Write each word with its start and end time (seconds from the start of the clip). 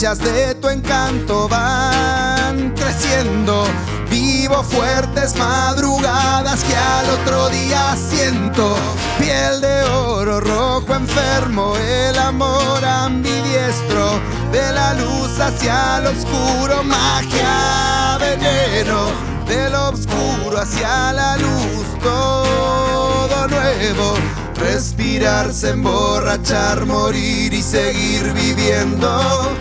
de 0.00 0.54
tu 0.54 0.70
encanto 0.70 1.46
van 1.46 2.70
creciendo. 2.70 3.64
Vivo 4.10 4.62
fuertes 4.62 5.36
madrugadas 5.36 6.64
que 6.64 6.74
al 6.74 7.10
otro 7.20 7.50
día 7.50 7.94
siento. 8.08 8.76
Piel 9.18 9.60
de 9.60 9.82
oro 9.82 10.40
rojo 10.40 10.94
enfermo, 10.94 11.74
el 11.76 12.18
amor 12.18 12.82
ambidiestro. 12.82 14.18
De 14.50 14.72
la 14.72 14.94
luz 14.94 15.38
hacia 15.38 15.98
el 15.98 16.06
oscuro, 16.06 16.82
magia, 16.82 18.16
veneno 18.18 19.10
del 19.46 19.74
oscuro 19.74 20.62
hacia 20.62 21.12
la 21.12 21.36
luz, 21.36 21.86
todo 22.02 23.48
nuevo. 23.48 24.14
Respirarse, 24.56 25.70
emborrachar, 25.70 26.86
morir 26.86 27.52
y 27.52 27.60
seguir 27.60 28.32
viviendo. 28.32 29.56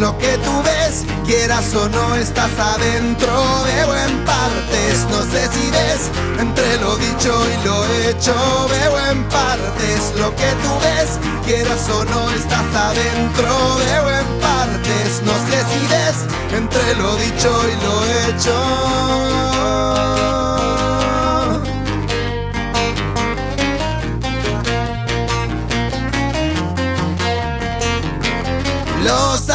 Lo 0.00 0.16
que 0.16 0.38
tú 0.38 0.62
ves 0.62 1.04
quieras 1.26 1.74
o 1.74 1.88
no 1.88 2.16
estás 2.16 2.50
adentro, 2.58 3.32
veo 3.64 3.94
en 3.94 4.24
partes, 4.24 5.06
no 5.10 5.22
sé 5.30 5.46
si 5.52 5.70
ves, 5.70 6.10
entre 6.40 6.78
lo 6.78 6.96
dicho 6.96 7.32
y 7.52 7.64
lo 7.64 7.84
hecho, 8.08 8.34
veo 8.68 8.98
en 9.10 9.22
partes. 9.28 10.12
Lo 10.18 10.34
que 10.34 10.50
tú 10.62 10.72
ves, 10.82 11.18
quieras 11.44 11.88
o 11.90 12.04
no 12.04 12.30
estás 12.30 12.74
adentro, 12.74 13.76
veo 13.76 14.10
en 14.20 14.26
partes, 14.40 15.22
no 15.22 15.34
sé 15.48 15.58
si 15.70 15.86
ves, 15.86 16.16
entre 16.56 16.94
lo 16.96 17.14
dicho 17.16 17.50
y 17.68 17.74
lo 17.84 17.94
hecho. 18.34 20.09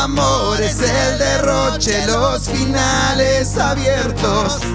Amores, 0.05 0.77
el 0.81 1.17
derroche, 1.17 2.05
los 2.05 2.47
finales 2.47 3.57
abiertos, 3.57 4.14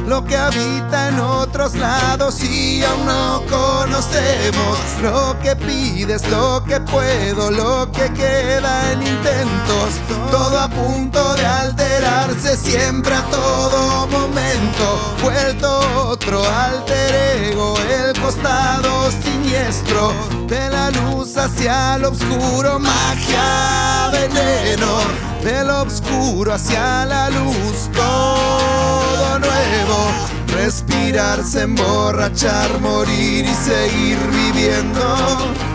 lo 0.06 0.24
que 0.24 0.36
habita 0.36 1.08
en 1.08 1.20
otros 1.20 1.74
lados 1.74 2.42
y 2.42 2.82
aún 2.82 3.06
no 3.06 3.42
conocemos, 3.48 4.78
lo 5.02 5.38
que 5.40 5.56
pides, 5.56 6.28
lo 6.28 6.62
que 6.64 6.80
puedo, 6.80 7.50
lo 7.50 7.90
que 7.92 8.12
queda 8.12 8.92
en 8.92 9.02
intentos, 9.02 9.94
todo 10.30 10.58
a 10.58 10.68
punto 10.68 11.34
de 11.34 11.46
alterarse 11.46 12.56
siempre 12.56 13.14
a 13.14 13.22
todo 13.30 14.06
momento, 14.08 15.16
vuelto 15.22 15.80
otro 16.08 16.42
alter 16.44 17.50
ego, 17.50 17.74
el 17.78 18.20
costado 18.20 19.10
siniestro. 19.10 20.12
De 20.46 20.68
la 20.68 20.90
luz 20.90 21.36
hacia 21.36 21.94
el 21.94 22.04
oscuro, 22.04 22.78
magia, 22.78 24.10
veneno 24.10 25.29
del 25.42 25.70
oscuro 25.70 26.52
hacia 26.52 27.04
la 27.06 27.30
luz, 27.30 27.90
todo 27.92 29.38
nuevo. 29.38 30.10
Respirarse, 30.54 31.62
emborrachar, 31.62 32.80
morir 32.80 33.44
y 33.44 33.54
seguir 33.54 34.18
viviendo. 34.30 35.69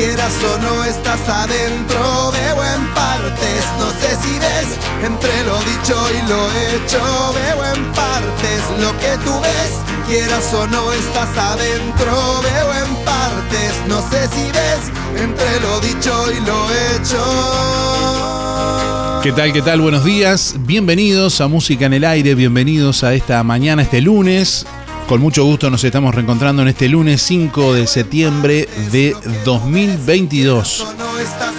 Quieras 0.00 0.32
o 0.42 0.58
no 0.62 0.84
estás 0.84 1.28
adentro. 1.28 2.32
Veo 2.32 2.64
en 2.74 2.82
partes, 2.94 3.62
no 3.78 3.90
sé 4.00 4.10
si 4.22 4.38
ves 4.38 4.68
entre 5.04 5.44
lo 5.44 5.58
dicho 5.60 5.96
y 6.16 6.20
lo 6.28 6.40
hecho 6.68 7.00
veo 7.34 7.64
en 7.74 7.92
partes 7.92 8.60
lo 8.80 8.90
que 8.98 9.16
tú 9.24 9.40
ves, 9.40 9.72
quieras 10.06 10.52
o 10.54 10.66
no 10.66 10.92
estás 10.92 11.36
adentro, 11.36 12.40
veo 12.42 12.72
en 12.82 12.94
partes, 13.04 13.72
no 13.88 14.00
sé 14.10 14.28
si 14.28 14.44
ves, 14.52 14.90
entre 15.16 15.60
lo 15.60 15.80
dicho 15.80 16.32
y 16.32 16.40
lo 16.46 16.70
hecho. 16.94 17.22
¿Qué 19.22 19.32
tal? 19.32 19.52
¿Qué 19.52 19.60
tal? 19.60 19.82
Buenos 19.82 20.04
días. 20.04 20.54
Bienvenidos 20.60 21.42
a 21.42 21.48
Música 21.48 21.86
en 21.86 21.92
el 21.92 22.04
Aire, 22.04 22.34
bienvenidos 22.34 23.04
a 23.04 23.12
esta 23.12 23.42
mañana, 23.42 23.82
este 23.82 24.00
lunes. 24.00 24.66
Con 25.10 25.20
mucho 25.20 25.44
gusto 25.44 25.68
nos 25.70 25.82
estamos 25.82 26.14
reencontrando 26.14 26.62
en 26.62 26.68
este 26.68 26.88
lunes 26.88 27.20
5 27.22 27.74
de 27.74 27.88
septiembre 27.88 28.68
de 28.92 29.16
2022. 29.44 30.86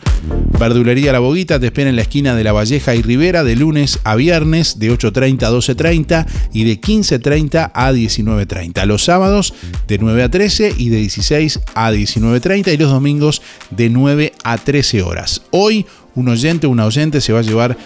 Verdulería 0.59 1.11
La 1.11 1.19
Boguita 1.19 1.59
te 1.59 1.67
espera 1.67 1.89
en 1.89 1.97
la 1.97 2.01
esquina 2.01 2.35
de 2.35 2.43
La 2.43 2.51
Valleja 2.51 2.95
y 2.95 3.03
Rivera 3.03 3.43
de 3.43 3.55
lunes 3.55 3.99
a 4.03 4.15
viernes 4.15 4.79
de 4.79 4.91
8.30 4.91 5.50
a 5.51 5.57
12.30 5.57 6.25
y 6.53 6.63
de 6.63 6.79
15.30 6.79 7.71
a 7.73 7.91
19.30. 7.91 8.85
Los 8.85 9.03
sábados 9.03 9.53
de 9.87 9.97
9 9.97 10.23
a 10.23 10.29
13 10.29 10.75
y 10.77 10.89
de 10.89 10.97
16 10.97 11.59
a 11.73 11.91
19.30 11.91 12.73
y 12.73 12.77
los 12.77 12.89
domingos 12.89 13.41
de 13.69 13.89
9 13.89 14.33
a 14.43 14.57
13 14.57 15.01
horas. 15.03 15.41
Hoy 15.51 15.85
un 16.15 16.29
oyente 16.29 16.67
o 16.67 16.69
una 16.69 16.85
oyente 16.85 17.21
se 17.21 17.33
va 17.33 17.39
a 17.39 17.43
llevar 17.43 17.77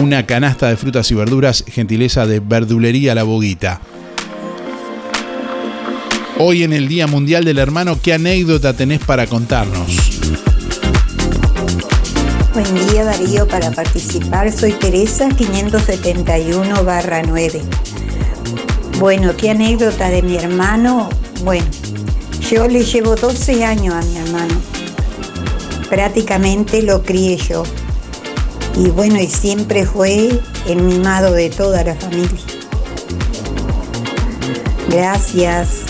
una 0.00 0.26
canasta 0.26 0.68
de 0.68 0.76
frutas 0.76 1.10
y 1.10 1.14
verduras, 1.14 1.64
gentileza 1.66 2.26
de 2.26 2.40
verdulería 2.40 3.14
La 3.14 3.22
Boguita. 3.22 3.80
Hoy 6.38 6.62
en 6.62 6.72
el 6.72 6.88
Día 6.88 7.06
Mundial 7.06 7.44
del 7.44 7.58
Hermano, 7.58 8.00
¿qué 8.00 8.14
anécdota 8.14 8.72
tenés 8.72 9.00
para 9.00 9.26
contarnos? 9.26 10.20
Buen 12.52 12.88
día 12.88 13.04
Darío, 13.04 13.46
para 13.46 13.70
participar 13.70 14.50
soy 14.50 14.72
Teresa 14.72 15.28
571 15.28 16.82
barra 16.82 17.22
9. 17.22 17.62
Bueno, 18.98 19.36
¿qué 19.36 19.50
anécdota 19.50 20.08
de 20.08 20.20
mi 20.20 20.36
hermano? 20.36 21.08
Bueno, 21.44 21.64
yo 22.50 22.66
le 22.66 22.82
llevo 22.82 23.14
12 23.14 23.64
años 23.64 23.94
a 23.94 24.02
mi 24.02 24.16
hermano. 24.16 24.54
Prácticamente 25.88 26.82
lo 26.82 27.04
crié 27.04 27.36
yo. 27.36 27.62
Y 28.76 28.90
bueno, 28.90 29.20
y 29.20 29.28
siempre 29.28 29.86
fue 29.86 30.30
el 30.66 30.82
mimado 30.82 31.32
de 31.32 31.50
toda 31.50 31.84
la 31.84 31.94
familia. 31.94 32.40
Gracias. 34.88 35.84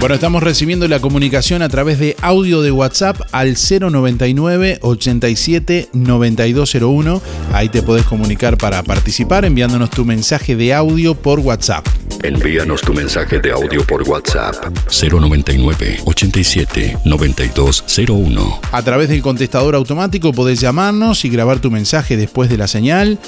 Bueno, 0.00 0.14
estamos 0.14 0.42
recibiendo 0.42 0.88
la 0.88 0.98
comunicación 0.98 1.60
a 1.60 1.68
través 1.68 1.98
de 1.98 2.16
audio 2.22 2.62
de 2.62 2.70
WhatsApp 2.70 3.20
al 3.32 3.54
099 3.58 4.78
87 4.80 5.90
9201. 5.92 7.20
Ahí 7.52 7.68
te 7.68 7.82
podés 7.82 8.06
comunicar 8.06 8.56
para 8.56 8.82
participar 8.82 9.44
enviándonos 9.44 9.90
tu 9.90 10.06
mensaje 10.06 10.56
de 10.56 10.72
audio 10.72 11.14
por 11.14 11.40
WhatsApp. 11.40 11.86
Envíanos 12.22 12.80
tu 12.80 12.94
mensaje 12.94 13.40
de 13.40 13.52
audio 13.52 13.86
por 13.86 14.08
WhatsApp 14.08 14.54
099 14.88 16.00
87 16.06 16.96
9201. 17.04 18.60
A 18.72 18.82
través 18.82 19.10
del 19.10 19.20
contestador 19.20 19.74
automático 19.74 20.32
podés 20.32 20.60
llamarnos 20.60 21.26
y 21.26 21.28
grabar 21.28 21.58
tu 21.58 21.70
mensaje 21.70 22.16
después 22.16 22.48
de 22.48 22.56
la 22.56 22.68
señal 22.68 23.18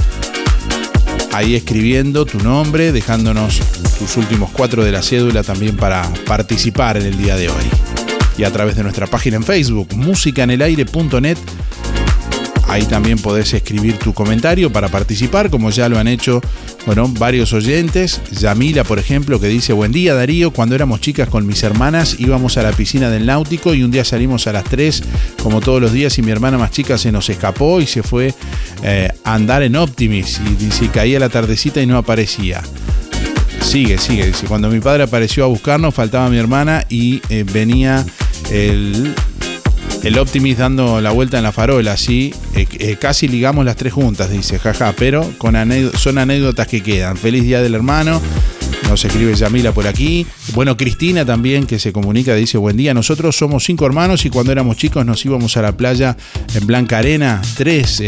Ahí 1.32 1.54
escribiendo 1.54 2.26
tu 2.26 2.38
nombre, 2.38 2.90
dejándonos 2.90 3.60
tus 4.00 4.16
últimos 4.16 4.50
cuatro 4.50 4.82
de 4.82 4.90
la 4.90 5.02
cédula 5.02 5.44
también 5.44 5.76
para 5.76 6.12
participar 6.26 6.96
en 6.96 7.06
el 7.06 7.16
día 7.16 7.36
de 7.36 7.50
hoy 7.50 7.89
y 8.38 8.44
a 8.44 8.52
través 8.52 8.76
de 8.76 8.82
nuestra 8.82 9.06
página 9.06 9.36
en 9.36 9.44
Facebook, 9.44 9.94
musicanelaire.net. 9.94 11.38
Ahí 12.68 12.84
también 12.84 13.18
podés 13.18 13.52
escribir 13.52 13.98
tu 13.98 14.14
comentario 14.14 14.72
para 14.72 14.88
participar, 14.88 15.50
como 15.50 15.70
ya 15.70 15.88
lo 15.88 15.98
han 15.98 16.06
hecho 16.06 16.40
bueno, 16.86 17.08
varios 17.08 17.52
oyentes. 17.52 18.20
Yamila, 18.30 18.84
por 18.84 19.00
ejemplo, 19.00 19.40
que 19.40 19.48
dice: 19.48 19.72
Buen 19.72 19.90
día, 19.90 20.14
Darío. 20.14 20.52
Cuando 20.52 20.76
éramos 20.76 21.00
chicas 21.00 21.28
con 21.28 21.46
mis 21.46 21.62
hermanas 21.64 22.16
íbamos 22.18 22.56
a 22.58 22.62
la 22.62 22.70
piscina 22.70 23.10
del 23.10 23.26
náutico 23.26 23.74
y 23.74 23.82
un 23.82 23.90
día 23.90 24.04
salimos 24.04 24.46
a 24.46 24.52
las 24.52 24.64
3, 24.64 25.02
como 25.42 25.60
todos 25.60 25.80
los 25.80 25.92
días, 25.92 26.16
y 26.18 26.22
mi 26.22 26.30
hermana 26.30 26.58
más 26.58 26.70
chica 26.70 26.96
se 26.96 27.10
nos 27.10 27.28
escapó 27.28 27.80
y 27.80 27.86
se 27.86 28.02
fue 28.04 28.34
eh, 28.82 29.08
a 29.24 29.34
andar 29.34 29.62
en 29.62 29.74
Optimis. 29.74 30.40
Y 30.46 30.54
dice: 30.54 30.88
caía 30.88 31.18
la 31.18 31.28
tardecita 31.28 31.82
y 31.82 31.86
no 31.86 31.98
aparecía. 31.98 32.62
Sigue, 33.60 33.98
sigue. 33.98 34.32
Cuando 34.48 34.68
mi 34.68 34.80
padre 34.80 35.04
apareció 35.04 35.44
a 35.44 35.46
buscarnos, 35.46 35.94
faltaba 35.94 36.28
mi 36.28 36.38
hermana 36.38 36.84
y 36.88 37.22
eh, 37.28 37.44
venía 37.44 38.04
el, 38.50 39.14
el 40.02 40.56
dando 40.56 41.00
la 41.00 41.10
vuelta 41.12 41.38
en 41.38 41.44
la 41.44 41.52
farola, 41.52 41.92
así, 41.92 42.34
eh, 42.54 42.66
eh, 42.78 42.96
casi 43.00 43.28
ligamos 43.28 43.64
las 43.64 43.76
tres 43.76 43.92
juntas, 43.92 44.30
dice, 44.30 44.58
jaja, 44.58 44.94
pero 44.98 45.30
son 45.94 46.18
anécdotas 46.18 46.66
que 46.66 46.82
quedan. 46.82 47.16
Feliz 47.16 47.44
Día 47.44 47.62
del 47.62 47.74
Hermano. 47.74 48.20
Nos 48.88 49.04
escribe 49.04 49.32
Yamila 49.34 49.72
por 49.72 49.86
aquí. 49.86 50.26
Bueno, 50.52 50.76
Cristina 50.76 51.24
también 51.24 51.66
que 51.66 51.78
se 51.78 51.92
comunica, 51.92 52.34
dice, 52.34 52.58
buen 52.58 52.76
día, 52.76 52.92
nosotros 52.92 53.36
somos 53.36 53.64
cinco 53.64 53.86
hermanos 53.86 54.24
y 54.24 54.30
cuando 54.30 54.50
éramos 54.50 54.78
chicos 54.78 55.06
nos 55.06 55.24
íbamos 55.24 55.56
a 55.56 55.62
la 55.62 55.76
playa 55.76 56.16
en 56.54 56.66
Blanca 56.66 56.98
Arena, 56.98 57.40
tres... 57.56 58.02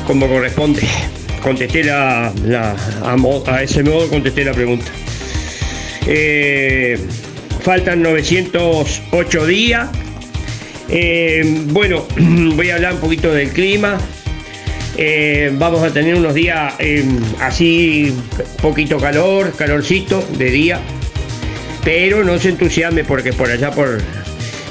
como 0.06 0.28
corresponde. 0.28 0.82
Contesté 1.42 1.82
la, 1.82 2.32
a, 3.02 3.62
ese 3.64 3.82
modo 3.82 4.08
contesté 4.08 4.44
la 4.44 4.52
pregunta. 4.52 4.86
Eh, 6.06 6.96
faltan 7.62 8.00
908 8.00 9.46
días 9.46 9.88
eh, 10.88 11.64
bueno, 11.68 12.06
voy 12.54 12.70
a 12.70 12.76
hablar 12.76 12.94
un 12.94 13.00
poquito 13.00 13.32
del 13.32 13.50
clima. 13.50 13.98
Eh, 14.98 15.50
vamos 15.54 15.82
a 15.82 15.92
tener 15.92 16.14
unos 16.14 16.32
días 16.32 16.74
eh, 16.78 17.04
así, 17.40 18.14
poquito 18.62 18.98
calor, 18.98 19.52
calorcito 19.56 20.26
de 20.38 20.50
día. 20.50 20.80
Pero 21.84 22.24
no 22.24 22.38
se 22.38 22.50
entusiasme 22.50 23.04
porque 23.04 23.32
por 23.32 23.50
allá 23.50 23.70
por 23.70 23.98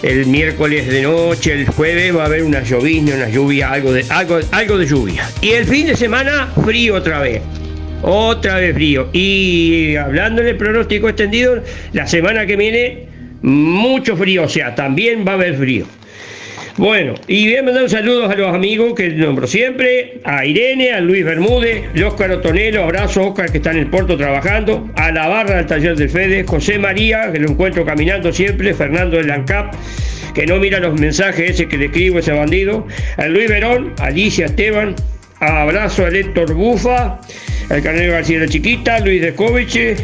el 0.02 0.26
miércoles 0.26 0.88
de 0.88 1.04
noche, 1.04 1.54
el 1.54 1.68
jueves 1.68 2.16
va 2.16 2.24
a 2.24 2.26
haber 2.26 2.44
una 2.44 2.62
llovizna, 2.62 3.16
una 3.16 3.30
lluvia, 3.30 3.72
algo 3.72 3.94
de, 3.94 4.06
algo, 4.10 4.40
algo 4.52 4.78
de 4.78 4.86
lluvia. 4.86 5.30
Y 5.42 5.52
el 5.52 5.66
fin 5.66 5.88
de 5.88 5.96
semana 5.96 6.52
frío 6.64 6.96
otra 6.96 7.20
vez. 7.20 7.42
Otra 8.02 8.58
vez 8.58 8.76
frío. 8.76 9.10
Y 9.14 9.96
hablando 9.96 10.44
del 10.44 10.58
pronóstico 10.58 11.08
extendido, 11.08 11.64
la 11.94 12.06
semana 12.06 12.46
que 12.46 12.56
viene 12.56 13.08
mucho 13.42 14.18
frío, 14.18 14.44
o 14.44 14.50
sea, 14.50 14.76
también 14.76 15.26
va 15.26 15.34
a 15.34 15.36
haber 15.36 15.56
frío. 15.56 15.86
Bueno, 16.78 17.14
y 17.28 17.46
voy 17.48 17.56
a 17.56 17.64
mandar 17.64 17.84
un 17.84 17.90
saludo 17.90 18.30
a 18.30 18.36
los 18.36 18.54
amigos 18.54 18.96
que 18.96 19.08
nombro 19.08 19.48
siempre, 19.48 20.20
a 20.26 20.46
Irene, 20.46 20.92
a 20.92 21.00
Luis 21.00 21.24
Bermúdez, 21.24 21.86
Oscar 22.04 22.32
Otonelo, 22.32 22.84
abrazo 22.84 23.30
Oscar 23.30 23.50
que 23.50 23.60
está 23.60 23.72
en 23.72 23.78
el 23.78 23.88
puerto 23.88 24.18
trabajando, 24.18 24.90
a 24.96 25.10
la 25.10 25.30
barra 25.30 25.56
del 25.56 25.68
taller 25.68 25.96
del 25.96 26.10
Fede, 26.10 26.44
José 26.46 26.78
María, 26.78 27.32
que 27.32 27.40
lo 27.40 27.50
encuentro 27.50 27.86
caminando 27.86 28.34
siempre, 28.34 28.74
Fernando 28.74 29.16
del 29.16 29.32
ANCAP, 29.32 29.74
que 30.34 30.46
no 30.46 30.58
mira 30.58 30.80
los 30.80 31.00
mensajes 31.00 31.52
ese 31.52 31.70
que 31.70 31.78
le 31.78 31.86
escribo 31.86 32.20
ese 32.20 32.34
bandido, 32.34 32.86
a 33.16 33.26
Luis 33.28 33.48
Verón, 33.48 33.94
Alicia 34.00 34.48
Esteban, 34.48 34.96
abrazo 35.40 36.06
a 36.06 36.10
Héctor 36.10 36.56
Bufa, 36.56 37.22
al 37.70 37.82
Carnero 37.84 38.12
García 38.12 38.40
de 38.40 38.48
la 38.48 38.52
Chiquita, 38.52 39.00
Luis 39.00 39.22
Descoveche 39.22 39.96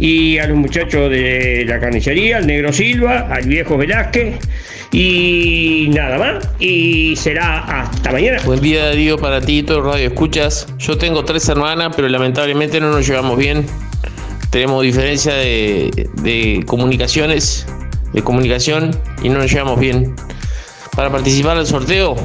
y 0.00 0.38
a 0.38 0.46
los 0.46 0.56
muchachos 0.56 1.10
de 1.10 1.64
la 1.68 1.78
carnicería, 1.78 2.38
al 2.38 2.46
Negro 2.46 2.72
Silva, 2.72 3.28
al 3.30 3.46
viejo 3.46 3.76
Velázquez 3.76 4.38
y 4.92 5.90
nada 5.90 6.18
más. 6.18 6.48
Y 6.58 7.14
será 7.16 7.82
hasta 7.82 8.10
mañana. 8.10 8.40
Buen 8.46 8.60
día, 8.60 8.86
Darío, 8.86 9.18
para 9.18 9.42
ti 9.42 9.58
y 9.58 9.62
todos 9.62 9.84
radio 9.84 10.08
escuchas. 10.08 10.66
Yo 10.78 10.96
tengo 10.96 11.22
tres 11.26 11.46
hermanas, 11.50 11.92
pero 11.94 12.08
lamentablemente 12.08 12.80
no 12.80 12.90
nos 12.90 13.06
llevamos 13.06 13.36
bien. 13.36 13.66
Tenemos 14.48 14.82
diferencia 14.82 15.34
de, 15.34 16.64
comunicaciones, 16.66 17.66
de 18.14 18.22
comunicación 18.22 18.98
y 19.22 19.28
no 19.28 19.38
nos 19.38 19.52
llevamos 19.52 19.78
bien. 19.78 20.16
Para 20.96 21.10
participar 21.10 21.58
del 21.58 21.66
sorteo, 21.66 22.16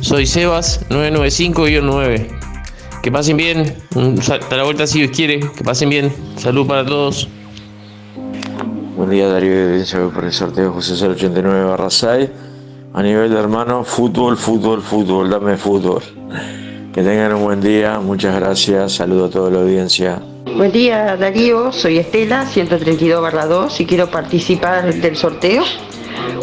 soy 0.00 0.26
Sebas 0.26 0.86
995-9. 0.90 2.43
Que 3.04 3.12
pasen 3.12 3.36
bien. 3.36 3.76
A 3.94 4.56
la 4.56 4.62
vuelta 4.62 4.86
si 4.86 5.00
Dios 5.00 5.14
quiere. 5.14 5.38
Que 5.38 5.62
pasen 5.62 5.90
bien. 5.90 6.10
Salud 6.38 6.66
para 6.66 6.86
todos. 6.86 7.28
Buen 8.96 9.10
día 9.10 9.28
Darío 9.28 9.78
y 9.78 9.84
por 10.08 10.24
el 10.24 10.32
sorteo 10.32 10.72
José 10.72 10.94
089 10.94 11.64
barra 11.64 11.90
6. 11.90 12.30
A 12.94 13.02
nivel 13.02 13.30
de 13.30 13.38
hermano, 13.38 13.84
fútbol, 13.84 14.38
fútbol, 14.38 14.80
fútbol, 14.80 15.28
dame 15.28 15.58
fútbol. 15.58 16.02
Que 16.94 17.02
tengan 17.02 17.34
un 17.34 17.44
buen 17.44 17.60
día, 17.60 18.00
muchas 18.00 18.36
gracias, 18.36 18.92
saludo 18.92 19.26
a 19.26 19.28
toda 19.28 19.50
la 19.50 19.58
audiencia. 19.58 20.22
Buen 20.56 20.72
día 20.72 21.14
Darío, 21.18 21.72
soy 21.72 21.98
Estela, 21.98 22.46
132 22.46 23.20
barra 23.20 23.44
2 23.44 23.82
y 23.82 23.84
quiero 23.84 24.10
participar 24.10 24.94
del 24.94 25.14
sorteo. 25.14 25.62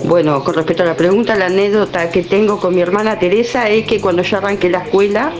Bueno, 0.04 0.44
con 0.44 0.54
respecto 0.54 0.84
a 0.84 0.86
la 0.86 0.96
pregunta, 0.96 1.36
la 1.36 1.48
anécdota 1.48 2.12
que 2.12 2.22
tengo 2.22 2.60
con 2.60 2.76
mi 2.76 2.82
hermana 2.82 3.18
Teresa 3.18 3.68
es 3.68 3.88
que 3.88 4.00
cuando 4.00 4.22
yo 4.22 4.38
arranqué 4.38 4.70
la 4.70 4.84
escuela 4.84 5.34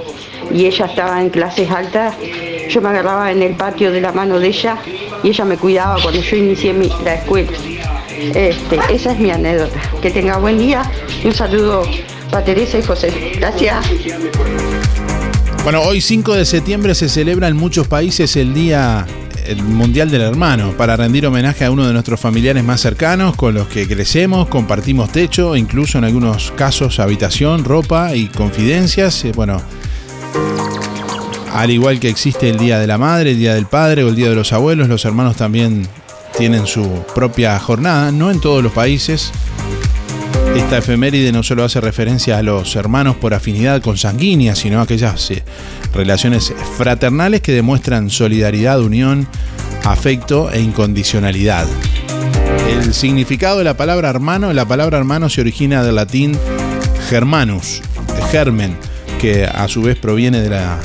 y 0.52 0.66
ella 0.66 0.86
estaba 0.86 1.22
en 1.22 1.30
clases 1.30 1.70
altas, 1.70 2.16
yo 2.70 2.82
me 2.82 2.90
agarraba 2.90 3.32
en 3.32 3.42
el 3.42 3.56
patio 3.56 3.92
de 3.92 4.02
la 4.02 4.12
mano 4.12 4.40
de 4.40 4.48
ella 4.48 4.78
y 5.24 5.30
ella 5.30 5.46
me 5.46 5.58
cuidaba 5.58 6.02
cuando 6.02 6.22
yo 6.22 6.36
inicié 6.36 6.74
la 7.04 7.16
escuela. 7.16 7.52
Este, 8.18 8.80
esa 8.90 9.12
es 9.12 9.20
mi 9.20 9.32
anécdota. 9.32 9.80
Que 10.02 10.12
tenga 10.12 10.38
buen 10.38 10.58
día 10.58 10.84
un 11.24 11.34
saludo 11.34 11.84
para 12.30 12.46
Teresa 12.46 12.78
y 12.78 12.84
José. 12.84 13.34
Gracias. 13.38 13.86
Bueno, 15.64 15.82
hoy 15.82 16.02
5 16.02 16.34
de 16.34 16.46
septiembre 16.46 16.96
se 16.96 17.08
celebra 17.10 17.48
en 17.48 17.56
muchos 17.56 17.88
países 17.88 18.36
el 18.36 18.54
Día 18.54 19.06
Mundial 19.64 20.10
del 20.10 20.22
Hermano 20.22 20.74
para 20.78 20.96
rendir 20.96 21.26
homenaje 21.26 21.66
a 21.66 21.72
uno 21.72 21.86
de 21.86 21.94
nuestros 21.94 22.20
familiares 22.20 22.64
más 22.64 22.82
cercanos 22.82 23.36
con 23.36 23.54
los 23.54 23.68
que 23.68 23.88
crecemos, 23.88 24.48
compartimos 24.48 25.12
techo, 25.12 25.56
incluso 25.56 25.98
en 25.98 26.06
algunos 26.06 26.52
casos 26.52 27.00
habitación, 27.00 27.64
ropa 27.64 28.16
y 28.16 28.28
confidencias. 28.28 29.26
Eh, 29.26 29.34
bueno, 29.36 29.62
al 31.54 31.70
igual 31.70 32.00
que 32.00 32.10
existe 32.10 32.50
el 32.50 32.58
Día 32.58 32.80
de 32.80 32.88
la 32.88 32.98
Madre, 32.98 33.32
el 33.32 33.38
Día 33.38 33.54
del 33.54 33.66
Padre 33.66 34.04
o 34.04 34.10
el 34.10 34.16
Día 34.16 34.30
de 34.30 34.36
los 34.36 34.54
Abuelos, 34.54 34.88
los 34.88 35.06
hermanos 35.06 35.36
también 35.36 35.88
tienen 36.38 36.66
su 36.66 36.88
propia 37.14 37.60
jornada, 37.60 38.12
no 38.12 38.32
en 38.32 38.40
todos 38.40 38.64
los 38.64 38.72
países. 38.72 39.32
Esta 40.56 40.78
efeméride 40.78 41.32
no 41.32 41.44
solo 41.44 41.64
hace 41.64 41.80
referencia 41.80 42.38
a 42.38 42.44
los 42.44 42.76
hermanos 42.76 43.16
por 43.16 43.34
afinidad 43.34 43.82
consanguínea, 43.82 44.56
sino 44.56 44.80
a 44.80 44.84
aquellas 44.84 45.32
eh, 45.32 45.44
relaciones 45.94 46.54
fraternales 46.78 47.42
que 47.42 47.54
demuestran 47.54 48.10
solidaridad, 48.10 48.82
unión, 48.82 49.28
afecto 49.84 50.52
e 50.52 50.62
incondicionalidad. 50.62 51.68
El 52.70 52.94
significado 52.94 53.58
de 53.58 53.64
la 53.64 53.78
palabra 53.78 54.10
hermano, 54.10 54.52
la 54.54 54.66
palabra 54.66 54.98
hermano 54.98 55.30
se 55.30 55.42
origina 55.42 55.84
del 55.84 55.96
latín 55.96 56.38
germanus, 57.10 57.82
germen, 58.30 58.78
que 59.20 59.46
a 59.46 59.68
su 59.68 59.82
vez 59.82 59.98
proviene 59.98 60.42
de 60.42 60.50
la 60.50 60.80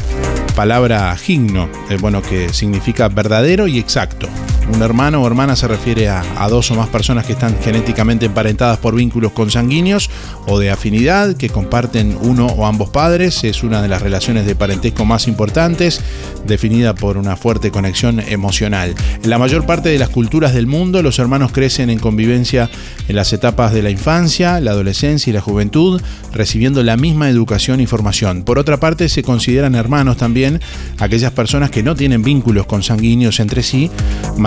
palabra 0.56 1.14
gigno, 1.16 1.68
eh, 1.90 1.98
bueno, 2.00 2.22
que 2.22 2.48
significa 2.52 3.08
verdadero 3.08 3.68
y 3.68 3.78
exacto. 3.78 4.26
Un 4.72 4.82
hermano 4.82 5.22
o 5.22 5.26
hermana 5.26 5.54
se 5.54 5.68
refiere 5.68 6.08
a, 6.08 6.22
dos 6.50 6.70
o 6.70 6.74
más 6.74 6.88
personas 6.88 7.24
que 7.24 7.32
están 7.32 7.56
genéticamente 7.62 8.26
emparentadas 8.26 8.78
por 8.78 8.94
vínculos 8.96 9.32
consanguíneos 9.32 10.10
o 10.46 10.58
de 10.58 10.70
afinidad, 10.70 11.36
que 11.36 11.48
comparten 11.48 12.18
uno 12.20 12.46
o 12.46 12.66
ambos 12.66 12.90
padres. 12.90 13.44
Es 13.44 13.62
una 13.62 13.80
de 13.80 13.88
las 13.88 14.02
relaciones 14.02 14.44
de 14.44 14.56
parentesco 14.56 15.04
más 15.04 15.28
importantes, 15.28 16.00
definida 16.46 16.94
por 16.94 17.16
una 17.16 17.36
fuerte 17.36 17.70
conexión 17.70 18.20
emocional. 18.20 18.94
En 19.22 19.30
la 19.30 19.38
mayor 19.38 19.66
parte 19.66 19.88
de 19.88 19.98
las 19.98 20.08
culturas 20.08 20.52
del 20.52 20.66
mundo, 20.66 21.00
los 21.00 21.18
hermanos 21.20 21.52
crecen 21.52 21.88
en 21.88 22.00
convivencia 22.00 22.68
en 23.08 23.16
las 23.16 23.32
etapas 23.32 23.72
de 23.72 23.82
la 23.82 23.90
infancia, 23.90 24.60
la 24.60 24.72
adolescencia 24.72 25.30
y 25.30 25.34
la 25.34 25.40
juventud, 25.40 26.02
recibiendo 26.32 26.82
la 26.82 26.96
misma 26.96 27.30
educación 27.30 27.80
y 27.80 27.86
formación. 27.86 28.42
Por 28.42 28.58
otra 28.58 28.78
parte, 28.78 29.08
se 29.08 29.22
consideran 29.22 29.76
hermanos 29.76 30.16
también 30.16 30.60
aquellas 30.98 31.32
personas 31.32 31.70
que 31.70 31.84
no 31.84 31.94
tienen 31.94 32.22
vínculos 32.22 32.66
consanguíneos 32.66 33.40
entre 33.40 33.62
sí, 33.62 33.90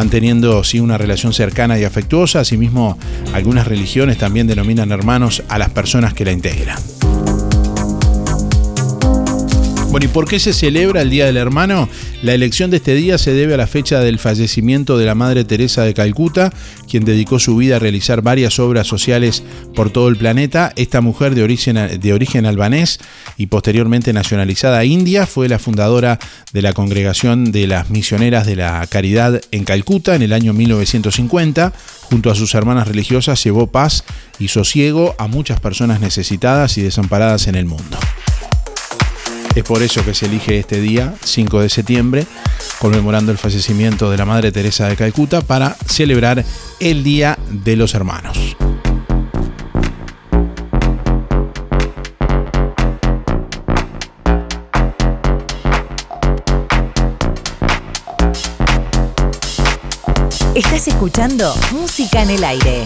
teniendo 0.10 0.64
sí 0.64 0.80
una 0.80 0.98
relación 0.98 1.34
cercana 1.34 1.80
y 1.80 1.84
afectuosa. 1.84 2.42
Asimismo, 2.42 2.98
algunas 3.34 3.68
religiones 3.68 4.18
también 4.18 4.48
denominan 4.48 4.92
hermanos 4.92 5.44
a 5.50 5.58
las 5.58 5.70
personas 5.70 6.14
que 6.14 6.26
la 6.26 6.32
integran. 6.32 6.99
Bueno, 9.92 10.06
¿y 10.06 10.10
por 10.10 10.28
qué 10.28 10.40
se 10.40 10.54
celebra 10.54 11.02
el 11.02 11.10
Día 11.10 11.26
del 11.26 11.38
Hermano? 11.38 11.90
La 12.22 12.36
elección 12.36 12.70
de 12.70 12.78
este 12.78 12.94
día 12.94 13.18
se 13.18 13.34
debe 13.34 13.56
a 13.56 13.58
la 13.58 13.66
fecha 13.66 14.00
del 14.02 14.20
fallecimiento 14.20 15.00
de 15.00 15.08
la 15.08 15.16
Madre 15.16 15.46
Teresa 15.46 15.82
de 15.82 15.96
Calcuta, 15.96 16.54
quien 16.88 17.06
dedicó 17.06 17.40
su 17.40 17.56
vida 17.56 17.78
a 17.78 17.80
realizar 17.80 18.22
varias 18.22 18.60
obras 18.60 18.86
sociales 18.86 19.44
por 19.74 19.90
todo 19.90 20.10
el 20.10 20.16
planeta. 20.16 20.74
Esta 20.76 21.02
mujer 21.02 21.34
de 21.34 21.42
origen, 21.42 22.00
de 22.00 22.14
origen 22.14 22.46
albanés 22.46 23.00
y 23.36 23.48
posteriormente 23.48 24.14
nacionalizada 24.14 24.86
india 24.86 25.26
fue 25.26 25.50
la 25.50 25.58
fundadora 25.58 26.20
de 26.54 26.62
la 26.62 26.74
Congregación 26.74 27.52
de 27.52 27.66
las 27.66 27.90
Misioneras 27.90 28.46
de 28.46 28.58
la 28.58 28.86
Caridad 28.86 29.42
en 29.50 29.64
Calcuta 29.64 30.14
en 30.14 30.22
el 30.22 30.34
año 30.34 30.54
1950. 30.54 31.74
Junto 32.04 32.30
a 32.30 32.36
sus 32.36 32.54
hermanas 32.54 32.88
religiosas 32.88 33.44
llevó 33.44 33.66
paz 33.66 34.04
y 34.38 34.50
sosiego 34.50 35.16
a 35.18 35.26
muchas 35.26 35.60
personas 35.60 36.00
necesitadas 36.00 36.78
y 36.78 36.84
desamparadas 36.84 37.48
en 37.48 37.56
el 37.56 37.66
mundo. 37.66 37.98
Es 39.56 39.64
por 39.64 39.82
eso 39.82 40.04
que 40.06 40.14
se 40.14 40.28
elige 40.28 40.60
este 40.60 40.80
día, 40.80 41.14
5 41.24 41.62
de 41.62 41.70
septiembre, 41.70 42.26
conmemorando 42.80 43.32
el 43.32 43.38
fallecimiento 43.38 44.10
de 44.10 44.18
la 44.18 44.26
Madre 44.26 44.52
Teresa 44.52 44.88
de 44.88 44.96
Calcuta 44.96 45.42
para 45.42 45.76
celebrar 45.86 46.46
el 46.80 47.04
Día 47.04 47.38
de 47.50 47.76
los 47.76 47.94
Hermanos. 47.94 48.56
Estás 60.56 60.88
escuchando 60.88 61.56
Música 61.72 62.22
en 62.22 62.32
el 62.32 62.44
Aire 62.44 62.84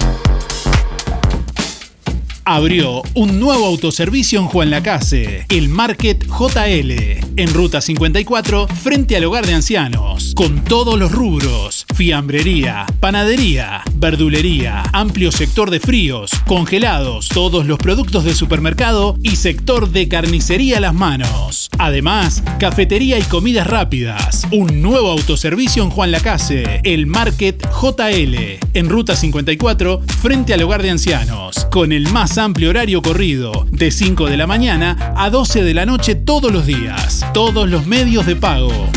abrió 2.46 3.02
un 3.14 3.40
nuevo 3.40 3.66
autoservicio 3.66 4.40
en 4.40 4.48
Juan 4.48 4.70
Lacase, 4.70 5.46
el 5.50 5.70
Market 5.70 6.26
JL, 6.28 6.92
en 7.36 7.54
Ruta 7.54 7.82
54, 7.82 8.68
frente 8.68 9.16
al 9.16 9.26
hogar 9.26 9.46
de 9.46 9.54
ancianos, 9.54 10.34
con 10.36 10.64
todos 10.64 11.00
los 11.00 11.12
rubros, 11.12 11.86
fiambrería, 11.96 12.86
panadería, 13.00 13.82
verdulería, 13.96 14.84
amplio 14.94 15.32
sector 15.32 15.72
de 15.72 15.80
fríos, 15.80 16.32
congelados, 16.46 17.30
todos 17.30 17.66
los 17.66 17.78
productos 17.78 18.24
de 18.24 18.36
supermercado 18.36 19.18
y 19.22 19.36
sector 19.38 19.90
de 19.90 20.08
carnicería 20.08 20.78
a 20.78 20.82
las 20.82 20.94
manos. 20.94 21.70
Además, 21.78 22.44
cafetería 22.60 23.18
y 23.18 23.24
comidas 23.24 23.68
rápidas. 23.68 24.48
Un 24.52 24.82
nuevo 24.82 25.12
autoservicio 25.12 25.84
en 25.84 25.90
Juan 25.90 26.12
Lacase, 26.12 26.82
el 26.84 27.08
Market 27.08 27.66
JL, 27.70 28.36
en 28.74 28.90
Ruta 28.90 29.16
54, 29.16 30.02
frente 30.22 30.54
al 30.54 30.64
hogar 30.64 30.82
de 30.82 30.92
ancianos, 30.92 31.66
con 31.72 31.92
el 31.92 32.10
más 32.12 32.33
amplio 32.38 32.70
horario 32.70 33.02
corrido, 33.02 33.66
de 33.70 33.92
5 33.92 34.28
de 34.28 34.38
la 34.38 34.48
mañana 34.48 35.14
a 35.16 35.30
12 35.30 35.64
de 35.64 35.74
la 35.74 35.86
noche 35.86 36.16
todos 36.16 36.52
los 36.52 36.66
días, 36.66 37.26
todos 37.34 37.70
los 37.70 37.86
medios 37.86 38.26
de 38.26 38.36
pago. 38.36 38.90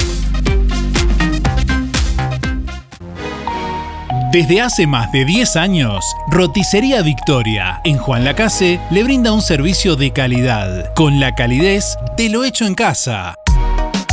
Desde 4.32 4.60
hace 4.60 4.86
más 4.86 5.12
de 5.12 5.24
10 5.24 5.56
años, 5.56 6.04
Roticería 6.30 7.02
Victoria 7.02 7.80
en 7.84 7.96
Juan 7.96 8.24
Lacase 8.24 8.80
le 8.90 9.02
brinda 9.02 9.32
un 9.32 9.42
servicio 9.42 9.96
de 9.96 10.12
calidad, 10.12 10.92
con 10.94 11.20
la 11.20 11.34
calidez 11.34 11.96
de 12.16 12.28
lo 12.28 12.44
hecho 12.44 12.66
en 12.66 12.74
casa 12.74 13.36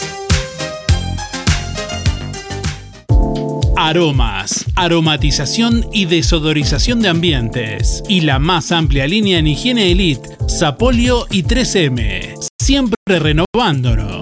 Aromas, 3.77 4.65
aromatización 4.77 5.87
y 5.93 6.05
desodorización 6.07 7.01
de 7.01 7.09
ambientes. 7.09 8.03
Y 8.09 8.23
la 8.23 8.39
más 8.39 8.73
amplia 8.73 9.07
línea 9.07 9.39
en 9.39 9.49
higiene 9.49 9.91
elite, 9.91 10.31
Sapolio 10.47 11.27
y 11.31 11.43
3M. 11.43 12.39
Siempre 12.61 13.19
renovándonos. 13.19 14.22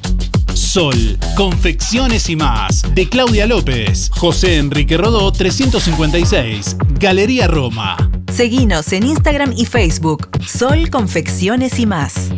Sol, 0.71 1.17
confecciones 1.35 2.29
y 2.29 2.37
más, 2.37 2.83
de 2.95 3.09
Claudia 3.09 3.45
López, 3.45 4.09
José 4.09 4.55
Enrique 4.55 4.95
Rodó 4.95 5.29
356, 5.33 6.77
Galería 6.97 7.47
Roma. 7.47 7.97
Seguinos 8.31 8.93
en 8.93 9.05
Instagram 9.05 9.51
y 9.57 9.65
Facebook, 9.65 10.29
Sol 10.47 10.89
Confecciones 10.89 11.77
y 11.77 11.85
más. 11.85 12.29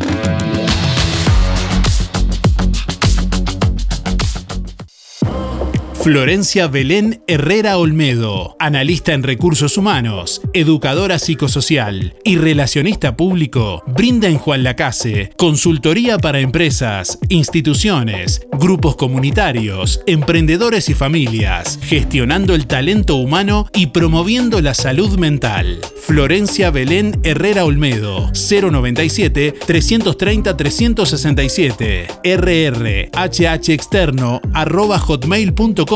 Florencia 6.04 6.66
Belén 6.66 7.22
Herrera 7.26 7.78
Olmedo, 7.78 8.56
analista 8.58 9.14
en 9.14 9.22
recursos 9.22 9.78
humanos, 9.78 10.42
educadora 10.52 11.18
psicosocial 11.18 12.14
y 12.24 12.36
relacionista 12.36 13.16
público, 13.16 13.82
brinda 13.86 14.28
en 14.28 14.36
Juan 14.36 14.64
Lacase 14.64 15.30
consultoría 15.38 16.18
para 16.18 16.40
empresas, 16.40 17.18
instituciones, 17.30 18.46
grupos 18.52 18.96
comunitarios, 18.96 20.02
emprendedores 20.06 20.90
y 20.90 20.94
familias, 20.94 21.78
gestionando 21.80 22.54
el 22.54 22.66
talento 22.66 23.16
humano 23.16 23.66
y 23.72 23.86
promoviendo 23.86 24.60
la 24.60 24.74
salud 24.74 25.18
mental. 25.18 25.80
Florencia 26.06 26.70
Belén 26.70 27.18
Herrera 27.22 27.64
Olmedo, 27.64 28.30
097 28.34 29.54
330 29.66 30.54
367, 30.54 32.06
rrhh 32.36 33.70
externo 33.70 34.42
arroba 34.52 34.98
hotmail.com 34.98 35.93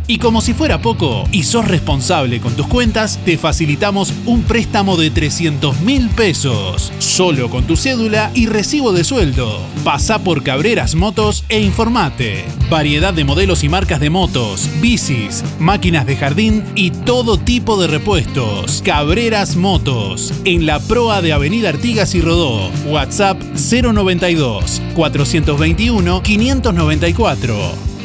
Y 0.09 0.19
como 0.19 0.41
si 0.41 0.55
fuera 0.55 0.81
poco, 0.81 1.25
y 1.33 1.43
sos 1.43 1.67
responsable 1.67 2.41
con 2.41 2.55
tus 2.55 2.69
cuentas, 2.69 3.19
te 3.25 3.37
facilitamos 3.39 4.13
un 4.25 4.43
préstamo 4.43 4.97
de 4.97 5.11
300 5.11 5.81
mil 5.81 6.09
pesos, 6.11 6.93
solo 7.01 7.51
con 7.51 7.65
tu 7.65 7.77
cédula 7.77 8.31
y 8.33 8.47
recibo 8.47 8.93
de 8.93 9.03
sueldo. 9.03 9.61
Pasa 9.83 10.21
por 10.21 10.45
Cabreras 10.45 10.95
Motos 10.95 11.45
e 11.49 11.61
informate. 11.61 12.45
Variedad 12.71 13.15
de 13.15 13.25
modelos 13.25 13.65
y 13.65 13.69
marcas 13.69 13.99
de 13.99 14.11
motos, 14.11 14.69
bicis, 14.81 15.43
máquinas 15.59 16.07
de 16.07 16.17
jardín 16.17 16.63
y 16.77 16.93
todo 16.93 17.37
tipo 17.37 17.81
de 17.81 17.89
repuestos. 17.89 18.83
Cabreras 18.85 19.57
Motos, 19.57 20.33
en 20.45 20.67
la 20.67 20.79
proa 20.79 21.21
de 21.21 21.33
Avenida 21.33 21.71
Artigas 21.71 22.15
y 22.15 22.21
Rodó. 22.21 22.71
WhatsApp 22.87 23.43
092 23.43 24.83
421 24.95 26.23
594. 26.23 27.96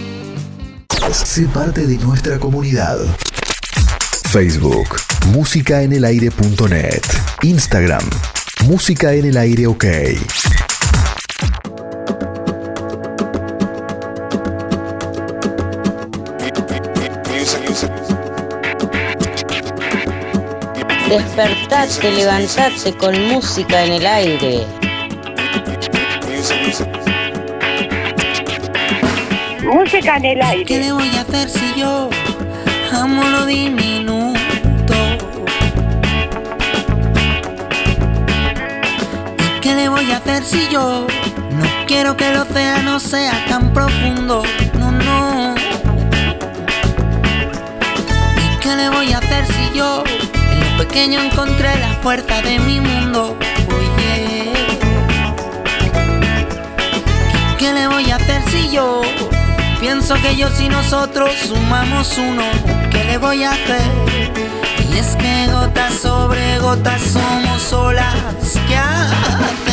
Sé 1.10 1.48
parte 1.48 1.88
de 1.88 1.98
nuestra 1.98 2.38
comunidad. 2.38 2.98
Facebook, 4.30 5.02
músicaenelaire.net. 5.34 7.02
Instagram, 7.42 8.08
Música 8.66 9.12
en 9.14 9.26
el 9.26 9.38
Aire 9.38 9.68
OK. 9.68 9.84
Despertate, 21.10 22.12
levantate 22.12 22.96
con 22.98 23.22
música 23.28 23.84
en 23.84 23.94
el 23.94 24.06
aire. 24.06 24.66
Música 29.72 30.18
en 30.18 30.26
el 30.26 30.42
aire. 30.42 30.66
¿Qué 30.66 30.80
le 30.80 30.92
voy 30.92 31.16
a 31.16 31.22
hacer 31.22 31.50
si 31.50 31.80
yo 31.80 32.10
amo 32.92 33.24
lo 33.24 33.46
diminuto? 33.46 34.38
¿Y 39.38 39.60
qué 39.62 39.74
le 39.74 39.88
voy 39.88 40.12
a 40.12 40.18
hacer 40.18 40.44
si 40.44 40.68
yo 40.68 41.08
no 41.52 41.66
quiero 41.88 42.18
que 42.18 42.32
el 42.32 42.36
océano 42.36 43.00
sea 43.00 43.46
tan 43.48 43.74
profundo? 43.74 44.44
No, 44.78 44.92
no. 44.92 45.56
¿Y 48.36 48.60
qué 48.60 48.76
le 48.76 48.90
voy 48.90 49.14
a 49.14 49.20
hacer 49.20 49.46
si 49.48 49.78
yo 49.78 50.04
en 50.52 50.60
lo 50.60 50.84
pequeño 50.84 51.22
encontré 51.22 51.80
la 51.80 51.94
fuerza 52.02 52.42
de 52.42 52.60
mi 52.60 52.82
mundo? 52.82 53.38
Oye. 53.70 54.52
¿Y 57.54 57.58
qué 57.58 57.72
le 57.72 57.88
voy 57.88 58.12
a 58.12 58.18
hacer 58.18 58.42
si 58.50 58.70
yo 58.70 59.02
Pienso 59.82 60.14
que 60.22 60.36
yo 60.36 60.48
si 60.52 60.70
nosotros 60.70 61.32
sumamos 61.48 62.16
uno, 62.20 62.44
¿qué 62.92 63.04
le 63.04 63.18
voy 63.18 63.44
a 63.44 63.50
hacer? 63.50 63.82
Y 64.88 64.96
es 64.96 65.16
que 65.16 65.48
gotas 65.52 65.96
sobre 65.96 66.60
gotas 66.60 67.02
somos 67.02 67.74
olas 67.74 68.14
que 68.68 68.78
hacen 68.78 69.71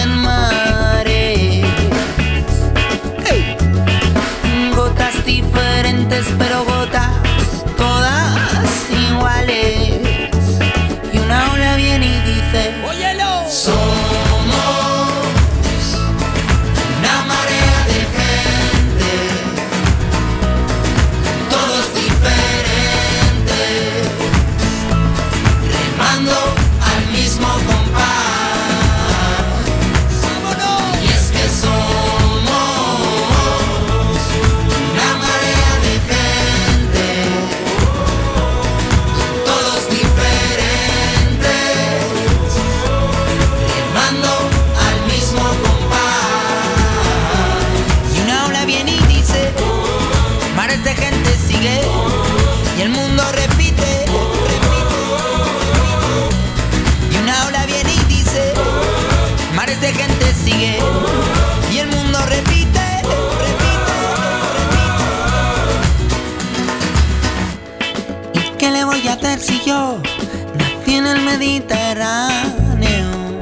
Mediterráneo? 71.39 73.39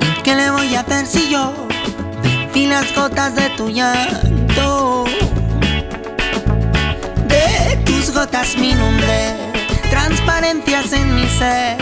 ¿Y 0.00 0.22
qué 0.22 0.34
le 0.36 0.50
voy 0.50 0.76
a 0.76 0.80
hacer 0.80 1.06
si 1.06 1.28
yo 1.28 1.52
vi 2.54 2.66
las 2.66 2.94
gotas 2.94 3.34
de 3.34 3.50
tu 3.56 3.68
llanto? 3.68 5.06
De 7.26 7.76
tus 7.84 8.14
gotas 8.14 8.56
mi 8.56 8.74
nombre, 8.74 9.34
transparencias 9.90 10.92
en 10.92 11.16
mi 11.16 11.26
ser. 11.26 11.76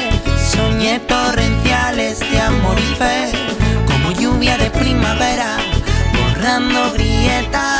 Soñé 0.50 1.00
torrenciales 1.00 2.20
de 2.20 2.40
amor 2.40 2.78
y 2.78 2.94
fe, 2.94 3.32
como 3.87 4.12
lluvia 4.12 4.56
de 4.56 4.70
primavera, 4.70 5.58
borrando 6.16 6.90
grietas, 6.94 7.73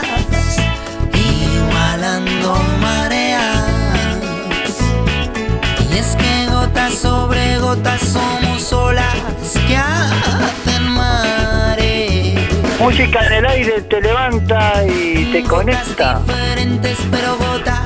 que 6.75 6.81
gotas 6.81 6.95
sobre 6.95 7.59
gotas 7.59 8.01
somos 8.01 8.73
olas 8.73 9.15
que 9.67 9.77
hacen 9.77 10.89
mares. 10.89 12.35
Música 12.81 13.27
en 13.27 13.33
el 13.33 13.47
aire 13.47 13.83
te 13.83 14.01
levanta 14.01 14.85
y 14.87 15.31
te 15.33 15.43
conecta. 15.45 16.21
Diferentes 16.27 16.99
pero 17.11 17.37
gotas 17.37 17.81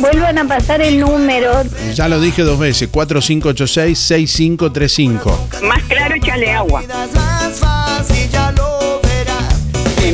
Vuelvan 0.00 0.38
a 0.38 0.48
pasar 0.48 0.82
el 0.82 0.98
número. 0.98 1.62
Ya 1.94 2.08
lo 2.08 2.20
dije 2.20 2.42
dos 2.42 2.58
veces, 2.58 2.90
4586-6535. 2.90 5.62
Más 5.62 5.84
claro, 5.84 6.16
échale 6.16 6.50
agua. 6.50 6.82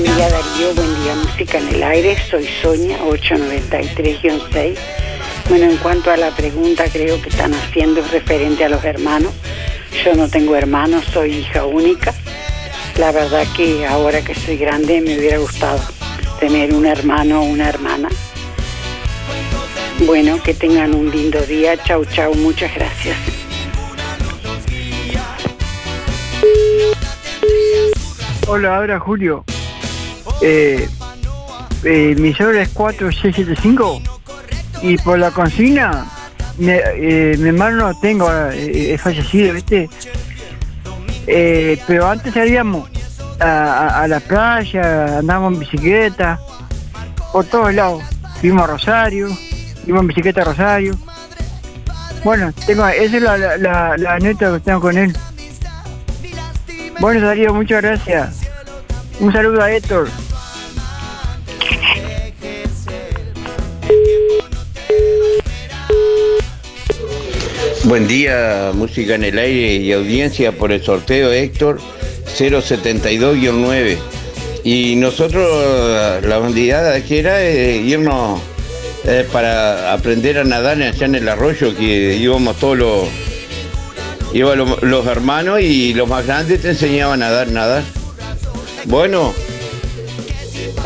Día 0.05 0.29
Darío, 0.29 0.75
buen 0.77 1.03
día 1.03 1.15
Música 1.15 1.59
en 1.59 1.69
el 1.69 1.83
Aire, 1.83 2.19
soy 2.31 2.47
Sonia, 2.61 2.99
893-6. 2.99 4.77
Bueno, 5.49 5.71
en 5.71 5.77
cuanto 5.79 6.11
a 6.11 6.17
la 6.17 6.31
pregunta, 6.31 6.85
creo 6.93 7.23
que 7.23 7.31
están 7.31 7.55
haciendo 7.55 8.03
referente 8.13 8.65
a 8.65 8.69
los 8.69 8.85
hermanos. 8.85 9.33
Yo 10.03 10.15
no 10.15 10.29
tengo 10.29 10.57
hermanos, 10.57 11.05
soy 11.13 11.37
hija 11.37 11.65
única. 11.65 12.13
La 12.99 13.13
verdad 13.13 13.47
que 13.57 13.87
ahora 13.87 14.23
que 14.23 14.35
soy 14.35 14.57
grande 14.57 15.01
me 15.01 15.19
hubiera 15.19 15.39
gustado 15.39 15.81
tener 16.41 16.75
un 16.75 16.85
hermano 16.85 17.43
o 17.43 17.45
una 17.45 17.69
hermana. 17.69 18.09
Bueno, 20.01 20.43
que 20.43 20.53
tengan 20.55 20.95
un 20.95 21.11
lindo 21.11 21.41
día. 21.43 21.77
Chau, 21.85 22.05
chau. 22.05 22.35
Muchas 22.35 22.75
gracias. 22.75 23.17
Hola, 28.47 28.77
ahora 28.77 28.99
Julio. 28.99 29.45
Eh, 30.43 30.89
eh, 31.85 32.15
mi 32.19 32.35
sobre 32.35 32.63
es 32.63 32.69
4675 32.71 34.03
y 34.83 34.99
por 34.99 35.19
la 35.19 35.31
consigna 35.31 36.07
mi, 36.59 36.71
eh, 36.73 37.37
mi 37.39 37.49
hermano 37.49 37.89
no 37.89 38.01
tengo, 38.01 38.31
eh, 38.51 38.95
es 38.95 39.01
fallecido, 39.01 39.55
¿viste? 39.55 39.89
Eh, 41.27 41.81
pero 41.87 42.07
antes 42.09 42.35
salíamos 42.35 42.89
a, 43.41 44.03
a- 44.03 44.09
la 44.09 44.21
playa, 44.21 45.19
andábamos 45.19 45.55
en 45.55 45.61
bicicleta, 45.61 46.39
por 47.33 47.45
todos 47.47 47.73
lados. 47.75 48.03
Fuimos 48.41 48.63
a 48.65 48.67
Rosario, 48.67 49.29
fuimos 49.85 50.03
en 50.03 50.07
bicicleta 50.09 50.43
a 50.43 50.45
Rosario. 50.45 50.95
Bueno, 52.23 52.53
tengo, 52.67 52.87
esa 52.87 53.17
es 53.17 53.23
la, 53.23 53.37
la, 53.37 53.57
la, 53.57 53.97
la 53.97 54.15
anécdota 54.15 54.59
que 54.59 54.65
tengo 54.65 54.81
con 54.81 54.97
él. 54.97 55.17
Bueno, 57.01 57.27
Darío, 57.27 57.53
muchas 57.53 57.83
gracias. 57.83 58.41
Un 59.21 59.33
saludo 59.33 59.63
a 59.63 59.71
Héctor. 59.73 60.09
Buen 67.85 68.09
día, 68.09 68.73
música 68.73 69.15
en 69.15 69.25
el 69.25 69.39
aire 69.39 69.75
y 69.75 69.93
audiencia 69.93 70.53
por 70.53 70.73
el 70.73 70.83
sorteo 70.83 71.31
Héctor 71.31 71.81
072-9. 72.35 73.99
Y 74.65 74.97
nosotros, 74.97 76.25
la 76.25 76.39
bandidada 76.39 77.05
que 77.05 77.19
era 77.19 77.45
irnos 77.45 78.41
para 79.31 79.93
aprender 79.93 80.39
a 80.39 80.45
nadar 80.45 80.81
allá 80.81 81.05
en 81.05 81.15
el 81.15 81.29
arroyo, 81.29 81.77
que 81.77 82.17
íbamos 82.17 82.57
todos 82.57 82.79
los, 82.79 83.09
iban 84.33 84.65
los, 84.81 85.07
hermanos 85.07 85.61
y 85.61 85.93
los 85.93 86.09
más 86.09 86.27
grandes 86.27 86.63
te 86.63 86.71
enseñaban 86.71 87.23
a 87.23 87.27
nadar, 87.29 87.49
nadar. 87.49 87.83
Bueno, 88.87 89.35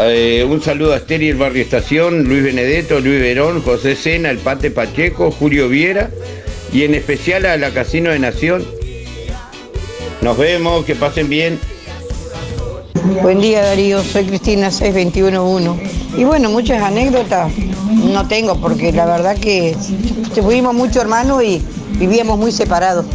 eh, 0.01 0.45
un 0.49 0.61
saludo 0.61 0.95
a 0.95 0.97
Esther 0.97 1.23
y 1.23 1.29
el 1.29 1.37
Barrio 1.37 1.63
Estación, 1.63 2.25
Luis 2.25 2.43
Benedetto, 2.43 2.99
Luis 2.99 3.21
Verón, 3.21 3.63
José 3.63 3.95
Sena, 3.95 4.31
el 4.31 4.39
Pate 4.39 4.73
Pacheco, 4.73 5.31
Julio 5.31 5.69
Viera 5.69 6.11
y 6.73 6.85
en 6.85 6.95
especial 6.95 7.47
a 7.47 7.57
la 7.57 7.71
Casino 7.71 8.11
de 8.11 8.19
Nación. 8.19 8.65
Nos 10.21 10.37
vemos, 10.37 10.85
que 10.85 10.95
pasen 10.95 11.29
bien. 11.29 11.59
Buen 13.23 13.41
día 13.41 13.63
Darío, 13.63 14.03
soy 14.03 14.27
Cristina 14.27 14.71
6211. 14.71 16.19
Y 16.19 16.25
bueno, 16.25 16.51
muchas 16.51 16.83
anécdotas 16.83 17.53
no 18.05 18.27
tengo 18.29 18.61
porque 18.61 18.93
la 18.93 19.07
verdad 19.07 19.37
que 19.39 19.77
tuvimos 20.35 20.75
muchos 20.75 20.97
hermanos 20.97 21.43
y 21.43 21.63
vivíamos 21.99 22.39
muy 22.39 22.53
separados. 22.53 23.07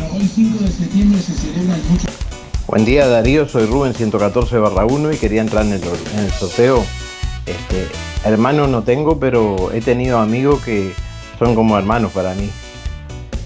Buen 2.67 2.85
día 2.85 3.07
Darío, 3.07 3.47
soy 3.47 3.65
Rubén 3.65 3.93
114 3.93 4.57
barra 4.57 4.85
1 4.85 5.13
y 5.13 5.17
quería 5.17 5.41
entrar 5.41 5.65
en 5.65 5.73
el, 5.73 5.81
en 5.83 6.25
el 6.25 6.31
sorteo. 6.31 6.83
Este, 7.45 7.87
hermanos 8.23 8.69
no 8.69 8.83
tengo, 8.83 9.19
pero 9.19 9.71
he 9.73 9.81
tenido 9.81 10.17
amigos 10.19 10.63
que 10.63 10.93
son 11.37 11.55
como 11.55 11.77
hermanos 11.77 12.11
para 12.13 12.33
mí. 12.33 12.49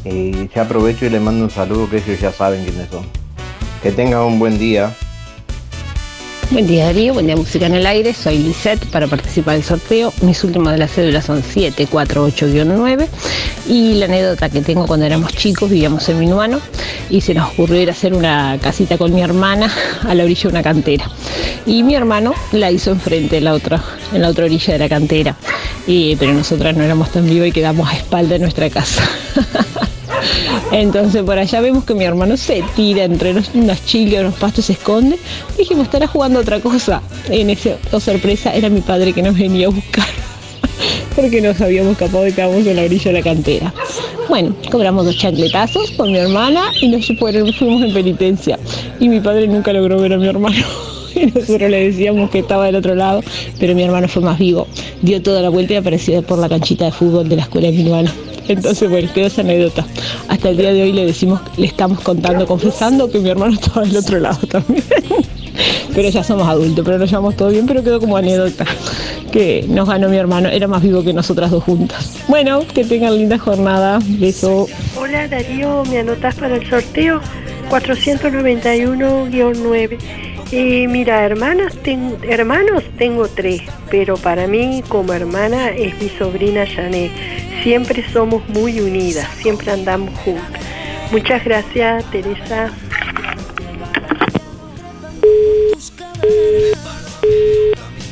Y 0.10 0.50
ya 0.54 0.62
aprovecho 0.62 1.06
y 1.06 1.10
les 1.10 1.22
mando 1.22 1.44
un 1.44 1.52
saludo 1.52 1.90
que 1.90 1.98
ellos 1.98 2.20
ya 2.20 2.32
saben 2.32 2.64
quiénes 2.64 2.90
son. 2.90 3.06
Que 3.84 3.92
tengan 3.92 4.22
un 4.22 4.40
buen 4.40 4.58
día. 4.58 4.96
Buen 6.50 6.66
día 6.66 6.86
Darío, 6.86 7.14
buen 7.14 7.26
día 7.26 7.36
Música 7.36 7.66
en 7.66 7.76
el 7.76 7.86
Aire, 7.86 8.14
soy 8.14 8.38
Lisette 8.38 8.86
para 8.86 9.08
participar 9.08 9.56
del 9.56 9.64
sorteo. 9.66 10.14
Mis 10.22 10.42
últimas 10.46 10.72
de 10.72 10.80
las 10.80 10.92
cédulas 10.92 11.26
son 11.26 11.44
748-9 11.44 13.06
y 13.68 13.96
la 13.96 14.06
anécdota 14.06 14.50
que 14.50 14.62
tengo 14.62 14.88
cuando 14.88 15.06
éramos 15.06 15.34
chicos, 15.34 15.70
vivíamos 15.70 16.08
en 16.08 16.20
Minuano 16.20 16.62
y 17.10 17.20
se 17.20 17.34
nos 17.34 17.50
ocurrió 17.50 17.82
ir 17.82 17.90
hacer 17.90 18.14
una 18.14 18.58
casita 18.62 18.98
con 18.98 19.14
mi 19.14 19.22
hermana 19.22 19.70
a 20.08 20.16
la 20.16 20.24
orilla 20.24 20.44
de 20.44 20.48
una 20.48 20.64
cantera. 20.64 21.12
Y 21.66 21.84
mi 21.84 21.96
hermano 21.96 22.34
la 22.54 22.72
hizo 22.72 22.92
enfrente, 22.92 23.38
en 23.38 23.44
la 23.44 23.54
otra, 23.54 23.84
en 24.14 24.22
la 24.22 24.30
otra 24.30 24.46
orilla 24.46 24.72
de 24.72 24.80
la 24.80 24.88
cantera. 24.88 25.36
Y, 25.86 26.16
pero 26.16 26.34
nosotras 26.34 26.78
no 26.78 26.84
éramos 26.84 27.12
tan 27.12 27.26
vivos 27.26 27.50
y 27.50 27.52
quedamos 27.52 27.90
a 27.90 27.98
espalda 27.98 28.36
de 28.36 28.40
nuestra 28.40 28.70
casa. 28.70 29.04
Entonces 30.72 31.24
por 31.24 31.38
allá 31.38 31.62
vemos 31.62 31.84
que 31.84 31.94
mi 31.94 32.04
hermano 32.06 32.38
se 32.38 32.64
tira 32.76 33.04
entre 33.04 33.34
los, 33.34 33.50
unos 33.54 33.84
chiles, 33.86 34.20
unos 34.20 34.36
pastos, 34.36 34.66
se 34.66 34.74
esconde. 34.74 35.18
Dijimos, 35.58 35.86
estará 35.86 36.08
jugando 36.08 36.40
otra 36.40 36.60
cosa. 36.60 37.02
En 37.30 37.50
ese, 37.50 37.78
oh 37.92 38.00
sorpresa, 38.00 38.54
era 38.54 38.70
mi 38.70 38.82
padre 38.82 39.14
que 39.14 39.22
nos 39.22 39.38
venía 39.38 39.68
a 39.68 39.70
buscar. 39.70 40.08
Porque 41.16 41.42
nos 41.42 41.60
habíamos 41.62 41.94
escapado 41.94 42.28
y 42.28 42.34
quedamos 42.34 42.66
en 42.66 42.76
la 42.76 42.84
orilla 42.84 43.12
de 43.12 43.14
la 43.14 43.24
cantera. 43.24 43.74
Bueno, 44.30 44.54
cobramos 44.70 45.06
dos 45.06 45.18
chancletazos 45.18 45.92
con 45.92 46.12
mi 46.12 46.18
hermana 46.18 46.72
y 46.82 46.90
nos 46.90 47.06
fuimos 47.08 47.82
en 47.82 47.94
penitencia. 47.94 48.60
Y 49.00 49.08
mi 49.10 49.20
padre 49.20 49.48
nunca 49.48 49.72
logró 49.72 50.00
ver 50.00 50.14
a 50.14 50.18
mi 50.18 50.28
hermano. 50.28 50.66
Nosotros 51.26 51.70
le 51.70 51.90
decíamos 51.90 52.30
que 52.30 52.40
estaba 52.40 52.66
del 52.66 52.76
otro 52.76 52.96
lado, 52.96 53.22
pero 53.60 53.76
mi 53.76 53.84
hermano 53.84 54.08
fue 54.08 54.22
más 54.22 54.38
vivo. 54.38 54.68
Dio 55.02 55.22
toda 55.22 55.42
la 55.42 55.50
vuelta 55.50 55.74
y 55.74 55.78
apareció 55.78 56.22
por 56.22 56.40
la 56.40 56.50
canchita 56.50 56.86
de 56.86 56.92
fútbol 56.92 57.30
de 57.30 57.38
la 57.38 57.44
escuela 57.44 57.68
de 57.68 57.74
Minuano. 57.74 58.12
Entonces, 58.48 58.90
bueno, 58.90 59.10
quedó 59.14 59.28
esa 59.28 59.42
anécdota. 59.42 59.86
Hasta 60.28 60.50
el 60.50 60.58
día 60.58 60.74
de 60.74 60.84
hoy 60.84 60.92
le 60.94 61.06
decimos, 61.06 61.42
le 61.58 61.68
estamos 61.68 62.00
contando, 62.02 62.48
confesando 62.48 63.10
que 63.10 63.20
mi 63.20 63.30
hermano 63.30 63.54
estaba 63.54 63.86
del 63.86 63.98
otro 63.98 64.20
lado 64.20 64.40
también. 64.48 64.84
Pero 65.94 66.10
ya 66.10 66.24
somos 66.24 66.48
adultos, 66.48 66.86
pero 66.86 66.98
nos 67.00 67.10
llevamos 67.10 67.36
todo 67.36 67.50
bien, 67.50 67.66
pero 67.66 67.84
quedó 67.84 68.00
como 68.00 68.18
anécdota. 68.18 68.66
Que 69.32 69.66
nos 69.68 69.90
ganó 69.90 70.10
mi 70.10 70.18
hermano, 70.18 70.48
era 70.48 70.68
más 70.68 70.84
vivo 70.84 71.04
que 71.04 71.12
nosotras 71.12 71.50
dos 71.50 71.64
juntas. 71.64 72.18
Bueno, 72.28 72.62
que 72.72 72.84
tengan 72.84 73.18
linda 73.18 73.40
jornada. 73.40 73.98
Beso. 74.06 74.68
Hola 74.96 75.28
Darío, 75.28 75.84
¿me 75.90 75.98
anotas 75.98 76.36
para 76.36 76.58
el 76.58 76.70
sorteo? 76.70 77.20
491-9. 77.72 79.98
Y 80.52 80.88
mira, 80.88 81.26
hermanas, 81.26 81.76
ten- 81.84 82.18
hermanos 82.24 82.84
tengo 82.98 83.28
tres, 83.28 83.62
pero 83.92 84.16
para 84.18 84.48
mí 84.48 84.82
como 84.88 85.14
hermana 85.14 85.70
es 85.72 86.00
mi 86.02 86.10
sobrina 86.10 86.66
Janet. 86.66 87.12
Siempre 87.64 88.04
somos 88.14 88.48
muy 88.50 88.80
unidas, 88.80 89.28
siempre 89.42 89.72
andamos 89.72 90.18
juntas. 90.20 90.62
Muchas 91.12 91.44
gracias, 91.44 92.06
Teresa. 92.12 92.72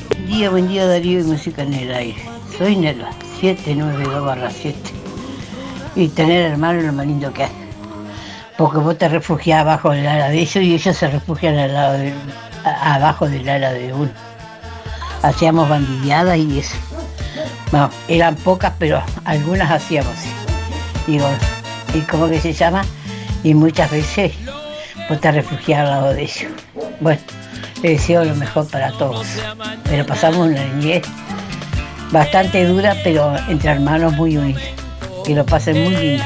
Buen 0.10 0.28
día, 0.28 0.50
buen 0.50 0.67
día 0.67 0.86
Darío 0.86 1.19
y 1.19 1.24
Música 1.24 1.63
en 1.63 1.74
el 1.74 1.93
Aire. 1.93 2.17
Soy 2.58 2.76
Nela, 2.76 3.12
792 3.39 4.26
barra 4.26 4.50
7. 4.50 4.78
Y 5.95 6.10
tener 6.10 6.52
hermano 6.52 6.80
es 6.80 6.86
lo 6.86 6.93
más 6.93 7.06
lindo 7.08 7.32
que 7.32 7.43
hay. 7.43 7.52
Porque 8.57 8.77
vos 8.77 8.97
te 8.97 9.09
refugiás 9.09 9.61
abajo 9.61 9.91
del 9.91 10.07
ala 10.07 10.29
de 10.29 10.39
ellos 10.39 10.55
y 10.63 10.73
ellos 10.75 10.95
se 10.95 11.07
refugian 11.07 11.57
al 11.57 11.73
lado 11.73 11.93
de- 11.97 12.13
abajo 12.63 13.27
del 13.27 13.47
ala 13.49 13.71
de 13.73 13.93
uno. 13.93 14.09
Hacíamos 15.23 15.67
bandilladas 15.67 16.37
y 16.37 16.59
eso. 16.59 16.75
Bueno, 17.71 17.89
eran 18.07 18.35
pocas, 18.35 18.73
pero 18.79 19.01
algunas 19.25 19.69
hacíamos. 19.71 20.13
Digo, 21.07 21.27
¿y 21.93 21.99
cómo 22.01 22.29
que 22.29 22.39
se 22.39 22.53
llama? 22.53 22.85
Y 23.43 23.53
muchas 23.53 23.91
veces 23.91 24.33
vos 25.09 25.19
te 25.19 25.31
refugiás 25.31 25.81
al 25.81 25.89
lado 25.89 26.13
de 26.13 26.23
ellos. 26.23 26.51
Bueno, 27.01 27.19
le 27.83 27.89
deseo 27.89 28.23
lo 28.23 28.35
mejor 28.35 28.67
para 28.69 28.91
todos. 28.93 29.27
Pero 29.89 30.05
pasamos 30.05 30.47
una 30.47 30.63
niñez 30.63 31.03
bastante 32.11 32.65
dura, 32.65 32.95
pero 33.03 33.35
entre 33.49 33.71
hermanos 33.71 34.13
muy 34.13 34.37
unidos. 34.37 34.61
Que 35.25 35.33
lo 35.35 35.45
pasen 35.45 35.83
muy 35.83 35.95
lindo. 35.95 36.23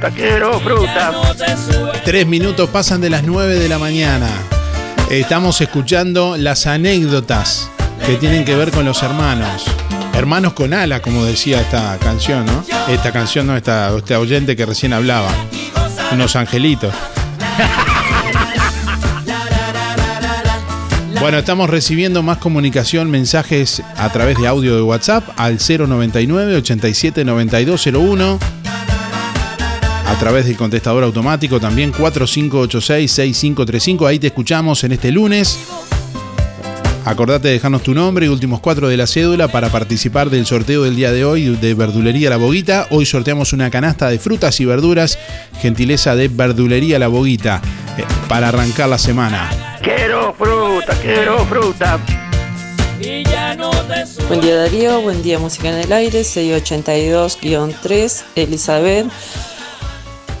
Fruta, 0.00 0.10
quiero 0.10 0.60
fruta. 0.60 1.12
Tres 2.04 2.26
minutos 2.26 2.70
pasan 2.70 3.00
de 3.00 3.10
las 3.10 3.22
9 3.24 3.58
de 3.58 3.68
la 3.68 3.78
mañana. 3.78 4.28
Estamos 5.10 5.60
escuchando 5.60 6.36
las 6.36 6.66
anécdotas 6.66 7.70
que 8.06 8.16
tienen 8.16 8.44
que 8.44 8.54
ver 8.54 8.70
con 8.70 8.84
los 8.84 9.02
hermanos. 9.02 9.64
Hermanos 10.14 10.54
con 10.54 10.72
ala, 10.72 11.00
como 11.00 11.24
decía 11.24 11.60
esta 11.60 11.98
canción, 11.98 12.46
¿no? 12.46 12.64
Esta 12.88 13.12
canción, 13.12 13.46
no, 13.46 13.56
esta, 13.56 13.96
este 13.96 14.16
oyente 14.16 14.56
que 14.56 14.66
recién 14.66 14.92
hablaba. 14.92 15.30
Unos 16.12 16.36
angelitos. 16.36 16.94
Bueno, 21.20 21.36
estamos 21.36 21.68
recibiendo 21.68 22.22
más 22.22 22.38
comunicación, 22.38 23.10
mensajes 23.10 23.82
a 23.98 24.10
través 24.10 24.38
de 24.38 24.46
audio 24.46 24.74
de 24.74 24.80
WhatsApp 24.80 25.22
al 25.36 25.58
099 25.58 26.56
87 26.56 27.26
9201 27.26 28.38
a 28.38 28.59
través 30.20 30.44
del 30.44 30.56
contestador 30.58 31.02
automático 31.02 31.58
también 31.58 31.94
4586-6535. 31.94 34.06
Ahí 34.06 34.18
te 34.18 34.26
escuchamos 34.26 34.84
en 34.84 34.92
este 34.92 35.10
lunes. 35.10 35.58
Acordate 37.06 37.48
de 37.48 37.54
dejarnos 37.54 37.82
tu 37.82 37.94
nombre 37.94 38.26
y 38.26 38.28
últimos 38.28 38.60
cuatro 38.60 38.88
de 38.88 38.98
la 38.98 39.06
cédula 39.06 39.48
para 39.48 39.70
participar 39.70 40.28
del 40.28 40.44
sorteo 40.44 40.82
del 40.82 40.94
día 40.94 41.10
de 41.10 41.24
hoy 41.24 41.56
de 41.56 41.72
Verdulería 41.72 42.28
La 42.28 42.36
Boguita. 42.36 42.86
Hoy 42.90 43.06
sorteamos 43.06 43.54
una 43.54 43.70
canasta 43.70 44.10
de 44.10 44.18
frutas 44.18 44.60
y 44.60 44.66
verduras, 44.66 45.18
gentileza 45.58 46.14
de 46.14 46.28
Verdulería 46.28 46.98
La 46.98 47.08
Boguita, 47.08 47.62
eh, 47.96 48.04
para 48.28 48.48
arrancar 48.48 48.90
la 48.90 48.98
semana. 48.98 49.78
Quiero 49.82 50.34
fruta, 50.34 50.92
quiero 51.00 51.46
fruta. 51.46 51.98
Buen 54.28 54.42
día 54.42 54.56
Darío, 54.56 55.00
buen 55.00 55.22
día 55.22 55.38
Música 55.38 55.70
en 55.70 55.78
el 55.78 55.90
Aire, 55.90 56.20
682-3, 56.20 58.24
Elizabeth. 58.36 59.06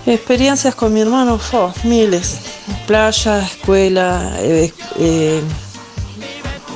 Experiencias 0.06 0.74
con 0.74 0.94
mi 0.94 1.00
hermano, 1.00 1.38
fo, 1.38 1.72
miles. 1.84 2.40
Playa, 2.86 3.42
escuela, 3.42 4.32
eh, 4.38 4.72
eh, 4.98 5.42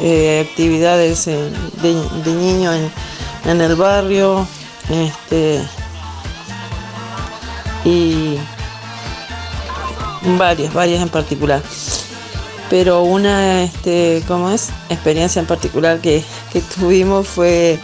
eh, 0.02 0.46
actividades 0.48 1.24
de 1.24 2.34
niño 2.34 2.72
en, 2.72 2.90
en 3.46 3.60
el 3.60 3.76
barrio, 3.76 4.46
este 4.90 5.62
y 7.84 8.36
varias, 10.38 10.72
varias 10.74 11.02
en 11.02 11.08
particular. 11.08 11.62
Pero 12.68 13.02
una, 13.02 13.62
este, 13.62 14.22
¿cómo 14.26 14.50
es? 14.50 14.70
Experiencia 14.88 15.40
en 15.40 15.46
particular 15.46 16.00
que, 16.00 16.24
que 16.52 16.60
tuvimos 16.60 17.28
fue 17.28 17.78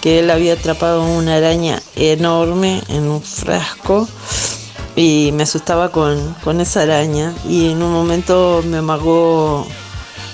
que 0.00 0.20
él 0.20 0.30
había 0.30 0.54
atrapado 0.54 1.04
una 1.04 1.36
araña 1.36 1.82
enorme 1.94 2.82
en 2.88 3.08
un 3.08 3.22
frasco 3.22 4.08
y 5.00 5.32
me 5.32 5.44
asustaba 5.44 5.90
con, 5.90 6.34
con 6.44 6.60
esa 6.60 6.82
araña 6.82 7.32
y 7.48 7.70
en 7.70 7.82
un 7.82 7.90
momento 7.90 8.62
me 8.66 8.76
amagó 8.76 9.66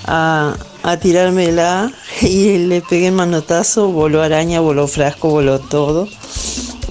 a, 0.05 0.55
a 0.83 0.97
tirármela 0.97 1.89
y 2.21 2.57
le 2.57 2.81
pegué 2.81 3.07
el 3.07 3.13
manotazo, 3.13 3.87
voló 3.87 4.21
araña, 4.21 4.59
voló 4.59 4.87
frasco, 4.87 5.29
voló 5.29 5.59
todo 5.59 6.09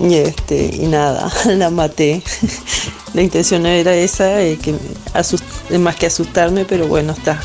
y 0.01 0.15
este 0.15 0.71
y 0.75 0.87
nada, 0.87 1.31
la 1.47 1.71
maté. 1.71 2.23
La 3.15 3.23
intención 3.23 3.65
era 3.65 3.95
esa, 3.95 4.43
eh, 4.43 4.59
más 5.79 5.97
que 5.97 6.07
asustarme, 6.07 6.67
pero 6.67 6.87
bueno 6.87 7.15
está. 7.15 7.41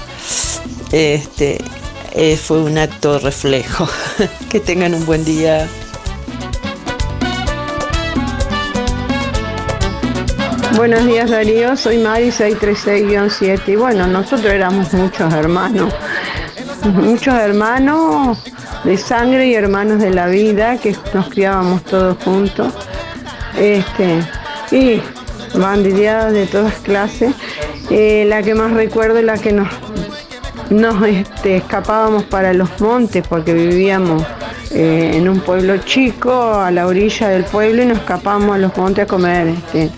Este 0.91 1.59
eh, 2.11 2.35
fue 2.35 2.59
un 2.59 2.77
acto 2.77 3.19
reflejo. 3.19 3.87
que 4.49 4.59
tengan 4.59 4.93
un 4.93 5.05
buen 5.05 5.23
día. 5.23 5.69
Buenos 10.75 11.05
días 11.05 11.29
Darío, 11.29 11.75
soy 11.75 11.97
Mari 11.97 12.29
636-7 12.29 13.61
y 13.67 13.75
bueno, 13.75 14.07
nosotros 14.07 14.51
éramos 14.51 14.93
muchos 14.93 15.33
hermanos, 15.33 15.93
muchos 16.85 17.35
hermanos 17.35 18.39
de 18.83 18.97
sangre 18.97 19.47
y 19.47 19.53
hermanos 19.53 19.99
de 20.01 20.11
la 20.11 20.27
vida 20.27 20.77
que 20.77 20.95
nos 21.13 21.29
criábamos 21.29 21.83
todos 21.83 22.17
juntos. 22.23 22.73
Este, 23.57 24.19
y 24.71 25.01
bandideadas 25.57 26.33
de 26.33 26.45
todas 26.47 26.73
clases. 26.75 27.33
Eh, 27.89 28.25
la 28.27 28.41
que 28.41 28.55
más 28.55 28.71
recuerdo 28.71 29.19
es 29.19 29.25
la 29.25 29.37
que 29.37 29.51
nos, 29.51 29.67
nos 30.69 31.05
este, 31.05 31.57
escapábamos 31.57 32.23
para 32.23 32.53
los 32.53 32.79
montes 32.79 33.25
porque 33.27 33.53
vivíamos 33.53 34.23
eh, 34.71 35.11
en 35.15 35.27
un 35.27 35.41
pueblo 35.41 35.77
chico, 35.79 36.53
a 36.53 36.71
la 36.71 36.87
orilla 36.87 37.27
del 37.27 37.43
pueblo 37.43 37.83
y 37.83 37.85
nos 37.85 37.97
escapábamos 37.97 38.55
a 38.55 38.57
los 38.59 38.77
montes 38.77 39.03
a 39.03 39.07
comer 39.07 39.47
este, 39.47 39.91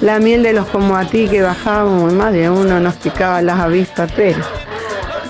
la 0.00 0.18
miel 0.18 0.42
de 0.42 0.52
los 0.52 0.66
comoatí 0.66 1.28
que 1.28 1.42
bajábamos, 1.42 2.12
más 2.12 2.32
de 2.32 2.48
uno 2.50 2.80
nos 2.80 2.94
picaba 2.94 3.42
las 3.42 3.58
avispas, 3.60 4.10
pero 4.16 4.38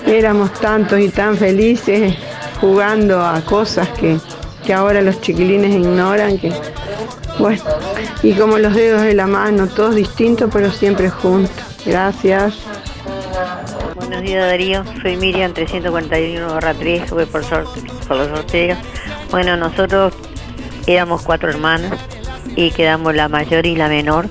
éramos 0.05 0.51
tantos 0.53 0.99
y 0.99 1.09
tan 1.09 1.35
felices 1.37 2.15
jugando 2.59 3.21
a 3.23 3.41
cosas 3.41 3.87
que, 3.89 4.17
que 4.65 4.73
ahora 4.73 5.01
los 5.01 5.19
chiquilines 5.21 5.71
ignoran, 5.73 6.37
que 6.37 6.53
bueno, 7.39 7.61
y 8.23 8.33
como 8.33 8.57
los 8.59 8.73
dedos 8.75 9.01
de 9.01 9.13
la 9.13 9.27
mano, 9.27 9.67
todos 9.67 9.95
distintos 9.95 10.49
pero 10.51 10.71
siempre 10.71 11.09
juntos. 11.09 11.51
Gracias. 11.85 12.53
Buenos 13.95 14.21
días 14.21 14.45
Darío, 14.45 14.83
soy 15.01 15.17
Miriam 15.17 15.53
341-3, 15.53 17.09
voy 17.09 17.25
por, 17.25 17.43
sorte- 17.43 17.81
por 18.07 18.17
los 18.17 18.27
sorteos. 18.27 18.77
Bueno, 19.31 19.57
nosotros 19.57 20.13
éramos 20.85 21.23
cuatro 21.23 21.49
hermanas 21.49 21.93
y 22.55 22.71
quedamos 22.71 23.15
la 23.15 23.27
mayor 23.29 23.65
y 23.65 23.75
la 23.75 23.87
menor, 23.87 24.27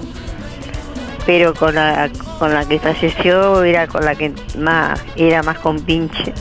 pero 1.27 1.55
con 1.55 1.75
la, 1.75 2.11
con 2.39 2.53
la 2.53 2.67
que 2.67 2.79
falleció 2.79 3.63
era 3.63 3.87
con 3.87 4.05
la 4.05 4.15
que 4.15 4.33
más 4.59 5.01
era 5.17 5.43
más 5.43 5.59
compinche, 5.59 6.33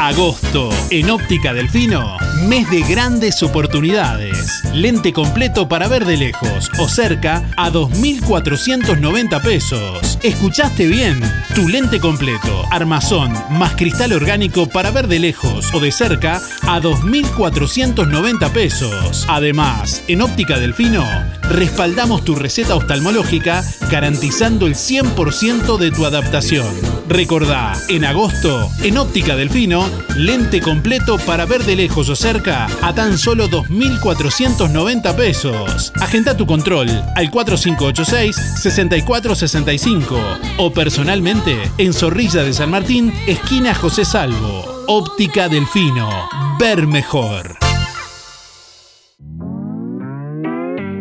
Agosto, 0.00 0.70
en 0.88 1.10
Óptica 1.10 1.52
Delfino, 1.52 2.16
mes 2.46 2.70
de 2.70 2.80
grandes 2.80 3.42
oportunidades. 3.42 4.62
Lente 4.72 5.12
completo 5.12 5.68
para 5.68 5.88
ver 5.88 6.06
de 6.06 6.16
lejos 6.16 6.70
o 6.78 6.88
cerca 6.88 7.44
a 7.58 7.70
2.490 7.70 9.42
pesos. 9.42 10.18
¿Escuchaste 10.22 10.86
bien? 10.86 11.20
Tu 11.54 11.68
lente 11.68 12.00
completo, 12.00 12.64
armazón 12.70 13.34
más 13.50 13.74
cristal 13.74 14.14
orgánico 14.14 14.70
para 14.70 14.90
ver 14.90 15.06
de 15.06 15.18
lejos 15.18 15.72
o 15.74 15.80
de 15.80 15.92
cerca 15.92 16.40
a 16.62 16.80
2.490 16.80 18.50
pesos. 18.52 19.26
Además, 19.28 20.02
en 20.08 20.22
Óptica 20.22 20.58
Delfino, 20.58 21.04
respaldamos 21.50 22.24
tu 22.24 22.36
receta 22.36 22.74
oftalmológica 22.74 23.62
garantizando 23.90 24.66
el 24.66 24.76
100% 24.76 25.76
de 25.76 25.90
tu 25.90 26.06
adaptación. 26.06 26.74
Recordá, 27.08 27.74
en 27.88 28.04
agosto, 28.04 28.70
en 28.82 28.96
Óptica 28.96 29.36
Delfino, 29.36 29.89
lente 30.16 30.60
completo 30.60 31.16
para 31.18 31.46
ver 31.46 31.62
de 31.64 31.76
lejos 31.76 32.08
o 32.08 32.16
cerca 32.16 32.66
a 32.82 32.92
tan 32.94 33.16
solo 33.18 33.48
2.490 33.48 35.14
pesos. 35.14 35.92
Agenda 36.00 36.36
tu 36.36 36.46
control 36.46 36.88
al 37.14 37.30
4586-6465 37.30 40.18
o 40.58 40.72
personalmente 40.72 41.70
en 41.78 41.92
Zorrilla 41.92 42.42
de 42.42 42.52
San 42.52 42.70
Martín, 42.70 43.14
esquina 43.26 43.72
José 43.74 44.04
Salvo. 44.04 44.64
Óptica 44.86 45.48
Delfino. 45.48 46.10
Ver 46.58 46.88
mejor. 46.88 47.59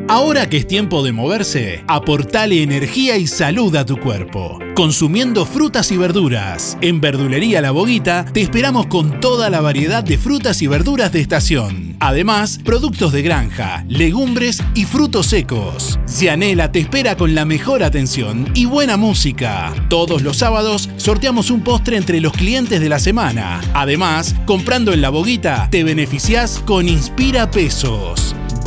Ahora 0.10 0.49
que 0.49 0.57
es 0.57 0.66
tiempo 0.66 1.03
de 1.03 1.12
moverse, 1.12 1.84
aportale 1.86 2.64
energía 2.64 3.18
y 3.18 3.28
salud 3.28 3.76
a 3.76 3.86
tu 3.86 3.97
cuerpo. 3.99 4.57
Consumiendo 4.74 5.45
frutas 5.45 5.91
y 5.91 5.97
verduras. 5.97 6.80
En 6.82 6.99
Verdulería 6.99 7.62
La 7.62 7.70
Boguita 7.70 8.26
te 8.26 8.41
esperamos 8.41 8.88
con 8.88 9.20
toda 9.20 9.51
la 9.51 9.62
variedad 9.62 10.03
de 10.03 10.18
frutas 10.18 10.64
y 10.64 10.68
verduras 10.68 11.12
de 11.12 11.22
estación. 11.22 11.95
Además, 11.99 12.60
productos 12.66 13.12
de 13.12 13.22
granja, 13.22 13.86
legumbres 13.88 14.64
y 14.74 14.86
frutos 14.86 15.28
secos. 15.28 15.99
Cianela 16.07 16.72
te 16.72 16.80
espera 16.80 17.16
con 17.16 17.36
la 17.36 17.45
mejor 17.45 17.84
atención 17.84 18.49
y 18.55 18.66
buena 18.66 18.97
música. 18.97 19.72
Todos 19.89 20.24
los 20.24 20.38
sábados 20.38 20.89
sorteamos 20.97 21.51
un 21.51 21.62
postre 21.62 21.97
entre 21.97 22.20
los 22.20 22.34
clientes 22.34 22.82
de 22.82 22.89
la 22.89 22.97
semana. 22.97 23.62
Además, 23.76 24.34
comprando 24.47 24.91
en 24.91 25.01
La 25.01 25.12
Boguita 25.12 25.68
te 25.70 25.84
beneficiás 25.84 26.57
con 26.66 26.89
Inspira 26.89 27.51
Pesos. 27.51 28.36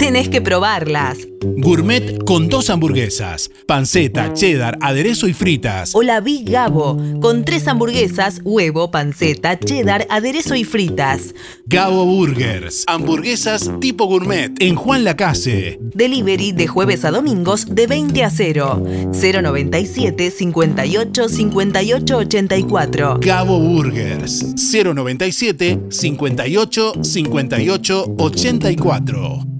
Tenés 0.00 0.30
que 0.30 0.40
probarlas. 0.40 1.18
Gourmet 1.58 2.24
con 2.24 2.48
dos 2.48 2.70
hamburguesas, 2.70 3.50
panceta, 3.66 4.32
cheddar, 4.32 4.78
aderezo 4.80 5.28
y 5.28 5.34
fritas. 5.34 5.94
O 5.94 6.02
la 6.02 6.22
Big 6.22 6.48
Gabo, 6.48 6.96
con 7.20 7.44
tres 7.44 7.68
hamburguesas, 7.68 8.40
huevo, 8.42 8.90
panceta, 8.90 9.58
cheddar, 9.58 10.06
aderezo 10.08 10.54
y 10.54 10.64
fritas. 10.64 11.34
Gabo 11.66 12.06
Burgers, 12.06 12.84
hamburguesas 12.86 13.70
tipo 13.78 14.06
gourmet 14.06 14.50
en 14.58 14.74
Juan 14.74 15.04
Lacase. 15.04 15.78
Delivery 15.82 16.52
de 16.52 16.66
jueves 16.66 17.04
a 17.04 17.10
domingos 17.10 17.66
de 17.74 17.86
20 17.86 18.24
a 18.24 18.30
0. 18.30 18.82
097 19.12 20.30
58 20.30 21.28
58 21.28 22.16
84. 22.16 23.18
Gabo 23.20 23.60
Burgers, 23.60 24.54
097 24.56 25.78
58 25.90 26.92
58 27.04 28.14
84. 28.16 29.59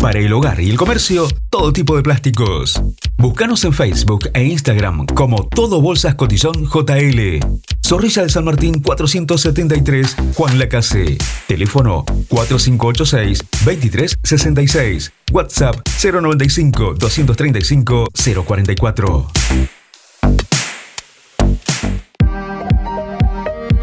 Para 0.00 0.18
el 0.18 0.32
hogar 0.32 0.60
y 0.60 0.70
el 0.70 0.76
comercio, 0.76 1.26
todo 1.50 1.72
tipo 1.72 1.96
de 1.96 2.02
plásticos. 2.02 2.80
Búscanos 3.16 3.64
en 3.64 3.72
Facebook 3.72 4.28
e 4.34 4.44
Instagram 4.44 5.06
como 5.06 5.46
Todo 5.46 5.80
Bolsas 5.80 6.14
Cotillón 6.14 6.66
JL. 6.66 7.40
Zorrilla 7.84 8.22
de 8.22 8.28
San 8.28 8.44
Martín 8.44 8.80
473, 8.82 10.16
Juan 10.34 10.58
Lacase. 10.58 11.18
Teléfono 11.46 12.04
4586 12.28 13.38
2366. 13.64 15.12
WhatsApp 15.32 15.76
095 16.02 16.94
235 16.98 18.06
044. 18.46 19.30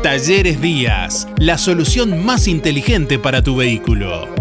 Talleres 0.04 0.60
Díaz, 0.60 1.28
la 1.38 1.60
solución 1.60 2.26
más 2.26 2.48
inteligente 2.48 3.20
para 3.20 3.44
tu 3.44 3.56
vehículo. 3.56 4.41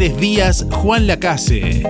Díaz 0.09 0.65
Juan 0.71 1.05
Lacase. 1.05 1.83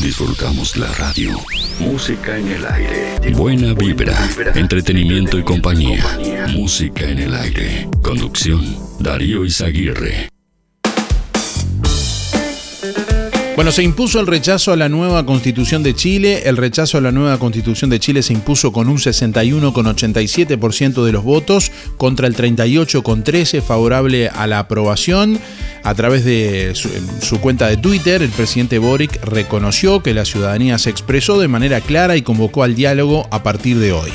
Disfrutamos 0.00 0.76
la 0.76 0.92
radio. 0.94 1.30
Música 1.78 2.36
en 2.36 2.48
el 2.48 2.66
aire. 2.66 3.32
Buena 3.34 3.72
vibra, 3.72 4.14
entretenimiento 4.54 5.38
y 5.38 5.44
compañía. 5.44 6.04
Música 6.52 7.08
en 7.08 7.20
el 7.20 7.34
aire. 7.34 7.88
Conducción, 8.02 8.62
Darío 8.98 9.46
Izaguirre. 9.46 10.28
Bueno, 13.60 13.72
se 13.72 13.82
impuso 13.82 14.20
el 14.20 14.26
rechazo 14.26 14.72
a 14.72 14.76
la 14.76 14.88
nueva 14.88 15.26
constitución 15.26 15.82
de 15.82 15.94
Chile. 15.94 16.44
El 16.46 16.56
rechazo 16.56 16.96
a 16.96 17.02
la 17.02 17.12
nueva 17.12 17.38
constitución 17.38 17.90
de 17.90 18.00
Chile 18.00 18.22
se 18.22 18.32
impuso 18.32 18.72
con 18.72 18.88
un 18.88 18.96
61,87% 18.96 21.04
de 21.04 21.12
los 21.12 21.22
votos 21.22 21.70
contra 21.98 22.26
el 22.26 22.34
38,13% 22.34 23.60
favorable 23.60 24.30
a 24.30 24.46
la 24.46 24.60
aprobación. 24.60 25.38
A 25.82 25.94
través 25.94 26.24
de 26.24 26.72
su, 26.74 26.88
su, 27.20 27.38
cuenta 27.42 27.66
de 27.66 27.76
Twitter, 27.76 28.22
el 28.22 28.30
presidente 28.30 28.78
Boric 28.78 29.22
reconoció 29.26 30.02
que 30.02 30.14
la 30.14 30.24
ciudadanía 30.24 30.78
se 30.78 30.88
expresó 30.88 31.38
de 31.38 31.48
manera 31.48 31.82
clara 31.82 32.16
y 32.16 32.22
convocó 32.22 32.62
al 32.62 32.74
diálogo 32.74 33.28
a 33.30 33.42
partir 33.42 33.78
de 33.78 33.92
hoy. 33.92 34.10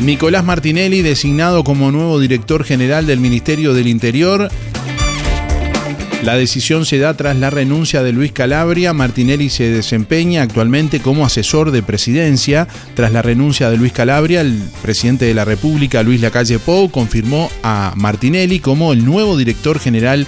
Nicolás 0.00 0.44
Martinelli, 0.44 1.02
designado 1.02 1.62
como 1.62 1.92
nuevo 1.92 2.18
director 2.18 2.64
general 2.64 3.06
del 3.06 3.20
Ministerio 3.20 3.74
del 3.74 3.86
Interior. 3.86 4.50
La 6.22 6.36
decisión 6.36 6.86
se 6.86 6.98
da 6.98 7.14
tras 7.14 7.36
la 7.36 7.50
renuncia 7.50 8.02
de 8.02 8.12
Luis 8.12 8.32
Calabria. 8.32 8.94
Martinelli 8.94 9.50
se 9.50 9.70
desempeña 9.70 10.42
actualmente 10.42 11.00
como 11.00 11.26
asesor 11.26 11.70
de 11.70 11.82
presidencia. 11.82 12.66
Tras 12.94 13.12
la 13.12 13.20
renuncia 13.20 13.68
de 13.68 13.76
Luis 13.76 13.92
Calabria, 13.92 14.40
el 14.40 14.58
presidente 14.80 15.26
de 15.26 15.34
la 15.34 15.44
República, 15.44 16.02
Luis 16.02 16.22
Lacalle 16.22 16.58
Pou, 16.58 16.90
confirmó 16.90 17.50
a 17.62 17.92
Martinelli 17.94 18.58
como 18.58 18.94
el 18.94 19.04
nuevo 19.04 19.36
director 19.36 19.78
general 19.78 20.26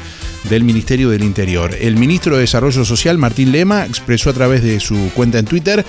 del 0.50 0.64
Ministerio 0.64 1.08
del 1.08 1.24
Interior. 1.24 1.74
El 1.80 1.96
ministro 1.96 2.34
de 2.34 2.42
Desarrollo 2.42 2.84
Social, 2.84 3.16
Martín 3.16 3.52
Lema, 3.52 3.86
expresó 3.86 4.30
a 4.30 4.34
través 4.34 4.62
de 4.62 4.80
su 4.80 5.10
cuenta 5.14 5.38
en 5.38 5.46
Twitter 5.46 5.84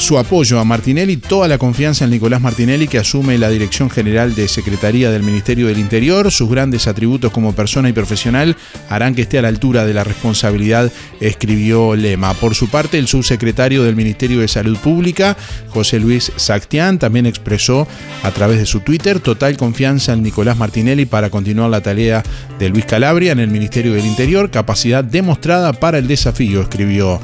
su 0.00 0.18
apoyo 0.18 0.58
a 0.58 0.64
Martinelli, 0.64 1.18
toda 1.18 1.46
la 1.46 1.58
confianza 1.58 2.04
en 2.04 2.10
Nicolás 2.10 2.40
Martinelli, 2.40 2.88
que 2.88 2.98
asume 2.98 3.36
la 3.36 3.50
dirección 3.50 3.90
general 3.90 4.34
de 4.34 4.48
Secretaría 4.48 5.10
del 5.10 5.22
Ministerio 5.22 5.66
del 5.66 5.78
Interior. 5.78 6.32
Sus 6.32 6.48
grandes 6.48 6.86
atributos 6.86 7.30
como 7.30 7.54
persona 7.54 7.90
y 7.90 7.92
profesional 7.92 8.56
harán 8.88 9.14
que 9.14 9.22
esté 9.22 9.38
a 9.38 9.42
la 9.42 9.48
altura 9.48 9.84
de 9.84 9.92
la 9.92 10.02
responsabilidad, 10.02 10.90
escribió 11.20 11.94
Lema. 11.96 12.32
Por 12.32 12.54
su 12.54 12.68
parte, 12.68 12.98
el 12.98 13.08
subsecretario 13.08 13.84
del 13.84 13.94
Ministerio 13.94 14.40
de 14.40 14.48
Salud 14.48 14.78
Pública, 14.78 15.36
José 15.68 16.00
Luis 16.00 16.32
Sactián, 16.34 16.98
también 16.98 17.26
expresó 17.26 17.86
a 18.22 18.30
través 18.30 18.58
de 18.58 18.66
su 18.66 18.80
Twitter 18.80 19.20
total 19.20 19.58
confianza 19.58 20.14
en 20.14 20.22
Nicolás 20.22 20.56
Martinelli 20.56 21.04
para 21.04 21.28
continuar 21.28 21.68
la 21.68 21.82
tarea 21.82 22.22
de 22.58 22.70
Luis 22.70 22.86
Calabria 22.86 23.32
en 23.32 23.38
el 23.38 23.48
Ministerio 23.48 23.92
del 23.92 24.06
Interior, 24.06 24.50
capacidad 24.50 25.04
demostrada 25.04 25.74
para 25.74 25.98
el 25.98 26.08
desafío, 26.08 26.62
escribió 26.62 27.20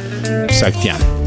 Sactián. 0.51 1.26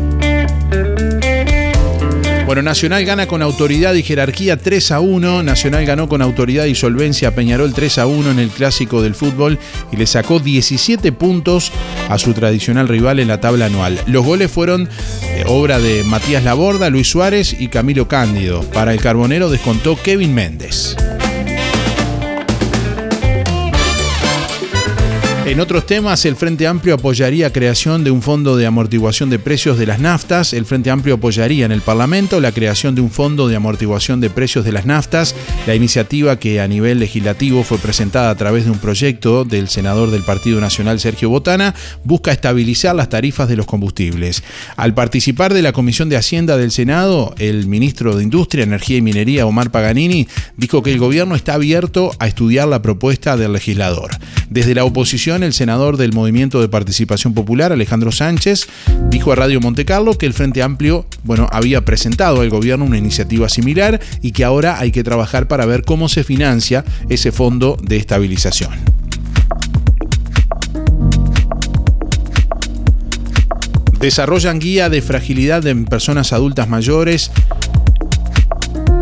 Nacional 2.61 3.05
gana 3.05 3.27
con 3.27 3.41
autoridad 3.41 3.93
y 3.93 4.03
jerarquía 4.03 4.57
3 4.57 4.91
a 4.91 4.99
1. 4.99 5.43
Nacional 5.43 5.85
ganó 5.85 6.09
con 6.09 6.21
autoridad 6.21 6.65
y 6.65 6.75
solvencia 6.75 7.29
a 7.29 7.31
Peñarol 7.31 7.73
3 7.73 7.99
a 7.99 8.07
1 8.07 8.31
en 8.31 8.39
el 8.39 8.49
clásico 8.49 9.01
del 9.01 9.15
fútbol 9.15 9.59
y 9.91 9.97
le 9.97 10.05
sacó 10.05 10.39
17 10.39 11.11
puntos 11.11 11.71
a 12.09 12.17
su 12.17 12.33
tradicional 12.33 12.87
rival 12.87 13.19
en 13.19 13.27
la 13.27 13.39
tabla 13.39 13.65
anual. 13.65 13.99
Los 14.07 14.25
goles 14.25 14.51
fueron 14.51 14.89
eh, 15.23 15.43
obra 15.47 15.79
de 15.79 16.03
Matías 16.03 16.43
Laborda, 16.43 16.89
Luis 16.89 17.07
Suárez 17.07 17.55
y 17.59 17.67
Camilo 17.67 18.07
Cándido. 18.07 18.61
Para 18.71 18.93
el 18.93 19.01
Carbonero 19.01 19.49
descontó 19.49 19.95
Kevin 20.01 20.33
Méndez. 20.33 20.95
En 25.49 25.59
otros 25.59 25.87
temas, 25.87 26.23
el 26.25 26.35
Frente 26.35 26.67
Amplio 26.67 26.93
apoyaría 26.93 27.51
creación 27.51 28.03
de 28.03 28.11
un 28.11 28.21
fondo 28.21 28.55
de 28.55 28.67
amortiguación 28.67 29.31
de 29.31 29.39
precios 29.39 29.79
de 29.79 29.87
las 29.87 29.99
naftas. 29.99 30.53
El 30.53 30.67
Frente 30.67 30.91
Amplio 30.91 31.15
apoyaría 31.15 31.65
en 31.65 31.71
el 31.71 31.81
Parlamento 31.81 32.39
la 32.39 32.51
creación 32.51 32.93
de 32.93 33.01
un 33.01 33.09
fondo 33.09 33.47
de 33.47 33.55
amortiguación 33.55 34.21
de 34.21 34.29
precios 34.29 34.63
de 34.63 34.71
las 34.71 34.85
naftas. 34.85 35.33
La 35.65 35.73
iniciativa 35.73 36.37
que 36.37 36.61
a 36.61 36.67
nivel 36.67 36.99
legislativo 36.99 37.63
fue 37.63 37.79
presentada 37.79 38.29
a 38.29 38.35
través 38.35 38.65
de 38.65 38.69
un 38.69 38.77
proyecto 38.77 39.43
del 39.43 39.69
senador 39.69 40.11
del 40.11 40.21
Partido 40.21 40.61
Nacional 40.61 40.99
Sergio 40.99 41.31
Botana 41.31 41.73
busca 42.03 42.31
estabilizar 42.31 42.95
las 42.95 43.09
tarifas 43.09 43.49
de 43.49 43.55
los 43.55 43.65
combustibles. 43.65 44.43
Al 44.75 44.93
participar 44.93 45.55
de 45.55 45.63
la 45.63 45.73
Comisión 45.73 46.09
de 46.09 46.17
Hacienda 46.17 46.57
del 46.57 46.69
Senado, 46.69 47.33
el 47.39 47.65
ministro 47.65 48.15
de 48.15 48.21
Industria, 48.21 48.65
Energía 48.65 48.97
y 48.97 49.01
Minería, 49.01 49.47
Omar 49.47 49.71
Paganini, 49.71 50.27
dijo 50.57 50.83
que 50.83 50.93
el 50.93 50.99
gobierno 50.99 51.33
está 51.33 51.55
abierto 51.55 52.11
a 52.19 52.27
estudiar 52.27 52.67
la 52.67 52.83
propuesta 52.83 53.35
del 53.35 53.53
legislador. 53.53 54.11
Desde 54.51 54.75
la 54.75 54.83
oposición, 54.83 55.38
el 55.43 55.53
senador 55.53 55.97
del 55.97 56.13
Movimiento 56.13 56.61
de 56.61 56.69
Participación 56.69 57.33
Popular, 57.33 57.71
Alejandro 57.71 58.11
Sánchez, 58.11 58.67
dijo 59.09 59.31
a 59.31 59.35
Radio 59.35 59.59
Montecarlo 59.61 60.17
que 60.17 60.25
el 60.25 60.33
Frente 60.33 60.61
Amplio, 60.61 61.05
bueno, 61.23 61.47
había 61.51 61.85
presentado 61.85 62.41
al 62.41 62.49
gobierno 62.49 62.85
una 62.85 62.97
iniciativa 62.97 63.49
similar 63.49 63.99
y 64.21 64.31
que 64.31 64.43
ahora 64.43 64.79
hay 64.79 64.91
que 64.91 65.03
trabajar 65.03 65.47
para 65.47 65.65
ver 65.65 65.83
cómo 65.83 66.09
se 66.09 66.23
financia 66.23 66.83
ese 67.09 67.31
fondo 67.31 67.77
de 67.81 67.97
estabilización. 67.97 68.71
Desarrollan 73.99 74.59
guía 74.59 74.89
de 74.89 75.01
fragilidad 75.01 75.67
en 75.67 75.83
personas 75.83 76.31
adultas 76.31 76.69
mayores 76.69 77.31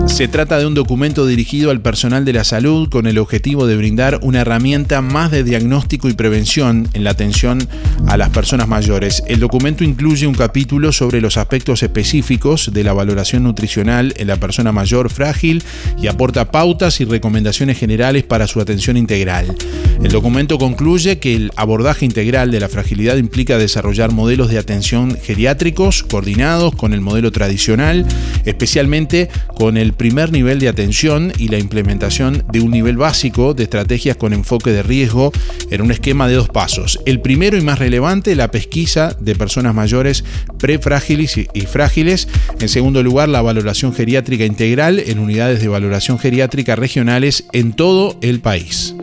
se 0.07 0.27
trata 0.27 0.57
de 0.57 0.65
un 0.65 0.73
documento 0.73 1.25
dirigido 1.27 1.69
al 1.69 1.81
personal 1.81 2.23
de 2.23 2.33
la 2.33 2.43
salud 2.43 2.89
con 2.89 3.07
el 3.07 3.17
objetivo 3.17 3.67
de 3.67 3.75
brindar 3.75 4.19
una 4.21 4.41
herramienta 4.41 5.01
más 5.01 5.31
de 5.31 5.43
diagnóstico 5.43 6.07
y 6.07 6.13
prevención 6.13 6.87
en 6.93 7.03
la 7.03 7.11
atención 7.11 7.59
a 8.07 8.17
las 8.17 8.29
personas 8.29 8.67
mayores. 8.67 9.21
El 9.27 9.39
documento 9.39 9.83
incluye 9.83 10.25
un 10.25 10.33
capítulo 10.33 10.91
sobre 10.91 11.19
los 11.19 11.37
aspectos 11.37 11.83
específicos 11.83 12.71
de 12.73 12.83
la 12.83 12.93
valoración 12.93 13.43
nutricional 13.43 14.13
en 14.17 14.27
la 14.27 14.37
persona 14.37 14.71
mayor 14.71 15.09
frágil 15.09 15.63
y 16.01 16.07
aporta 16.07 16.51
pautas 16.51 17.01
y 17.01 17.05
recomendaciones 17.05 17.77
generales 17.77 18.23
para 18.23 18.47
su 18.47 18.61
atención 18.61 18.97
integral. 18.97 19.55
El 20.01 20.11
documento 20.11 20.57
concluye 20.57 21.19
que 21.19 21.35
el 21.35 21.51
abordaje 21.55 22.05
integral 22.05 22.51
de 22.51 22.59
la 22.59 22.69
fragilidad 22.69 23.17
implica 23.17 23.57
desarrollar 23.57 24.11
modelos 24.11 24.49
de 24.49 24.59
atención 24.59 25.17
geriátricos 25.21 26.03
coordinados 26.03 26.75
con 26.75 26.93
el 26.93 27.01
modelo 27.01 27.31
tradicional, 27.31 28.05
especialmente 28.45 29.29
con 29.55 29.75
el 29.75 29.93
primer 29.97 30.31
nivel 30.31 30.59
de 30.59 30.69
atención 30.69 31.33
y 31.37 31.49
la 31.49 31.57
implementación 31.57 32.43
de 32.51 32.61
un 32.61 32.71
nivel 32.71 32.97
básico 32.97 33.53
de 33.53 33.63
estrategias 33.63 34.17
con 34.17 34.33
enfoque 34.33 34.71
de 34.71 34.83
riesgo 34.83 35.31
en 35.69 35.81
un 35.81 35.91
esquema 35.91 36.27
de 36.27 36.35
dos 36.35 36.49
pasos. 36.49 36.99
El 37.05 37.19
primero 37.19 37.57
y 37.57 37.61
más 37.61 37.79
relevante, 37.79 38.35
la 38.35 38.51
pesquisa 38.51 39.15
de 39.19 39.35
personas 39.35 39.73
mayores 39.73 40.23
prefrágiles 40.57 41.37
y 41.37 41.61
frágiles. 41.61 42.27
En 42.59 42.69
segundo 42.69 43.03
lugar, 43.03 43.29
la 43.29 43.41
valoración 43.41 43.93
geriátrica 43.93 44.45
integral 44.45 44.99
en 44.99 45.19
unidades 45.19 45.61
de 45.61 45.67
valoración 45.67 46.19
geriátrica 46.19 46.75
regionales 46.75 47.45
en 47.51 47.73
todo 47.73 48.17
el 48.21 48.39
país. 48.39 48.95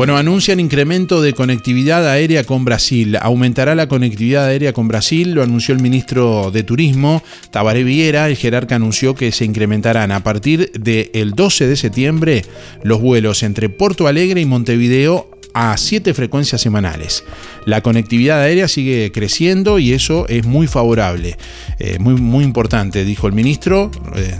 Bueno, 0.00 0.16
anuncian 0.16 0.60
incremento 0.60 1.20
de 1.20 1.34
conectividad 1.34 2.08
aérea 2.08 2.44
con 2.44 2.64
Brasil. 2.64 3.18
Aumentará 3.20 3.74
la 3.74 3.86
conectividad 3.86 4.46
aérea 4.46 4.72
con 4.72 4.88
Brasil, 4.88 5.32
lo 5.32 5.42
anunció 5.42 5.74
el 5.74 5.82
ministro 5.82 6.50
de 6.50 6.62
Turismo, 6.62 7.22
Tabaré 7.50 7.84
Viera. 7.84 8.26
El 8.26 8.38
jerarca 8.38 8.76
anunció 8.76 9.14
que 9.14 9.30
se 9.30 9.44
incrementarán 9.44 10.10
a 10.10 10.24
partir 10.24 10.72
del 10.72 11.32
12 11.32 11.66
de 11.66 11.76
septiembre 11.76 12.44
los 12.82 13.02
vuelos 13.02 13.42
entre 13.42 13.68
Porto 13.68 14.06
Alegre 14.06 14.40
y 14.40 14.46
Montevideo 14.46 15.32
a 15.52 15.76
siete 15.76 16.14
frecuencias 16.14 16.62
semanales. 16.62 17.22
La 17.66 17.82
conectividad 17.82 18.40
aérea 18.40 18.68
sigue 18.68 19.12
creciendo 19.12 19.78
y 19.78 19.92
eso 19.92 20.26
es 20.28 20.46
muy 20.46 20.66
favorable, 20.66 21.36
eh, 21.78 21.98
muy, 21.98 22.14
muy 22.14 22.44
importante, 22.44 23.04
dijo 23.04 23.26
el 23.26 23.34
ministro. 23.34 23.90
Eh, 24.16 24.34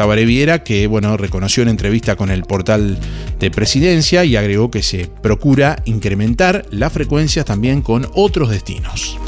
Tabaré 0.00 0.24
Viera, 0.24 0.64
que 0.64 0.86
bueno, 0.86 1.18
reconoció 1.18 1.62
en 1.62 1.68
entrevista 1.68 2.16
con 2.16 2.30
el 2.30 2.44
portal 2.44 2.98
de 3.38 3.50
presidencia 3.50 4.24
y 4.24 4.34
agregó 4.34 4.70
que 4.70 4.82
se 4.82 5.10
procura 5.20 5.82
incrementar 5.84 6.64
las 6.70 6.90
frecuencias 6.90 7.44
también 7.44 7.82
con 7.82 8.08
otros 8.14 8.48
destinos. 8.48 9.18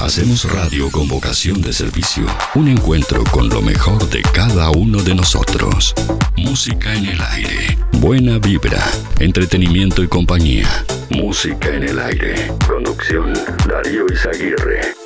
Hacemos 0.00 0.52
radio 0.52 0.90
con 0.90 1.06
vocación 1.06 1.62
de 1.62 1.72
servicio. 1.72 2.26
Un 2.56 2.66
encuentro 2.66 3.22
con 3.30 3.48
lo 3.48 3.62
mejor 3.62 4.10
de 4.10 4.22
cada 4.22 4.70
uno 4.70 5.04
de 5.04 5.14
nosotros. 5.14 5.94
Música 6.36 6.96
en 6.96 7.06
el 7.06 7.20
aire. 7.30 7.78
Buena 7.92 8.38
vibra. 8.40 8.84
Entretenimiento 9.20 10.02
y 10.02 10.08
compañía. 10.08 10.84
Música 11.10 11.68
en 11.68 11.84
el 11.84 12.00
aire. 12.00 12.50
Conducción 12.66 13.32
Darío 13.68 14.04
Izaguirre. 14.12 15.05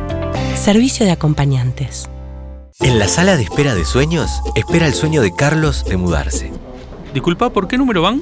Servicio 0.55 1.05
de 1.05 1.11
acompañantes. 1.11 2.09
En 2.79 2.99
la 2.99 3.07
sala 3.07 3.35
de 3.35 3.43
espera 3.43 3.73
de 3.73 3.85
sueños, 3.85 4.29
espera 4.55 4.85
el 4.85 4.93
sueño 4.93 5.21
de 5.21 5.33
Carlos 5.33 5.83
de 5.85 5.97
mudarse. 5.97 6.51
Disculpa, 7.13 7.49
¿por 7.49 7.67
qué 7.67 7.77
número 7.77 8.01
van? 8.01 8.21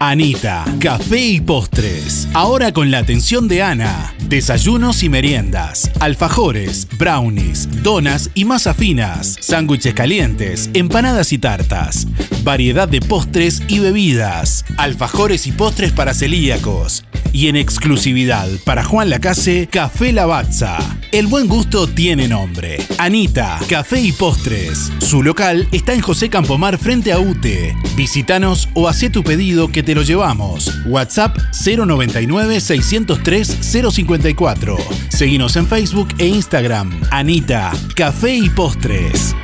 Anita, 0.00 0.64
café 0.78 1.18
y 1.18 1.40
postres. 1.40 2.28
Ahora 2.32 2.72
con 2.72 2.92
la 2.92 2.98
atención 2.98 3.48
de 3.48 3.62
Ana. 3.64 4.14
Desayunos 4.28 5.02
y 5.02 5.08
meriendas, 5.08 5.90
alfajores, 5.98 6.86
brownies, 6.98 7.68
donas 7.82 8.30
y 8.34 8.44
masas 8.44 8.76
finas, 8.76 9.36
sándwiches 9.40 9.94
calientes, 9.94 10.70
empanadas 10.74 11.32
y 11.32 11.38
tartas. 11.38 12.06
Variedad 12.44 12.86
de 12.86 13.00
postres 13.00 13.60
y 13.66 13.80
bebidas, 13.80 14.64
alfajores 14.76 15.48
y 15.48 15.52
postres 15.52 15.90
para 15.90 16.14
celíacos. 16.14 17.04
Y 17.32 17.48
en 17.48 17.56
exclusividad 17.56 18.48
para 18.64 18.84
Juan 18.84 19.10
Lacase, 19.10 19.68
Café 19.70 20.12
Lavazza. 20.12 20.78
El 21.12 21.26
buen 21.26 21.48
gusto 21.48 21.86
tiene 21.86 22.28
nombre. 22.28 22.78
Anita, 22.98 23.58
Café 23.68 24.00
y 24.00 24.12
Postres. 24.12 24.92
Su 24.98 25.22
local 25.22 25.66
está 25.72 25.94
en 25.94 26.02
José 26.02 26.28
Campomar 26.28 26.76
frente 26.76 27.12
a 27.12 27.18
UTE. 27.18 27.74
Visítanos 27.96 28.68
o 28.74 28.86
haz 28.86 28.98
tu 29.12 29.22
pedido 29.22 29.68
que 29.68 29.82
te 29.82 29.94
lo 29.94 30.02
llevamos. 30.02 30.70
WhatsApp 30.86 31.38
099 31.64 32.60
603 32.60 33.58
054. 33.60 34.76
Seguinos 35.08 35.56
en 35.56 35.66
Facebook 35.66 36.08
e 36.18 36.26
Instagram. 36.26 36.90
Anita, 37.10 37.72
Café 37.94 38.34
y 38.34 38.50
Postres. 38.50 39.34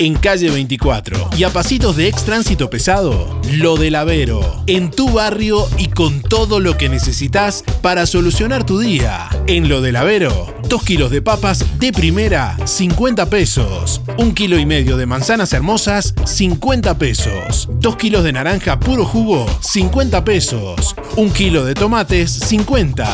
En 0.00 0.14
calle 0.14 0.50
24 0.50 1.28
y 1.36 1.44
a 1.44 1.50
pasitos 1.50 1.94
de 1.94 2.08
ex 2.08 2.24
tránsito 2.24 2.70
pesado, 2.70 3.38
Lo 3.52 3.76
del 3.76 3.94
Avero, 3.94 4.62
en 4.66 4.90
tu 4.90 5.10
barrio 5.10 5.68
y 5.76 5.88
con 5.88 6.22
todo 6.22 6.58
lo 6.58 6.78
que 6.78 6.88
necesitas 6.88 7.62
para 7.82 8.06
solucionar 8.06 8.64
tu 8.64 8.78
día. 8.78 9.28
En 9.46 9.68
Lo 9.68 9.82
del 9.82 9.96
Avero, 9.96 10.54
2 10.70 10.82
kilos 10.84 11.10
de 11.10 11.20
papas 11.20 11.78
de 11.78 11.92
primera, 11.92 12.56
50 12.64 13.28
pesos. 13.28 14.00
Un 14.16 14.32
kilo 14.32 14.58
y 14.58 14.64
medio 14.64 14.96
de 14.96 15.04
manzanas 15.04 15.52
hermosas, 15.52 16.14
50 16.24 16.96
pesos. 16.96 17.68
2 17.70 17.96
kilos 17.96 18.24
de 18.24 18.32
naranja 18.32 18.80
puro 18.80 19.04
jugo, 19.04 19.44
50 19.60 20.24
pesos. 20.24 20.96
Un 21.16 21.30
kilo 21.30 21.62
de 21.66 21.74
tomates, 21.74 22.30
50. 22.30 23.06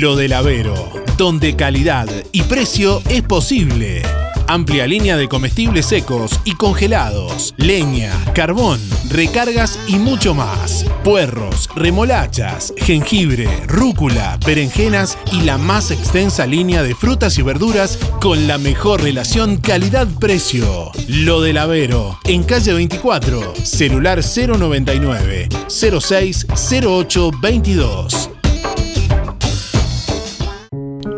Lo 0.00 0.16
del 0.16 0.32
Avero, 0.32 0.90
donde 1.18 1.54
calidad 1.54 2.08
y 2.32 2.44
precio 2.44 3.02
es 3.10 3.20
posible. 3.20 4.29
Amplia 4.52 4.84
línea 4.84 5.16
de 5.16 5.28
comestibles 5.28 5.86
secos 5.86 6.40
y 6.44 6.56
congelados, 6.56 7.54
leña, 7.56 8.12
carbón, 8.34 8.80
recargas 9.08 9.78
y 9.86 9.94
mucho 9.94 10.34
más. 10.34 10.84
Puerros, 11.04 11.68
remolachas, 11.76 12.74
jengibre, 12.76 13.48
rúcula, 13.68 14.40
berenjenas 14.44 15.16
y 15.30 15.42
la 15.42 15.56
más 15.56 15.92
extensa 15.92 16.46
línea 16.46 16.82
de 16.82 16.96
frutas 16.96 17.38
y 17.38 17.42
verduras 17.42 17.96
con 18.20 18.48
la 18.48 18.58
mejor 18.58 19.04
relación 19.04 19.56
calidad-precio. 19.56 20.90
Lo 21.06 21.40
del 21.40 21.56
Avero, 21.56 22.18
en 22.24 22.42
calle 22.42 22.72
24, 22.72 23.54
celular 23.62 24.20
099 24.24 25.48
06 25.68 26.46
08 26.82 27.30
22. 27.40 28.30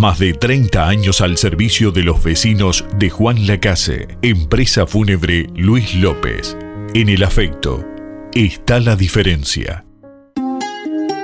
Más 0.00 0.18
de 0.18 0.32
30 0.32 0.88
años 0.88 1.20
al 1.20 1.36
servicio 1.36 1.90
de 1.90 2.02
los 2.02 2.24
vecinos 2.24 2.86
de 2.96 3.10
Juan 3.10 3.46
Lacase, 3.46 4.08
empresa 4.22 4.86
fúnebre 4.86 5.48
Luis 5.54 5.94
López. 5.94 6.56
En 6.94 7.10
el 7.10 7.22
afecto 7.22 7.84
está 8.32 8.80
la 8.80 8.96
diferencia. 8.96 9.84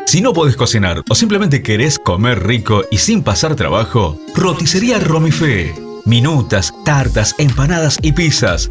Si 0.05 0.21
no 0.21 0.35
podés 0.35 0.57
cocinar 0.57 1.03
o 1.09 1.15
simplemente 1.15 1.63
querés 1.63 1.99
comer 1.99 2.47
rico 2.47 2.85
y 2.91 2.99
sin 2.99 3.23
pasar 3.23 3.57
trabajo, 3.57 4.21
roticería 4.35 4.99
Romifé. 4.99 5.75
Minutas, 6.05 6.75
tartas, 6.85 7.35
empanadas 7.39 7.97
y 8.03 8.13
pizzas. 8.13 8.71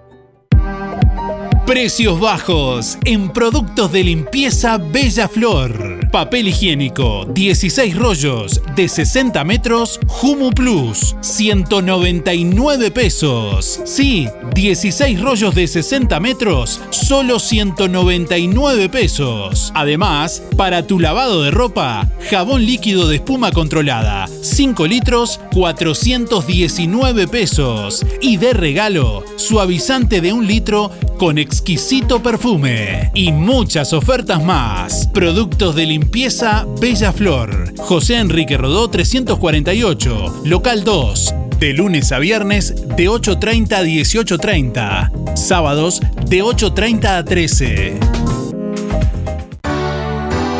Precios 1.65 2.19
bajos 2.19 2.97
en 3.05 3.29
productos 3.29 3.91
de 3.91 4.03
limpieza 4.03 4.77
Bella 4.77 5.27
Flor. 5.27 5.99
Papel 6.11 6.49
higiénico, 6.49 7.25
16 7.25 7.95
rollos 7.95 8.61
de 8.75 8.89
60 8.89 9.43
metros, 9.45 9.99
Humu 10.21 10.49
Plus, 10.49 11.15
199 11.21 12.91
pesos. 12.91 13.79
Sí, 13.85 14.27
16 14.53 15.21
rollos 15.21 15.55
de 15.55 15.67
60 15.67 16.19
metros, 16.19 16.81
solo 16.89 17.39
199 17.39 18.89
pesos. 18.89 19.71
Además, 19.73 20.43
para 20.57 20.85
tu 20.85 20.99
lavado 20.99 21.43
de 21.43 21.51
ropa, 21.51 22.09
jabón 22.29 22.65
líquido 22.65 23.07
de 23.07 23.17
espuma 23.17 23.51
controlada, 23.51 24.27
5 24.41 24.87
litros, 24.87 25.39
419 25.53 27.27
pesos. 27.29 28.05
Y 28.19 28.35
de 28.35 28.51
regalo, 28.51 29.23
suavizante 29.37 30.19
de 30.19 30.33
un 30.33 30.45
litro 30.47 30.91
con 31.17 31.37
exquisito 31.51 32.23
perfume 32.23 33.11
y 33.13 33.33
muchas 33.33 33.91
ofertas 33.91 34.41
más. 34.41 35.07
Productos 35.07 35.75
de 35.75 35.85
limpieza 35.85 36.65
Bella 36.79 37.11
Flor. 37.11 37.73
José 37.77 38.19
Enrique 38.19 38.55
Rodó 38.55 38.89
348, 38.89 40.43
local 40.45 40.85
2. 40.85 41.35
De 41.59 41.73
lunes 41.73 42.13
a 42.13 42.19
viernes 42.19 42.73
de 42.95 43.09
8.30 43.09 43.73
a 43.73 43.83
18.30. 43.83 45.35
Sábados 45.35 45.99
de 46.25 46.41
8.30 46.41 47.17
a 47.17 47.25
13. 47.25 47.99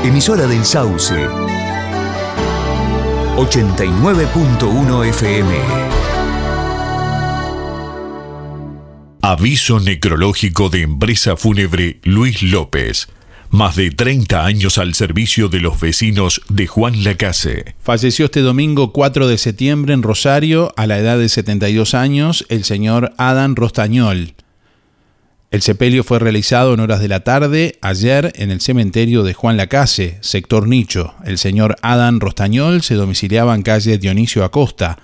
Emisora 0.03 0.45
del 0.45 0.65
Sauce. 0.65 1.15
89.1 3.37 5.05
FM. 5.07 6.00
Aviso 9.23 9.79
necrológico 9.79 10.69
de 10.69 10.81
empresa 10.81 11.37
fúnebre 11.37 11.99
Luis 12.01 12.41
López. 12.41 13.07
Más 13.51 13.75
de 13.75 13.91
30 13.91 14.43
años 14.43 14.79
al 14.79 14.95
servicio 14.95 15.47
de 15.47 15.59
los 15.59 15.79
vecinos 15.79 16.41
de 16.49 16.65
Juan 16.65 17.03
Lacase. 17.03 17.75
Falleció 17.83 18.25
este 18.25 18.39
domingo 18.39 18.91
4 18.91 19.27
de 19.27 19.37
septiembre 19.37 19.93
en 19.93 20.01
Rosario, 20.01 20.73
a 20.75 20.87
la 20.87 20.97
edad 20.97 21.19
de 21.19 21.29
72 21.29 21.93
años, 21.93 22.47
el 22.49 22.63
señor 22.63 23.13
Adán 23.17 23.55
Rostañol. 23.55 24.33
El 25.51 25.61
sepelio 25.61 26.03
fue 26.03 26.17
realizado 26.17 26.73
en 26.73 26.79
horas 26.79 26.99
de 26.99 27.09
la 27.09 27.19
tarde 27.19 27.77
ayer 27.83 28.33
en 28.37 28.49
el 28.49 28.59
cementerio 28.59 29.21
de 29.21 29.35
Juan 29.35 29.55
Lacase, 29.55 30.17
sector 30.21 30.67
Nicho. 30.67 31.13
El 31.25 31.37
señor 31.37 31.75
Adán 31.83 32.21
Rostañol 32.21 32.81
se 32.81 32.95
domiciliaba 32.95 33.53
en 33.53 33.61
calle 33.61 33.99
Dionisio 33.99 34.43
Acosta. 34.43 34.97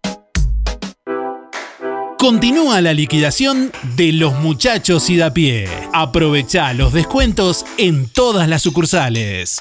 Continúa 2.17 2.81
la 2.81 2.93
liquidación 2.93 3.71
de 3.95 4.11
los 4.11 4.33
muchachos 4.39 5.09
y 5.09 5.17
da 5.17 5.33
pie. 5.33 5.67
Aprovecha 5.91 6.71
los 6.73 6.93
descuentos 6.93 7.65
en 7.79 8.07
todas 8.07 8.47
las 8.47 8.61
sucursales. 8.61 9.59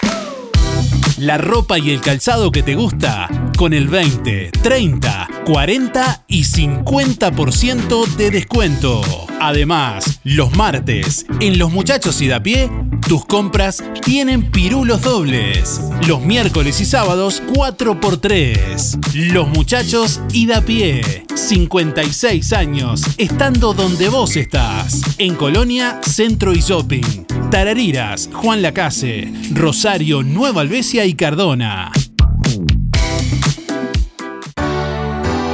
La 1.20 1.36
ropa 1.36 1.78
y 1.78 1.90
el 1.90 2.00
calzado 2.00 2.50
que 2.50 2.62
te 2.62 2.74
gusta 2.74 3.28
con 3.58 3.74
el 3.74 3.88
20, 3.88 4.52
30, 4.62 5.28
40 5.44 6.24
y 6.28 6.44
50% 6.44 8.06
de 8.16 8.30
descuento. 8.30 9.02
Además, 9.38 10.20
los 10.24 10.56
martes, 10.56 11.26
en 11.40 11.58
Los 11.58 11.72
Muchachos 11.72 12.22
y 12.22 12.28
da 12.28 12.42
pie, 12.42 12.70
Tus 13.06 13.26
compras 13.26 13.84
tienen 14.02 14.50
pirulos 14.50 15.02
dobles. 15.02 15.82
Los 16.06 16.22
miércoles 16.22 16.80
y 16.80 16.86
sábados 16.86 17.42
4x3. 17.52 19.32
Los 19.32 19.48
muchachos 19.48 20.20
ida 20.32 20.58
a 20.58 20.60
pie. 20.62 21.26
56 21.34 22.52
años, 22.52 23.02
estando 23.18 23.74
donde 23.74 24.08
vos 24.08 24.36
estás. 24.36 25.02
En 25.18 25.34
Colonia, 25.34 26.00
Centro 26.02 26.54
y 26.54 26.60
Shopping. 26.60 27.26
Tarariras, 27.50 28.30
Juan 28.32 28.62
Lacase, 28.62 29.32
Rosario, 29.52 30.22
Nueva 30.22 30.60
Albesia 30.60 31.04
y 31.04 31.09
Cardona. 31.14 31.90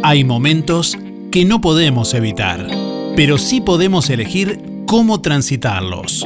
Hay 0.04 0.26
momentos 0.26 0.98
que 1.32 1.46
no 1.46 1.62
podemos 1.62 2.14
evitar, 2.14 2.68
pero 3.16 3.38
sí 3.38 3.62
podemos 3.62 4.10
elegir 4.10 4.60
cómo 4.88 5.22
transitarlos. 5.22 6.26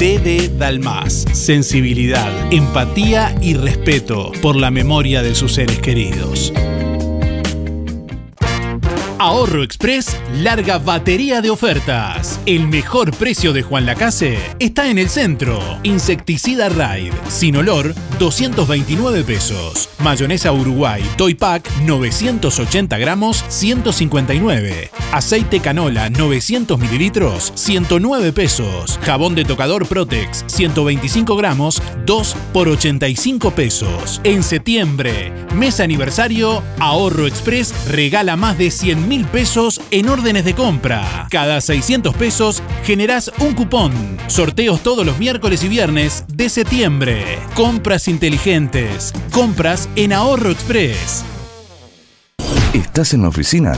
DD 0.00 0.56
Dalmas. 0.56 1.26
Sensibilidad, 1.34 2.50
empatía 2.50 3.36
y 3.42 3.52
respeto 3.52 4.32
por 4.40 4.56
la 4.56 4.70
memoria 4.70 5.22
de 5.22 5.34
sus 5.34 5.52
seres 5.52 5.78
queridos. 5.78 6.54
Ahorro 9.20 9.62
Express 9.62 10.16
larga 10.38 10.78
batería 10.78 11.42
de 11.42 11.50
ofertas. 11.50 12.40
El 12.46 12.68
mejor 12.68 13.14
precio 13.14 13.52
de 13.52 13.60
Juan 13.60 13.84
Lacase 13.84 14.38
está 14.58 14.88
en 14.88 14.96
el 14.96 15.10
centro. 15.10 15.60
Insecticida 15.82 16.70
Raid, 16.70 17.12
sin 17.28 17.56
olor, 17.56 17.94
229 18.18 19.22
pesos. 19.24 19.90
Mayonesa 19.98 20.52
Uruguay, 20.52 21.02
Toy 21.18 21.34
Pack, 21.34 21.70
980 21.82 22.96
gramos, 22.96 23.44
159. 23.48 24.90
Aceite 25.12 25.60
canola, 25.60 26.08
900 26.08 26.78
mililitros, 26.78 27.52
109 27.56 28.32
pesos. 28.32 28.98
Jabón 29.02 29.34
de 29.34 29.44
tocador 29.44 29.86
Protex, 29.86 30.44
125 30.46 31.36
gramos, 31.36 31.82
2 32.06 32.36
por 32.54 32.68
85 32.68 33.50
pesos. 33.50 34.22
En 34.24 34.42
septiembre, 34.42 35.30
mes 35.54 35.78
aniversario, 35.80 36.62
Ahorro 36.78 37.26
Express 37.26 37.74
regala 37.86 38.36
más 38.36 38.56
de 38.56 38.70
100 38.70 39.09
mil 39.10 39.26
pesos 39.26 39.80
en 39.90 40.08
órdenes 40.08 40.44
de 40.44 40.54
compra. 40.54 41.26
Cada 41.30 41.60
600 41.60 42.14
pesos 42.14 42.62
generás 42.84 43.32
un 43.40 43.54
cupón. 43.54 43.92
Sorteos 44.28 44.84
todos 44.84 45.04
los 45.04 45.18
miércoles 45.18 45.64
y 45.64 45.68
viernes 45.68 46.24
de 46.28 46.48
septiembre. 46.48 47.40
Compras 47.56 48.06
inteligentes. 48.06 49.12
Compras 49.32 49.88
en 49.96 50.12
Ahorro 50.12 50.50
Express. 50.50 51.24
¿Estás 52.72 53.12
en 53.12 53.22
la 53.22 53.28
oficina? 53.28 53.72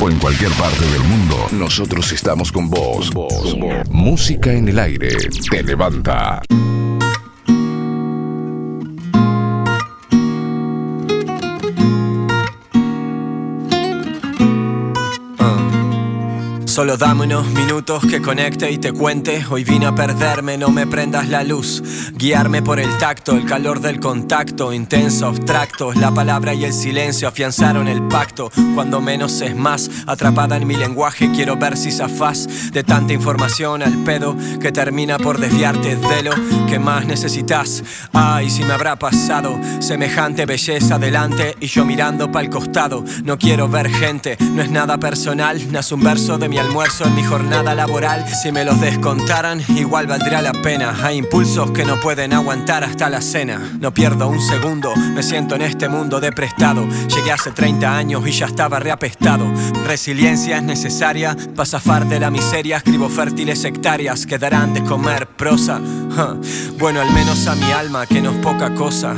O 0.00 0.10
en 0.10 0.18
cualquier 0.18 0.50
parte 0.54 0.84
del 0.86 1.04
mundo, 1.04 1.46
nosotros 1.52 2.10
estamos 2.10 2.50
con 2.50 2.68
vos. 2.68 3.12
Música 3.88 4.52
en 4.52 4.68
el 4.68 4.80
aire 4.80 5.16
te 5.48 5.62
levanta. 5.62 6.42
Solo 16.74 16.96
dame 16.96 17.26
unos 17.26 17.46
minutos 17.52 18.04
que 18.04 18.20
conecte 18.20 18.68
y 18.68 18.78
te 18.78 18.92
cuente. 18.92 19.46
Hoy 19.48 19.62
vine 19.62 19.86
a 19.86 19.94
perderme, 19.94 20.58
no 20.58 20.70
me 20.70 20.88
prendas 20.88 21.28
la 21.28 21.44
luz. 21.44 21.80
Guiarme 22.14 22.62
por 22.62 22.80
el 22.80 22.98
tacto, 22.98 23.36
el 23.36 23.44
calor 23.44 23.78
del 23.78 24.00
contacto, 24.00 24.72
intenso, 24.72 25.28
abstracto. 25.28 25.92
La 25.92 26.12
palabra 26.12 26.52
y 26.52 26.64
el 26.64 26.72
silencio 26.72 27.28
afianzaron 27.28 27.86
el 27.86 28.02
pacto. 28.08 28.50
Cuando 28.74 29.00
menos 29.00 29.40
es 29.40 29.54
más, 29.54 29.88
atrapada 30.08 30.56
en 30.56 30.66
mi 30.66 30.74
lenguaje, 30.74 31.30
quiero 31.30 31.56
ver 31.56 31.76
si 31.76 31.92
zafás 31.92 32.72
de 32.72 32.82
tanta 32.82 33.12
información 33.12 33.80
al 33.80 34.02
pedo 34.02 34.36
que 34.60 34.72
termina 34.72 35.16
por 35.16 35.38
desviarte 35.38 35.94
de 35.94 36.22
lo 36.24 36.32
que 36.66 36.80
más 36.80 37.06
necesitas. 37.06 37.84
Ay, 38.12 38.50
si 38.50 38.64
me 38.64 38.72
habrá 38.72 38.96
pasado 38.96 39.60
semejante 39.78 40.44
belleza 40.44 40.98
delante 40.98 41.54
y 41.60 41.68
yo 41.68 41.84
mirando 41.84 42.32
para 42.32 42.46
el 42.46 42.50
costado. 42.50 43.04
No 43.22 43.38
quiero 43.38 43.68
ver 43.68 43.88
gente, 43.88 44.36
no 44.40 44.60
es 44.60 44.72
nada 44.72 44.98
personal, 44.98 45.70
nace 45.70 45.94
un 45.94 46.02
verso 46.02 46.36
de 46.36 46.48
mi 46.48 46.58
almuerzo 46.64 47.04
en 47.04 47.14
mi 47.14 47.22
jornada 47.22 47.74
laboral. 47.74 48.24
Si 48.28 48.50
me 48.50 48.64
los 48.64 48.80
descontaran, 48.80 49.62
igual 49.68 50.06
valdría 50.06 50.42
la 50.42 50.52
pena. 50.52 50.94
Hay 51.02 51.18
impulsos 51.18 51.70
que 51.72 51.84
no 51.84 52.00
pueden 52.00 52.32
aguantar 52.32 52.84
hasta 52.84 53.08
la 53.10 53.20
cena. 53.20 53.60
No 53.80 53.92
pierdo 53.92 54.28
un 54.28 54.40
segundo, 54.40 54.94
me 54.96 55.22
siento 55.22 55.54
en 55.54 55.62
este 55.62 55.88
mundo 55.88 56.20
de 56.20 56.32
prestado. 56.32 56.86
Llegué 57.08 57.32
hace 57.32 57.50
30 57.52 57.96
años 57.96 58.26
y 58.26 58.32
ya 58.32 58.46
estaba 58.46 58.78
reapestado. 58.80 59.46
Resiliencia 59.86 60.56
es 60.56 60.62
necesaria 60.62 61.36
para 61.54 61.66
zafar 61.66 62.06
de 62.06 62.20
la 62.20 62.30
miseria. 62.30 62.78
Escribo 62.78 63.08
fértiles 63.08 63.64
hectáreas 63.64 64.26
que 64.26 64.38
darán 64.38 64.74
de 64.74 64.82
comer 64.82 65.28
prosa. 65.28 65.80
Bueno, 66.78 67.00
al 67.00 67.10
menos 67.12 67.46
a 67.46 67.54
mi 67.54 67.70
alma, 67.72 68.06
que 68.06 68.20
no 68.20 68.30
es 68.30 68.38
poca 68.38 68.74
cosa. 68.74 69.14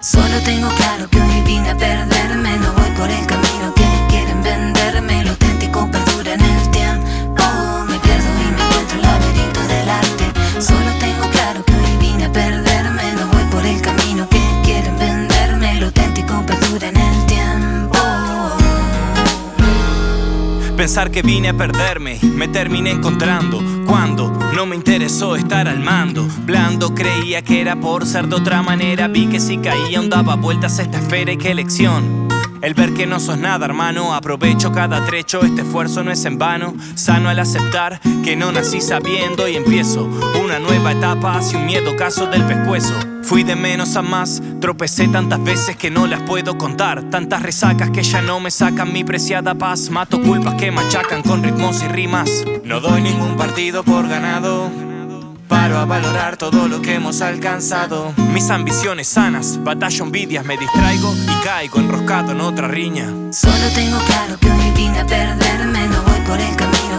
Solo 0.00 0.40
tengo 0.44 0.68
claro 0.76 1.08
que 1.10 1.20
hoy 1.20 1.42
vine 1.42 1.70
a 1.70 1.76
perderme, 1.76 2.56
no 2.58 2.72
voy 2.72 2.90
por 2.96 3.10
el 3.10 3.26
camino 3.26 3.74
que 3.74 3.89
Pensar 20.80 21.10
que 21.10 21.20
vine 21.20 21.50
a 21.50 21.52
perderme, 21.52 22.18
me 22.22 22.48
terminé 22.48 22.90
encontrando. 22.90 23.62
Cuando 23.86 24.30
no 24.56 24.64
me 24.64 24.76
interesó 24.76 25.36
estar 25.36 25.68
al 25.68 25.78
mando, 25.78 26.26
blando 26.46 26.94
creía 26.94 27.42
que 27.42 27.60
era 27.60 27.76
por 27.76 28.06
ser 28.06 28.28
de 28.28 28.36
otra 28.36 28.62
manera. 28.62 29.06
Vi 29.06 29.26
que 29.26 29.40
si 29.40 29.58
caía, 29.58 30.00
daba 30.00 30.36
vueltas 30.36 30.78
a 30.78 30.84
esta 30.84 30.98
esfera 30.98 31.32
y 31.32 31.36
qué 31.36 31.50
elección. 31.50 32.28
El 32.62 32.74
ver 32.74 32.92
que 32.92 33.06
no 33.06 33.18
sos 33.20 33.38
nada, 33.38 33.64
hermano, 33.64 34.12
aprovecho 34.12 34.70
cada 34.70 35.06
trecho, 35.06 35.40
este 35.42 35.62
esfuerzo 35.62 36.04
no 36.04 36.12
es 36.12 36.24
en 36.26 36.36
vano. 36.38 36.74
Sano 36.94 37.30
al 37.30 37.38
aceptar 37.38 38.00
que 38.22 38.36
no 38.36 38.52
nací 38.52 38.82
sabiendo 38.82 39.48
y 39.48 39.56
empiezo 39.56 40.04
una 40.44 40.58
nueva 40.58 40.92
etapa 40.92 41.38
hacia 41.38 41.58
un 41.58 41.64
miedo 41.64 41.96
caso 41.96 42.26
del 42.26 42.44
pescuezo. 42.44 42.94
Fui 43.22 43.44
de 43.44 43.56
menos 43.56 43.96
a 43.96 44.02
más, 44.02 44.42
tropecé 44.60 45.08
tantas 45.08 45.42
veces 45.42 45.76
que 45.76 45.90
no 45.90 46.06
las 46.06 46.20
puedo 46.22 46.58
contar. 46.58 47.02
Tantas 47.10 47.42
resacas 47.42 47.90
que 47.90 48.02
ya 48.02 48.20
no 48.20 48.40
me 48.40 48.50
sacan 48.50 48.92
mi 48.92 49.04
preciada 49.04 49.54
paz. 49.54 49.88
Mato 49.88 50.20
culpas 50.20 50.56
que 50.56 50.70
machacan 50.70 51.22
con 51.22 51.42
ritmos 51.42 51.82
y 51.82 51.88
rimas. 51.88 52.30
No 52.62 52.80
doy 52.80 53.00
ningún 53.00 53.38
partido 53.38 53.82
por 53.84 54.06
ganado. 54.06 54.89
Paro 55.50 55.78
a 55.78 55.84
valorar 55.84 56.36
todo 56.36 56.68
lo 56.68 56.80
que 56.80 56.94
hemos 56.94 57.20
alcanzado. 57.22 58.14
Mis 58.32 58.50
ambiciones 58.50 59.08
sanas, 59.08 59.58
batallo 59.64 60.04
envidias, 60.04 60.44
me 60.44 60.56
distraigo 60.56 61.12
y 61.12 61.44
caigo 61.44 61.80
enroscado 61.80 62.30
en 62.30 62.40
otra 62.40 62.68
riña. 62.68 63.12
Solo 63.32 63.68
tengo 63.74 63.98
claro 64.06 64.38
que 64.38 64.48
hoy 64.48 64.70
vine 64.76 65.00
a 65.00 65.06
perderme, 65.06 65.88
no 65.88 66.02
voy 66.04 66.20
por 66.20 66.38
el 66.38 66.54
camino 66.54 66.89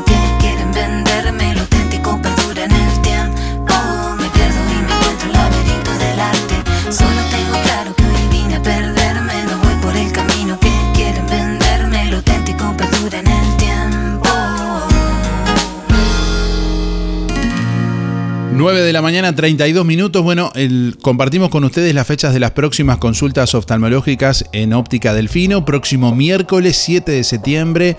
9 18.61 18.81
de 18.81 18.93
la 18.93 19.01
mañana, 19.01 19.33
32 19.33 19.83
minutos. 19.83 20.21
Bueno, 20.21 20.53
compartimos 21.01 21.49
con 21.49 21.63
ustedes 21.63 21.95
las 21.95 22.05
fechas 22.05 22.31
de 22.31 22.39
las 22.39 22.51
próximas 22.51 22.99
consultas 22.99 23.55
oftalmológicas 23.55 24.45
en 24.51 24.73
Óptica 24.73 25.15
Delfino. 25.15 25.65
Próximo 25.65 26.13
miércoles 26.13 26.77
7 26.77 27.11
de 27.11 27.23
septiembre 27.23 27.97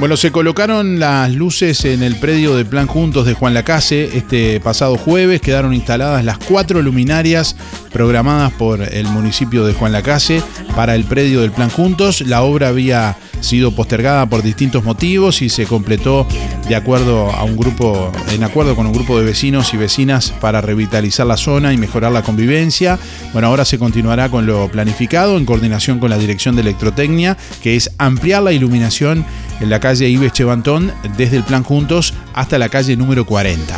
Bueno, 0.00 0.16
se 0.16 0.32
colocaron 0.32 0.98
las 0.98 1.32
luces 1.32 1.84
en 1.84 2.02
el 2.02 2.16
predio 2.16 2.56
de 2.56 2.64
Plan 2.64 2.88
Juntos 2.88 3.26
de 3.26 3.34
Juan 3.34 3.54
Lacase 3.54 4.18
este 4.18 4.58
pasado 4.58 4.96
jueves. 4.96 5.40
Quedaron 5.40 5.72
instaladas 5.72 6.24
las 6.24 6.36
cuatro 6.38 6.82
luminarias 6.82 7.54
programadas 7.92 8.52
por 8.52 8.82
el 8.82 9.06
municipio 9.06 9.64
de 9.64 9.72
Juan 9.72 9.92
Lacase 9.92 10.42
para 10.74 10.96
el 10.96 11.04
predio 11.04 11.42
del 11.42 11.52
Plan 11.52 11.70
Juntos. 11.70 12.22
La 12.22 12.42
obra 12.42 12.68
había 12.68 13.16
sido 13.40 13.72
postergada 13.72 14.26
por 14.26 14.42
distintos 14.42 14.84
motivos 14.84 15.42
y 15.42 15.48
se 15.48 15.66
completó 15.66 16.26
de 16.68 16.74
acuerdo 16.74 17.30
a 17.30 17.44
un 17.44 17.56
grupo, 17.56 18.10
en 18.32 18.42
acuerdo 18.42 18.74
con 18.74 18.86
un 18.86 18.92
grupo 18.92 19.18
de 19.18 19.24
vecinos 19.24 19.74
y 19.74 19.76
vecinas 19.76 20.32
para 20.40 20.60
revitalizar 20.60 21.26
la 21.26 21.36
zona 21.36 21.72
y 21.72 21.76
mejorar 21.76 22.10
la 22.10 22.22
convivencia. 22.22 22.98
Bueno, 23.32 23.48
ahora 23.48 23.64
se 23.64 23.78
continuará 23.78 24.28
con 24.28 24.46
lo 24.46 24.68
planificado 24.68 25.36
en 25.36 25.44
coordinación 25.44 26.00
con 26.00 26.10
la 26.10 26.18
Dirección 26.18 26.56
de 26.56 26.62
Electrotecnia, 26.62 27.36
que 27.62 27.76
es 27.76 27.90
ampliar 27.98 28.42
la 28.42 28.52
iluminación 28.52 29.24
en 29.60 29.70
la 29.70 29.80
calle 29.80 30.08
Ives 30.08 30.32
Chevantón 30.32 30.92
desde 31.16 31.36
el 31.36 31.44
Plan 31.44 31.62
Juntos 31.62 32.14
hasta 32.34 32.58
la 32.58 32.68
calle 32.68 32.96
número 32.96 33.24
40. 33.24 33.74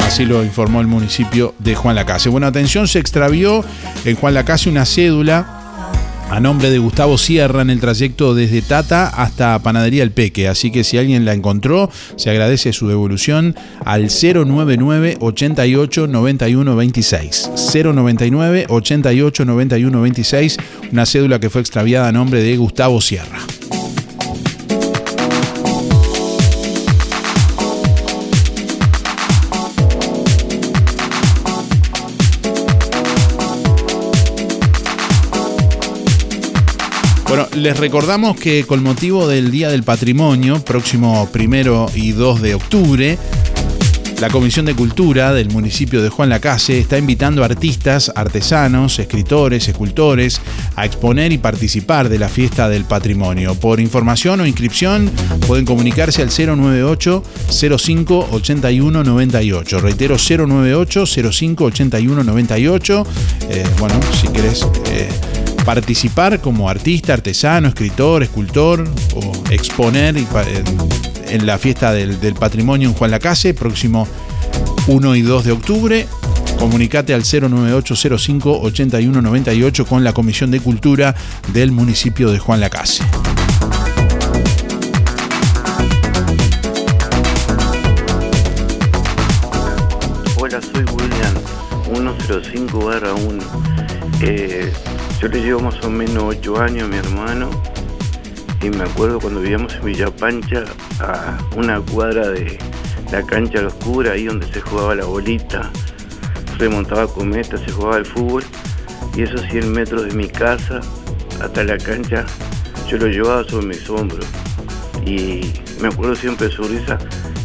Así 0.00 0.26
lo 0.26 0.44
informó 0.44 0.80
el 0.80 0.86
municipio 0.86 1.54
de 1.58 1.74
Juan 1.74 1.94
Lacase. 1.94 2.28
Bueno, 2.28 2.46
atención, 2.46 2.86
se 2.86 2.98
extravió 2.98 3.64
en 4.04 4.14
Juan 4.16 4.34
Lacase 4.34 4.68
una 4.68 4.84
cédula 4.84 5.62
a 6.32 6.40
nombre 6.40 6.70
de 6.70 6.78
Gustavo 6.78 7.18
Sierra 7.18 7.60
en 7.60 7.68
el 7.68 7.78
trayecto 7.78 8.34
desde 8.34 8.62
Tata 8.62 9.06
hasta 9.06 9.58
Panadería 9.58 10.02
El 10.02 10.12
Peque. 10.12 10.48
Así 10.48 10.70
que 10.70 10.82
si 10.82 10.96
alguien 10.96 11.26
la 11.26 11.34
encontró, 11.34 11.90
se 12.16 12.30
agradece 12.30 12.72
su 12.72 12.88
devolución 12.88 13.54
al 13.84 14.08
099 14.08 15.18
88 15.20 16.06
91 16.06 16.76
26. 16.76 17.50
099 17.74 18.66
88 18.68 19.44
91 19.44 20.00
26, 20.00 20.56
una 20.90 21.04
cédula 21.04 21.38
que 21.38 21.50
fue 21.50 21.60
extraviada 21.60 22.08
a 22.08 22.12
nombre 22.12 22.42
de 22.42 22.56
Gustavo 22.56 23.02
Sierra. 23.02 23.38
Bueno, 37.34 37.48
les 37.56 37.78
recordamos 37.78 38.36
que 38.36 38.64
con 38.64 38.82
motivo 38.82 39.26
del 39.26 39.50
Día 39.50 39.70
del 39.70 39.84
Patrimonio, 39.84 40.62
próximo 40.62 41.26
primero 41.32 41.90
y 41.94 42.12
2 42.12 42.42
de 42.42 42.54
octubre, 42.54 43.18
la 44.20 44.28
Comisión 44.28 44.66
de 44.66 44.74
Cultura 44.74 45.32
del 45.32 45.48
municipio 45.48 46.02
de 46.02 46.10
Juan 46.10 46.28
Lacase 46.28 46.78
está 46.78 46.98
invitando 46.98 47.42
a 47.42 47.46
artistas, 47.46 48.12
artesanos, 48.14 48.98
escritores, 48.98 49.66
escultores 49.66 50.42
a 50.76 50.84
exponer 50.84 51.32
y 51.32 51.38
participar 51.38 52.10
de 52.10 52.18
la 52.18 52.28
fiesta 52.28 52.68
del 52.68 52.84
patrimonio. 52.84 53.54
Por 53.54 53.80
información 53.80 54.42
o 54.42 54.46
inscripción 54.46 55.10
pueden 55.46 55.64
comunicarse 55.64 56.20
al 56.20 56.28
098 56.28 57.24
05 57.78 58.28
81 58.30 59.04
98. 59.04 59.80
Reitero 59.80 60.16
098 60.18 61.06
05 61.06 61.64
81 61.64 62.24
98. 62.24 63.06
Eh, 63.48 63.64
bueno, 63.78 63.98
si 64.20 64.28
querés 64.28 64.68
eh, 64.90 65.08
participar 65.64 66.40
como 66.40 66.68
artista, 66.68 67.12
artesano, 67.14 67.68
escritor, 67.68 68.22
escultor 68.22 68.84
o 69.14 69.50
exponer 69.50 70.16
en, 71.28 71.46
la 71.46 71.58
fiesta 71.58 71.92
del, 71.92 72.34
patrimonio 72.34 72.88
en 72.88 72.94
Juan 72.94 73.10
Lacase, 73.10 73.54
próximo 73.54 74.08
1 74.86 75.16
y 75.16 75.22
2 75.22 75.44
de 75.44 75.52
octubre. 75.52 76.06
Comunicate 76.58 77.14
al 77.14 77.22
09805 77.22 78.60
8198 78.60 79.86
con 79.86 80.04
la 80.04 80.12
Comisión 80.12 80.50
de 80.50 80.60
Cultura 80.60 81.14
del 81.52 81.72
municipio 81.72 82.30
de 82.30 82.38
Juan 82.38 82.60
Lacase. 82.60 83.04
Hola, 90.36 90.60
soy 90.60 90.84
William 90.92 91.34
105 91.84 92.84
barra 92.84 93.12
1. 93.14 93.71
Eh, 94.24 94.72
yo 95.20 95.26
le 95.26 95.42
llevo 95.42 95.58
más 95.58 95.82
o 95.82 95.90
menos 95.90 96.22
8 96.22 96.60
años 96.60 96.84
a 96.84 96.86
mi 96.86 96.96
hermano 96.96 97.50
y 98.62 98.70
me 98.70 98.84
acuerdo 98.84 99.18
cuando 99.18 99.40
vivíamos 99.40 99.74
en 99.74 99.84
Villa 99.84 100.14
Pancha 100.14 100.62
a 101.00 101.36
una 101.56 101.80
cuadra 101.80 102.28
de 102.28 102.56
la 103.10 103.24
cancha 103.24 103.66
oscura, 103.66 104.12
ahí 104.12 104.26
donde 104.26 104.46
se 104.46 104.60
jugaba 104.60 104.94
la 104.94 105.06
bolita, 105.06 105.68
se 106.56 106.68
montaba 106.68 107.08
cometa, 107.08 107.58
se 107.58 107.72
jugaba 107.72 107.96
el 107.96 108.06
fútbol 108.06 108.44
y 109.16 109.22
esos 109.22 109.42
100 109.50 109.72
metros 109.72 110.04
de 110.04 110.14
mi 110.14 110.28
casa 110.28 110.78
hasta 111.42 111.64
la 111.64 111.76
cancha 111.76 112.24
yo 112.88 112.98
lo 112.98 113.08
llevaba 113.08 113.42
sobre 113.42 113.66
mis 113.66 113.90
hombros 113.90 114.24
y 115.04 115.52
me 115.80 115.88
acuerdo 115.88 116.14
siempre 116.14 116.46
de 116.46 116.52
su 116.52 116.62
risa, 116.62 116.96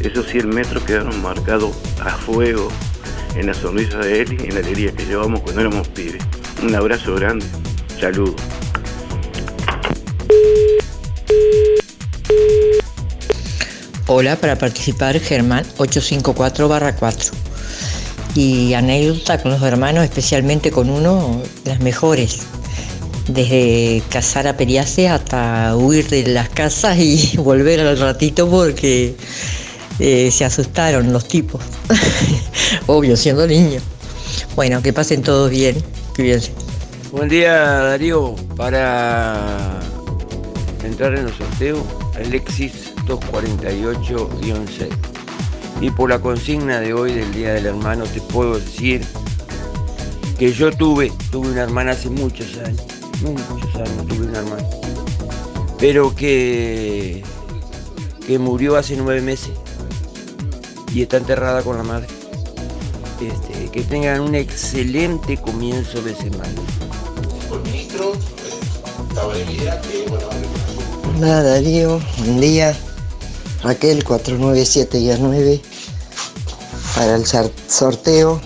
esos 0.02 0.28
100 0.28 0.50
metros 0.50 0.84
quedaron 0.84 1.20
marcados 1.24 1.76
a 2.06 2.12
fuego 2.12 2.68
en 3.36 3.48
la 3.48 3.56
sonrisa 3.56 3.98
de 3.98 4.22
él 4.22 4.34
y 4.34 4.44
en 4.44 4.54
la 4.54 4.60
alegría 4.60 4.92
que 4.92 5.08
llevamos 5.08 5.42
cuando 5.42 5.62
éramos 5.62 5.88
pibes. 5.88 6.27
Un 6.64 6.74
abrazo 6.74 7.16
grande, 7.16 7.46
saludos. 8.00 8.36
Hola, 14.08 14.38
para 14.38 14.58
participar 14.58 15.20
Germán 15.20 15.66
854-4. 15.78 17.32
Y 18.34 18.74
anécdota 18.74 19.42
con 19.42 19.52
los 19.52 19.62
hermanos, 19.62 20.04
especialmente 20.04 20.72
con 20.72 20.90
uno, 20.90 21.42
las 21.66 21.80
mejores. 21.80 22.40
Desde 23.28 24.02
cazar 24.10 24.48
a 24.48 24.56
Periace 24.56 25.10
hasta 25.10 25.76
huir 25.76 26.08
de 26.08 26.28
las 26.28 26.50
casas 26.50 26.98
y 26.98 27.38
volver 27.38 27.82
al 27.82 28.00
ratito 28.00 28.50
porque 28.50 29.16
eh, 30.00 30.32
se 30.32 30.46
asustaron 30.46 31.14
los 31.14 31.28
tipos. 31.28 31.62
Obvio, 32.88 33.16
siendo 33.18 33.46
niños. 33.46 33.84
Bueno, 34.56 34.82
que 34.82 34.94
pasen 34.94 35.22
todos 35.22 35.52
bien. 35.52 35.76
Buen 37.12 37.30
día 37.30 37.54
Darío, 37.54 38.36
para 38.56 39.80
entrar 40.84 41.14
en 41.14 41.28
el 41.28 41.34
sorteo, 41.34 41.86
Alexis 42.16 42.92
248-6. 43.06 44.88
Y 45.80 45.92
por 45.92 46.10
la 46.10 46.20
consigna 46.20 46.80
de 46.80 46.96
hoy 46.96 47.14
del 47.14 47.32
Día 47.36 47.54
del 47.54 47.68
Hermano 47.68 48.06
te 48.06 48.20
puedo 48.20 48.58
decir 48.58 49.06
que 50.40 50.52
yo 50.52 50.72
tuve, 50.72 51.14
tuve 51.32 51.50
una 51.50 51.62
hermana 51.62 51.92
hace 51.92 52.10
muchos 52.10 52.58
años, 52.66 52.82
muchos 53.22 53.76
años 53.76 54.08
tuve 54.08 54.26
una 54.26 54.40
hermana, 54.40 54.68
pero 55.78 56.16
que, 56.16 57.22
que 58.26 58.40
murió 58.40 58.76
hace 58.76 58.98
nueve 58.98 59.22
meses 59.22 59.52
y 60.96 61.04
está 61.04 61.18
enterrada 61.18 61.62
con 61.62 61.78
la 61.78 61.84
madre. 61.84 62.08
Este, 63.22 63.57
que 63.78 63.84
tengan 63.84 64.22
un 64.22 64.34
excelente 64.34 65.38
comienzo 65.38 66.02
de 66.02 66.16
semana. 66.16 66.50
ministro 67.64 68.14
que, 69.14 70.10
bueno, 70.10 70.28
Hola 71.16 71.44
Darío, 71.44 72.02
buen 72.18 72.40
día. 72.40 72.76
Raquel 73.62 74.04
497-9 74.04 75.62
para 76.96 77.16
el 77.18 77.26
sorteo. 77.68 78.42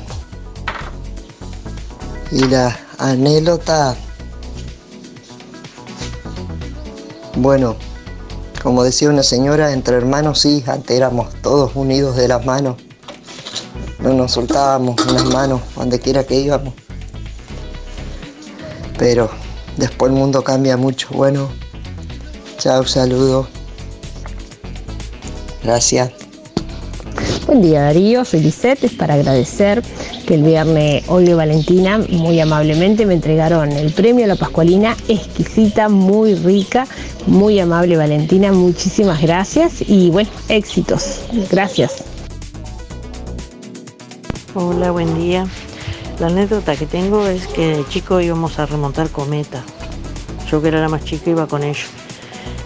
Y 2.33 2.43
la 2.49 2.77
anécdota, 2.97 3.95
bueno, 7.37 7.77
como 8.61 8.83
decía 8.83 9.09
una 9.09 9.23
señora, 9.23 9.71
entre 9.71 9.95
hermanos 9.95 10.39
sí, 10.39 10.61
antes 10.67 10.97
éramos 10.97 11.33
todos 11.41 11.71
unidos 11.75 12.17
de 12.17 12.27
las 12.27 12.45
manos. 12.45 12.75
No 14.01 14.13
nos 14.13 14.31
soltábamos 14.31 14.95
unas 15.05 15.25
manos 15.25 15.61
donde 15.75 15.99
quiera 15.99 16.23
que 16.23 16.35
íbamos. 16.35 16.73
Pero 18.97 19.29
después 19.77 20.11
el 20.11 20.17
mundo 20.17 20.43
cambia 20.43 20.77
mucho. 20.77 21.07
Bueno, 21.11 21.49
chao, 22.57 22.85
saludo. 22.85 23.47
Gracias. 25.63 26.11
Buen 27.45 27.61
día 27.61 27.81
Darío, 27.81 28.23
Lisette, 28.31 28.85
es 28.85 28.93
para 28.93 29.15
agradecer 29.15 29.83
que 30.25 30.35
el 30.35 30.43
viernes 30.43 31.03
hoy 31.07 31.33
Valentina 31.33 31.97
muy 31.97 32.39
amablemente 32.39 33.05
me 33.05 33.15
entregaron 33.15 33.71
el 33.71 33.91
premio 33.91 34.25
a 34.25 34.27
la 34.27 34.35
Pascualina, 34.35 34.95
exquisita, 35.07 35.89
muy 35.89 36.35
rica, 36.35 36.87
muy 37.27 37.59
amable 37.59 37.97
Valentina, 37.97 38.51
muchísimas 38.53 39.21
gracias 39.21 39.81
y 39.85 40.09
bueno, 40.11 40.29
éxitos. 40.47 41.19
Gracias. 41.51 42.10
Hola, 44.53 44.91
buen 44.91 45.15
día. 45.15 45.47
La 46.19 46.27
anécdota 46.27 46.75
que 46.75 46.85
tengo 46.85 47.25
es 47.25 47.47
que 47.47 47.77
de 47.77 47.87
chico 47.87 48.19
íbamos 48.19 48.59
a 48.59 48.65
remontar 48.65 49.09
cometa. 49.09 49.63
Yo 50.49 50.61
que 50.61 50.67
era 50.67 50.81
la 50.81 50.89
más 50.89 51.05
chica 51.05 51.29
iba 51.29 51.47
con 51.47 51.63
ellos. 51.63 51.87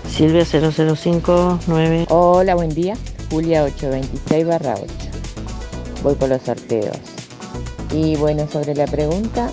Silvia 0.09 0.45
0059. 0.45 2.07
Hola, 2.09 2.55
buen 2.55 2.69
día. 2.69 2.95
Julia 3.29 3.63
826 3.65 4.47
barra 4.47 4.73
8. 4.73 4.87
Voy 6.01 6.15
con 6.15 6.29
los 6.29 6.41
sorteos. 6.41 6.97
Y 7.93 8.15
bueno, 8.15 8.47
sobre 8.47 8.73
la 8.73 8.87
pregunta, 8.87 9.51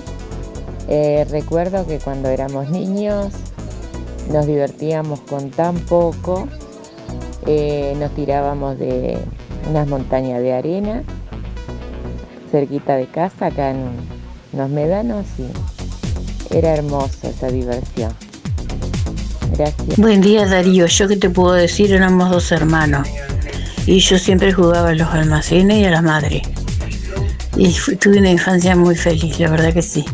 eh, 0.88 1.26
recuerdo 1.28 1.86
que 1.86 1.98
cuando 1.98 2.30
éramos 2.30 2.70
niños 2.70 3.30
nos 4.32 4.46
divertíamos 4.46 5.20
con 5.20 5.50
tan 5.50 5.78
poco, 5.80 6.48
eh, 7.46 7.94
nos 8.00 8.10
tirábamos 8.14 8.78
de 8.78 9.18
unas 9.68 9.86
montañas 9.86 10.40
de 10.40 10.54
arena 10.54 11.04
cerquita 12.52 12.94
de 12.96 13.06
casa, 13.06 13.46
acá 13.46 13.70
en 13.70 13.90
los 14.56 14.70
médanos, 14.70 15.26
y 15.38 16.56
era 16.56 16.74
hermosa 16.74 17.28
esa 17.28 17.48
diversión. 17.48 18.12
Gracias. 19.56 19.96
Buen 19.96 20.20
día 20.20 20.46
Darío, 20.46 20.86
yo 20.86 21.08
que 21.08 21.16
te 21.16 21.30
puedo 21.30 21.54
decir, 21.54 21.92
éramos 21.92 22.30
dos 22.30 22.52
hermanos 22.52 23.08
y 23.86 23.98
yo 23.98 24.18
siempre 24.18 24.52
jugaba 24.52 24.90
a 24.90 24.94
los 24.94 25.08
almacenes 25.08 25.78
y 25.78 25.84
a 25.84 25.90
la 25.90 26.02
madre. 26.02 26.42
Y 27.56 27.72
tuve 27.96 28.18
una 28.18 28.30
infancia 28.30 28.76
muy 28.76 28.96
feliz, 28.96 29.38
la 29.38 29.50
verdad 29.50 29.74
que 29.74 29.82
sí. 29.82 30.04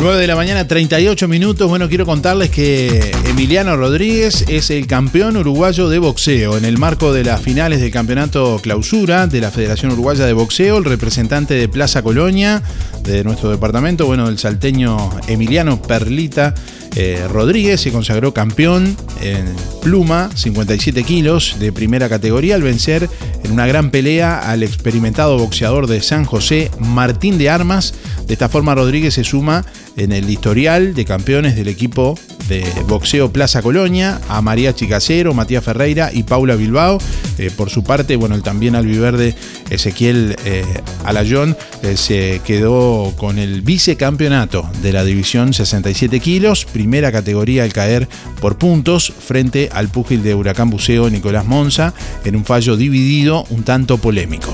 9 0.00 0.18
de 0.18 0.26
la 0.26 0.34
mañana, 0.34 0.66
38 0.66 1.28
minutos. 1.28 1.68
Bueno, 1.68 1.86
quiero 1.90 2.06
contarles 2.06 2.48
que 2.48 3.12
Emiliano 3.28 3.76
Rodríguez 3.76 4.46
es 4.48 4.70
el 4.70 4.86
campeón 4.86 5.36
uruguayo 5.36 5.90
de 5.90 5.98
boxeo. 5.98 6.56
En 6.56 6.64
el 6.64 6.78
marco 6.78 7.12
de 7.12 7.22
las 7.22 7.42
finales 7.42 7.82
del 7.82 7.90
campeonato 7.90 8.58
clausura 8.62 9.26
de 9.26 9.42
la 9.42 9.50
Federación 9.50 9.92
Uruguaya 9.92 10.24
de 10.24 10.32
Boxeo, 10.32 10.78
el 10.78 10.84
representante 10.84 11.52
de 11.52 11.68
Plaza 11.68 12.02
Colonia, 12.02 12.62
de 13.02 13.24
nuestro 13.24 13.50
departamento, 13.50 14.06
bueno, 14.06 14.28
el 14.28 14.38
salteño 14.38 15.10
Emiliano 15.26 15.82
Perlita 15.82 16.54
eh, 16.96 17.26
Rodríguez, 17.28 17.80
se 17.80 17.92
consagró 17.92 18.34
campeón 18.34 18.96
en 19.20 19.44
pluma, 19.82 20.30
57 20.34 21.04
kilos 21.04 21.56
de 21.60 21.72
primera 21.72 22.08
categoría, 22.08 22.56
al 22.56 22.62
vencer 22.62 23.08
en 23.44 23.52
una 23.52 23.66
gran 23.66 23.90
pelea 23.90 24.38
al 24.38 24.62
experimentado 24.62 25.38
boxeador 25.38 25.86
de 25.86 26.00
San 26.00 26.24
José, 26.24 26.70
Martín 26.78 27.38
de 27.38 27.48
Armas. 27.48 27.94
De 28.26 28.32
esta 28.32 28.48
forma, 28.48 28.74
Rodríguez 28.74 29.14
se 29.14 29.24
suma 29.24 29.64
en 29.96 30.12
el 30.12 30.28
historial 30.30 30.94
de 30.94 31.04
campeones 31.04 31.56
del 31.56 31.68
equipo 31.68 32.18
de 32.48 32.64
boxeo 32.88 33.32
Plaza 33.32 33.62
Colonia, 33.62 34.20
a 34.28 34.42
María 34.42 34.74
Chicacero, 34.74 35.34
Matías 35.34 35.62
Ferreira 35.62 36.10
y 36.12 36.24
Paula 36.24 36.56
Bilbao. 36.56 36.98
Eh, 37.38 37.50
por 37.56 37.70
su 37.70 37.84
parte, 37.84 38.16
bueno, 38.16 38.34
el 38.34 38.42
también 38.42 38.74
albiverde 38.74 39.34
Ezequiel 39.70 40.36
eh, 40.44 40.64
Alayón 41.04 41.56
eh, 41.82 41.96
se 41.96 42.40
quedó 42.44 43.14
con 43.16 43.38
el 43.38 43.62
vicecampeonato 43.62 44.68
de 44.82 44.92
la 44.92 45.04
división 45.04 45.54
67 45.54 46.18
kilos, 46.18 46.64
primera 46.64 47.12
categoría 47.12 47.62
al 47.62 47.72
caer 47.72 48.08
por 48.40 48.58
puntos 48.58 49.12
frente 49.16 49.68
al 49.72 49.88
púgil 49.88 50.22
de 50.24 50.34
Huracán 50.34 50.70
Buceo 50.70 51.08
Nicolás 51.08 51.46
Monza 51.46 51.94
en 52.24 52.34
un 52.34 52.44
fallo 52.44 52.76
dividido 52.76 53.44
un 53.50 53.62
tanto 53.62 53.98
polémico. 53.98 54.52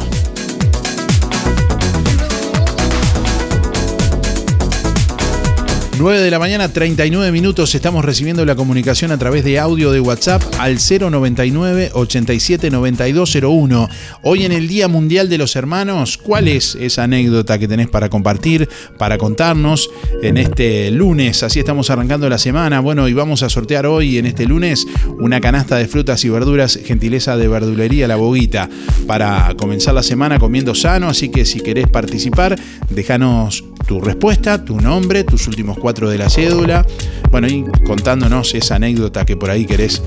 9 5.98 6.20
de 6.20 6.30
la 6.30 6.38
mañana, 6.38 6.68
39 6.68 7.32
minutos. 7.32 7.74
Estamos 7.74 8.04
recibiendo 8.04 8.44
la 8.44 8.54
comunicación 8.54 9.12
a 9.12 9.18
través 9.18 9.44
de 9.44 9.58
audio 9.58 9.92
de 9.92 10.00
WhatsApp 10.00 10.42
al 10.58 10.76
099 10.76 11.90
87 11.94 12.70
9201. 12.70 13.88
Hoy 14.22 14.44
en 14.44 14.52
el 14.52 14.68
Día 14.68 14.88
Mundial 14.88 15.30
de 15.30 15.38
los 15.38 15.56
Hermanos, 15.56 16.18
¿cuál 16.18 16.48
es 16.48 16.74
esa 16.74 17.04
anécdota 17.04 17.58
que 17.58 17.66
tenés 17.66 17.88
para 17.88 18.10
compartir, 18.10 18.68
para 18.98 19.16
contarnos 19.16 19.88
en 20.22 20.36
este 20.36 20.90
lunes? 20.90 21.42
Así 21.42 21.60
estamos 21.60 21.88
arrancando 21.88 22.28
la 22.28 22.36
semana. 22.36 22.80
Bueno, 22.80 23.08
y 23.08 23.14
vamos 23.14 23.42
a 23.42 23.48
sortear 23.48 23.86
hoy, 23.86 24.18
en 24.18 24.26
este 24.26 24.44
lunes, 24.44 24.86
una 25.18 25.40
canasta 25.40 25.76
de 25.76 25.88
frutas 25.88 26.22
y 26.26 26.28
verduras, 26.28 26.78
gentileza 26.84 27.38
de 27.38 27.48
verdulería 27.48 28.06
La 28.06 28.16
Boguita, 28.16 28.68
para 29.06 29.54
comenzar 29.56 29.94
la 29.94 30.02
semana 30.02 30.38
comiendo 30.38 30.74
sano. 30.74 31.08
Así 31.08 31.30
que 31.30 31.46
si 31.46 31.60
querés 31.60 31.88
participar, 31.88 32.54
déjanos 32.90 33.64
tu 33.86 34.00
respuesta, 34.00 34.64
tu 34.64 34.80
nombre, 34.80 35.24
tus 35.24 35.46
últimos 35.46 35.78
cuatro 35.78 36.10
de 36.10 36.18
la 36.18 36.28
cédula. 36.28 36.84
Bueno, 37.30 37.48
y 37.48 37.64
contándonos 37.86 38.54
esa 38.54 38.76
anécdota 38.76 39.24
que 39.24 39.36
por 39.36 39.50
ahí 39.50 39.64
querés 39.64 40.02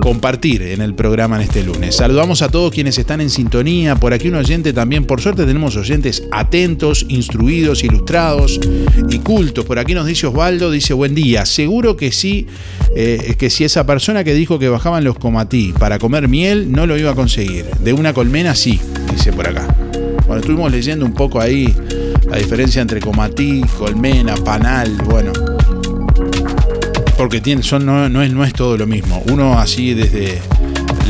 compartir 0.00 0.62
en 0.62 0.80
el 0.80 0.94
programa 0.94 1.36
en 1.36 1.42
este 1.42 1.62
lunes. 1.62 1.96
Saludamos 1.96 2.42
a 2.42 2.48
todos 2.48 2.72
quienes 2.72 2.98
están 2.98 3.20
en 3.20 3.30
sintonía. 3.30 3.96
Por 3.96 4.12
aquí 4.12 4.28
un 4.28 4.36
oyente 4.36 4.72
también. 4.72 5.04
Por 5.04 5.20
suerte 5.20 5.44
tenemos 5.46 5.76
oyentes 5.76 6.24
atentos, 6.32 7.06
instruidos, 7.08 7.84
ilustrados 7.84 8.58
y 9.08 9.18
cultos. 9.18 9.64
Por 9.64 9.78
aquí 9.78 9.94
nos 9.94 10.06
dice 10.06 10.26
Osvaldo, 10.26 10.70
dice 10.70 10.94
buen 10.94 11.14
día. 11.14 11.44
Seguro 11.46 11.96
que 11.96 12.12
sí, 12.12 12.46
eh, 12.96 13.34
que 13.38 13.50
si 13.50 13.64
esa 13.64 13.84
persona 13.86 14.24
que 14.24 14.34
dijo 14.34 14.58
que 14.58 14.68
bajaban 14.68 15.04
los 15.04 15.18
comatí 15.18 15.72
para 15.78 15.98
comer 15.98 16.28
miel 16.28 16.72
no 16.72 16.86
lo 16.86 16.96
iba 16.98 17.10
a 17.10 17.14
conseguir. 17.14 17.66
De 17.82 17.92
una 17.92 18.12
colmena 18.12 18.54
sí, 18.54 18.80
dice 19.12 19.32
por 19.32 19.46
acá. 19.46 19.68
Bueno, 20.26 20.40
estuvimos 20.40 20.70
leyendo 20.72 21.04
un 21.04 21.14
poco 21.14 21.40
ahí 21.40 21.74
la 22.30 22.36
diferencia 22.36 22.80
entre 22.80 23.00
comatí, 23.00 23.62
colmena, 23.76 24.36
panal, 24.36 24.96
bueno. 25.04 25.32
Porque 27.16 27.40
tiene, 27.40 27.62
son, 27.62 27.84
no, 27.84 28.22
es, 28.22 28.32
no 28.32 28.44
es 28.44 28.52
todo 28.52 28.76
lo 28.76 28.86
mismo. 28.86 29.22
Uno 29.30 29.58
así 29.58 29.94
desde 29.94 30.38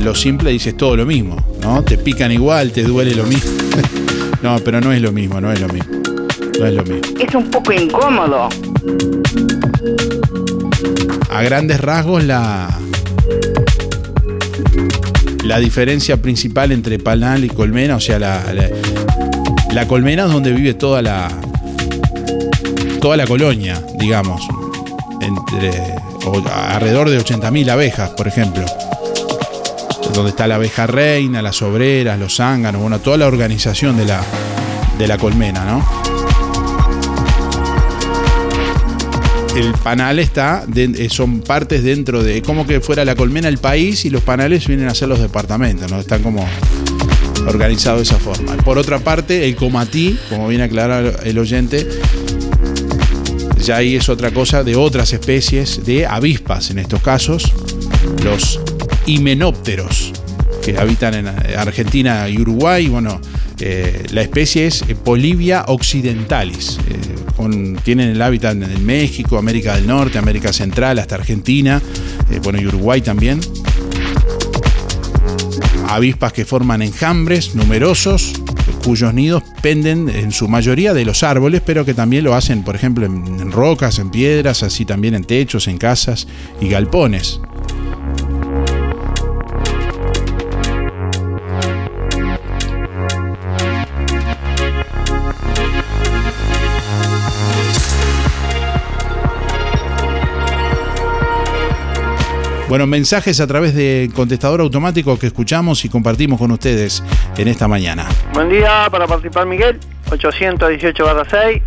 lo 0.03 0.15
simple 0.15 0.51
dice 0.51 0.73
todo 0.73 0.97
lo 0.97 1.05
mismo, 1.05 1.37
¿no? 1.61 1.83
Te 1.83 1.99
pican 1.99 2.33
igual, 2.33 2.73
te 2.73 2.83
duele 2.83 3.15
lo 3.15 3.25
mismo. 3.25 3.51
no, 4.43 4.59
pero 4.65 4.81
no 4.81 4.93
es 4.93 5.03
lo 5.03 5.13
mismo, 5.13 5.41
no 5.41 5.53
es 5.53 5.61
lo 5.61 5.69
mismo. 5.69 5.93
No 6.59 6.67
es 6.67 6.75
lo 6.75 6.85
mismo. 6.85 7.19
Es 7.21 7.35
un 7.35 7.51
poco 7.51 7.73
incómodo. 7.73 8.49
A 11.29 11.43
grandes 11.43 11.81
rasgos 11.81 12.25
la 12.25 12.77
la 15.45 15.59
diferencia 15.59 16.21
principal 16.21 16.71
entre 16.71 16.99
panal 16.99 17.45
y 17.45 17.49
colmena, 17.49 17.97
o 17.97 18.01
sea, 18.01 18.19
la, 18.19 18.55
la 18.55 18.69
colmena 19.87 20.25
es 20.27 20.33
donde 20.33 20.53
vive 20.53 20.75
toda 20.75 21.03
la. 21.03 21.29
toda 23.01 23.17
la 23.17 23.27
colonia, 23.27 23.83
digamos. 23.99 24.43
Entre. 25.21 25.71
alrededor 26.53 27.11
de 27.11 27.19
80.000 27.19 27.71
abejas, 27.71 28.11
por 28.11 28.29
ejemplo. 28.29 28.65
Donde 30.15 30.31
está 30.31 30.47
la 30.47 30.57
abeja 30.57 30.87
reina, 30.87 31.41
las 31.41 31.63
obreras, 31.63 32.19
los 32.19 32.37
zánganos, 32.37 32.81
bueno, 32.81 32.99
toda 32.99 33.17
la 33.17 33.27
organización 33.27 33.97
de 33.97 34.07
la, 34.07 34.21
de 34.99 35.07
la 35.07 35.19
colmena, 35.19 35.65
¿no? 35.65 35.85
el 39.57 39.73
panal 39.73 40.19
está, 40.19 40.65
eh, 40.75 41.09
son 41.11 41.41
partes 41.41 41.83
dentro 41.83 42.23
de, 42.23 42.41
como 42.43 42.67
que 42.67 42.81
fuera 42.81 43.05
la 43.05 43.15
colmena 43.15 43.49
el 43.49 43.59
país 43.59 44.05
y 44.05 44.11
los 44.11 44.23
panales 44.23 44.67
vienen 44.67 44.89
a 44.89 44.95
ser 44.95 45.09
los 45.09 45.21
departamentos, 45.21 45.91
¿no? 45.91 46.01
Están 46.01 46.23
como 46.23 46.47
organizado 47.47 47.99
de 47.99 48.03
esa 48.05 48.19
forma. 48.19 48.57
Por 48.59 48.79
otra 48.79 48.99
parte, 48.99 49.47
el 49.47 49.57
comatí, 49.57 50.19
como 50.29 50.49
viene 50.49 50.65
a 50.65 50.67
aclarar 50.67 51.21
el 51.25 51.39
oyente, 51.39 51.87
ya 53.63 53.77
ahí 53.77 53.97
es 53.97 54.09
otra 54.09 54.31
cosa 54.31 54.65
de 54.65 54.77
otras 54.77 55.13
especies 55.13 55.85
de 55.85 56.07
avispas, 56.07 56.71
en 56.71 56.79
estos 56.79 57.03
casos, 57.03 57.53
los 58.25 58.61
himenópteros, 59.07 60.13
que 60.63 60.79
habitan 60.79 61.15
en 61.15 61.29
Argentina 61.29 62.29
y 62.29 62.39
Uruguay. 62.39 62.89
Bueno, 62.89 63.21
eh, 63.61 64.07
la 64.13 64.23
especie 64.23 64.67
es 64.67 64.83
Polivia 65.05 65.65
occidentalis. 65.69 66.79
Eh, 66.89 67.77
tienen 67.83 68.11
el 68.11 68.21
hábitat 68.21 68.53
en 68.55 68.85
México, 68.85 69.39
América 69.39 69.75
del 69.75 69.87
Norte, 69.87 70.19
América 70.19 70.53
Central, 70.53 70.99
hasta 70.99 71.15
Argentina, 71.15 71.81
eh, 72.31 72.39
bueno, 72.43 72.61
y 72.61 72.67
Uruguay 72.67 73.01
también 73.01 73.41
avispas 75.95 76.33
que 76.33 76.45
forman 76.45 76.83
enjambres 76.83 77.55
numerosos 77.55 78.33
cuyos 78.85 79.13
nidos 79.13 79.43
penden 79.61 80.09
en 80.09 80.33
su 80.33 80.49
mayoría 80.49 80.95
de 80.95 81.05
los 81.05 81.23
árboles, 81.23 81.63
pero 81.65 81.85
que 81.85 81.95
también 81.95 82.25
lo 82.25 82.35
hacen, 82.35 82.63
por 82.63 82.75
ejemplo, 82.75 83.05
en, 83.07 83.53
rocas, 83.53 83.99
en 83.99 84.11
piedras, 84.11 84.63
así 84.63 84.85
también 84.85 85.15
en 85.15 85.25
techos, 85.25 85.69
en 85.69 85.79
casas 85.79 86.27
y 86.61 86.69
galpones. 86.69 87.41
Bueno, 102.71 102.87
mensajes 102.87 103.41
a 103.41 103.49
través 103.49 103.75
de 103.75 104.09
contestador 104.15 104.61
automático 104.61 105.19
que 105.19 105.27
escuchamos 105.27 105.85
y 105.85 105.89
compartimos 105.89 106.39
con 106.39 106.53
ustedes 106.53 107.03
en 107.37 107.49
esta 107.49 107.67
mañana. 107.67 108.07
Buen 108.33 108.49
día 108.49 108.87
para 108.93 109.09
participar 109.09 109.45
Miguel, 109.45 109.81
818 110.09 111.05
6. 111.29 111.63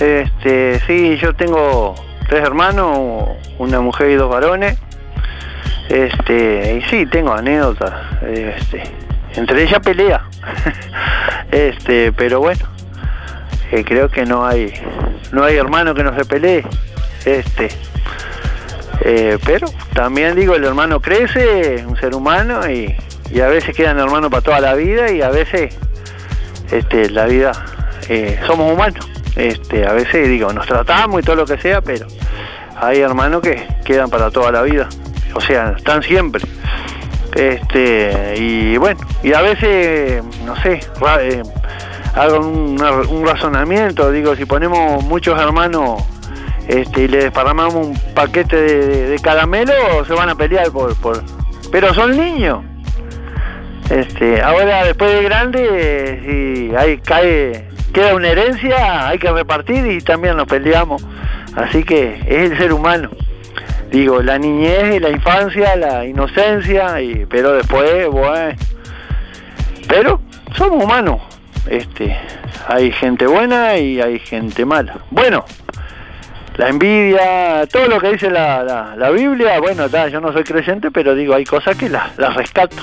Este, 0.00 0.80
sí, 0.84 1.16
yo 1.22 1.32
tengo 1.36 1.94
tres 2.28 2.42
hermanos, 2.42 3.28
una 3.60 3.80
mujer 3.80 4.10
y 4.10 4.14
dos 4.14 4.28
varones. 4.28 4.80
Este, 5.88 6.76
y 6.76 6.90
sí, 6.90 7.06
tengo 7.06 7.32
anécdotas. 7.34 7.92
Este, 8.22 8.82
entre 9.36 9.62
ellas 9.62 9.78
pelea. 9.78 10.24
este, 11.52 12.10
pero 12.10 12.40
bueno, 12.40 12.64
eh, 13.70 13.84
creo 13.84 14.08
que 14.08 14.26
no 14.26 14.44
hay 14.44 14.72
no 15.30 15.44
hay 15.44 15.54
hermano 15.54 15.94
que 15.94 16.02
no 16.02 16.12
se 16.16 16.24
pelee. 16.24 16.64
Este, 17.24 17.68
eh, 19.00 19.38
pero 19.44 19.68
también 19.94 20.34
digo, 20.36 20.54
el 20.54 20.64
hermano 20.64 21.00
crece, 21.00 21.84
un 21.86 21.96
ser 21.96 22.14
humano, 22.14 22.68
y, 22.70 22.96
a 23.40 23.46
veces 23.46 23.74
quedan 23.74 23.98
hermanos 23.98 24.30
para 24.30 24.42
toda 24.42 24.60
la 24.60 24.74
vida 24.74 25.10
y 25.10 25.22
a 25.22 25.30
veces 25.30 25.74
este, 26.70 27.08
la 27.08 27.24
vida 27.24 27.52
eh, 28.08 28.38
somos 28.46 28.70
humanos. 28.70 29.08
Este, 29.36 29.86
a 29.86 29.92
veces 29.94 30.28
digo, 30.28 30.52
nos 30.52 30.66
tratamos 30.66 31.22
y 31.22 31.24
todo 31.24 31.36
lo 31.36 31.46
que 31.46 31.56
sea, 31.56 31.80
pero 31.80 32.06
hay 32.76 33.00
hermanos 33.00 33.40
que 33.40 33.66
quedan 33.84 34.10
para 34.10 34.30
toda 34.30 34.52
la 34.52 34.62
vida. 34.62 34.88
O 35.34 35.40
sea, 35.40 35.74
están 35.78 36.02
siempre. 36.02 36.42
Este, 37.34 38.34
y 38.36 38.76
bueno, 38.76 39.00
y 39.22 39.32
a 39.32 39.40
veces, 39.40 40.22
no 40.44 40.54
sé, 40.56 40.80
eh, 41.20 41.42
hago 42.14 42.40
un, 42.40 43.26
razonamiento, 43.26 44.10
digo, 44.10 44.36
si 44.36 44.44
ponemos 44.44 45.02
muchos 45.04 45.40
hermanos 45.40 46.02
este, 46.68 47.02
y 47.02 47.08
le 47.08 47.24
desparramamos 47.24 47.74
un 47.74 47.98
paquete 48.14 48.56
de, 48.56 49.18
caramelo, 49.20 50.04
se 50.06 50.14
van 50.14 50.28
a 50.28 50.34
pelear 50.34 50.70
por, 50.70 50.94
por... 50.96 51.22
Pero 51.70 51.94
son 51.94 52.16
niños. 52.16 52.64
Este, 53.90 54.40
ahora 54.40 54.84
después 54.84 55.12
de 55.12 55.22
grande, 55.22 56.20
si 56.24 56.74
hay, 56.74 56.98
cae, 56.98 57.68
queda 57.92 58.14
una 58.14 58.28
herencia, 58.28 59.08
hay 59.08 59.18
que 59.18 59.30
repartir 59.30 59.86
y 59.86 60.00
también 60.00 60.36
nos 60.36 60.46
peleamos. 60.46 61.04
Así 61.56 61.84
que 61.84 62.20
es 62.26 62.50
el 62.50 62.58
ser 62.58 62.72
humano 62.72 63.10
digo, 63.92 64.22
la 64.22 64.38
niñez 64.38 64.96
y 64.96 64.98
la 64.98 65.10
infancia, 65.10 65.76
la 65.76 66.06
inocencia, 66.06 67.00
y, 67.00 67.26
pero 67.26 67.52
después, 67.52 68.08
bueno, 68.08 68.56
pero 69.86 70.20
somos 70.56 70.82
humanos, 70.82 71.20
este, 71.68 72.16
hay 72.66 72.90
gente 72.92 73.26
buena 73.26 73.76
y 73.76 74.00
hay 74.00 74.18
gente 74.18 74.64
mala. 74.64 74.96
Bueno, 75.10 75.44
la 76.56 76.68
envidia, 76.68 77.66
todo 77.66 77.86
lo 77.86 78.00
que 78.00 78.12
dice 78.12 78.30
la, 78.30 78.94
la, 78.96 79.10
Biblia, 79.10 79.58
bueno, 79.60 79.86
yo 80.08 80.20
no 80.20 80.32
soy 80.32 80.44
creyente, 80.44 80.90
pero 80.90 81.14
digo, 81.14 81.34
hay 81.34 81.44
cosas 81.44 81.76
que 81.76 81.88
las 81.88 82.16
la 82.18 82.30
rescato. 82.30 82.76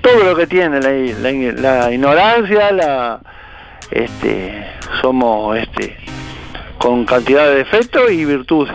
Todo 0.00 0.24
lo 0.24 0.36
que 0.36 0.46
tiene 0.46 0.80
la, 0.80 1.90
ignorancia, 1.90 2.72
la, 2.72 3.20
este, 3.90 4.66
somos, 5.02 5.58
este, 5.58 5.98
con 6.78 7.04
cantidad 7.04 7.46
de 7.46 7.56
defectos 7.56 8.10
y 8.10 8.24
virtudes. 8.24 8.74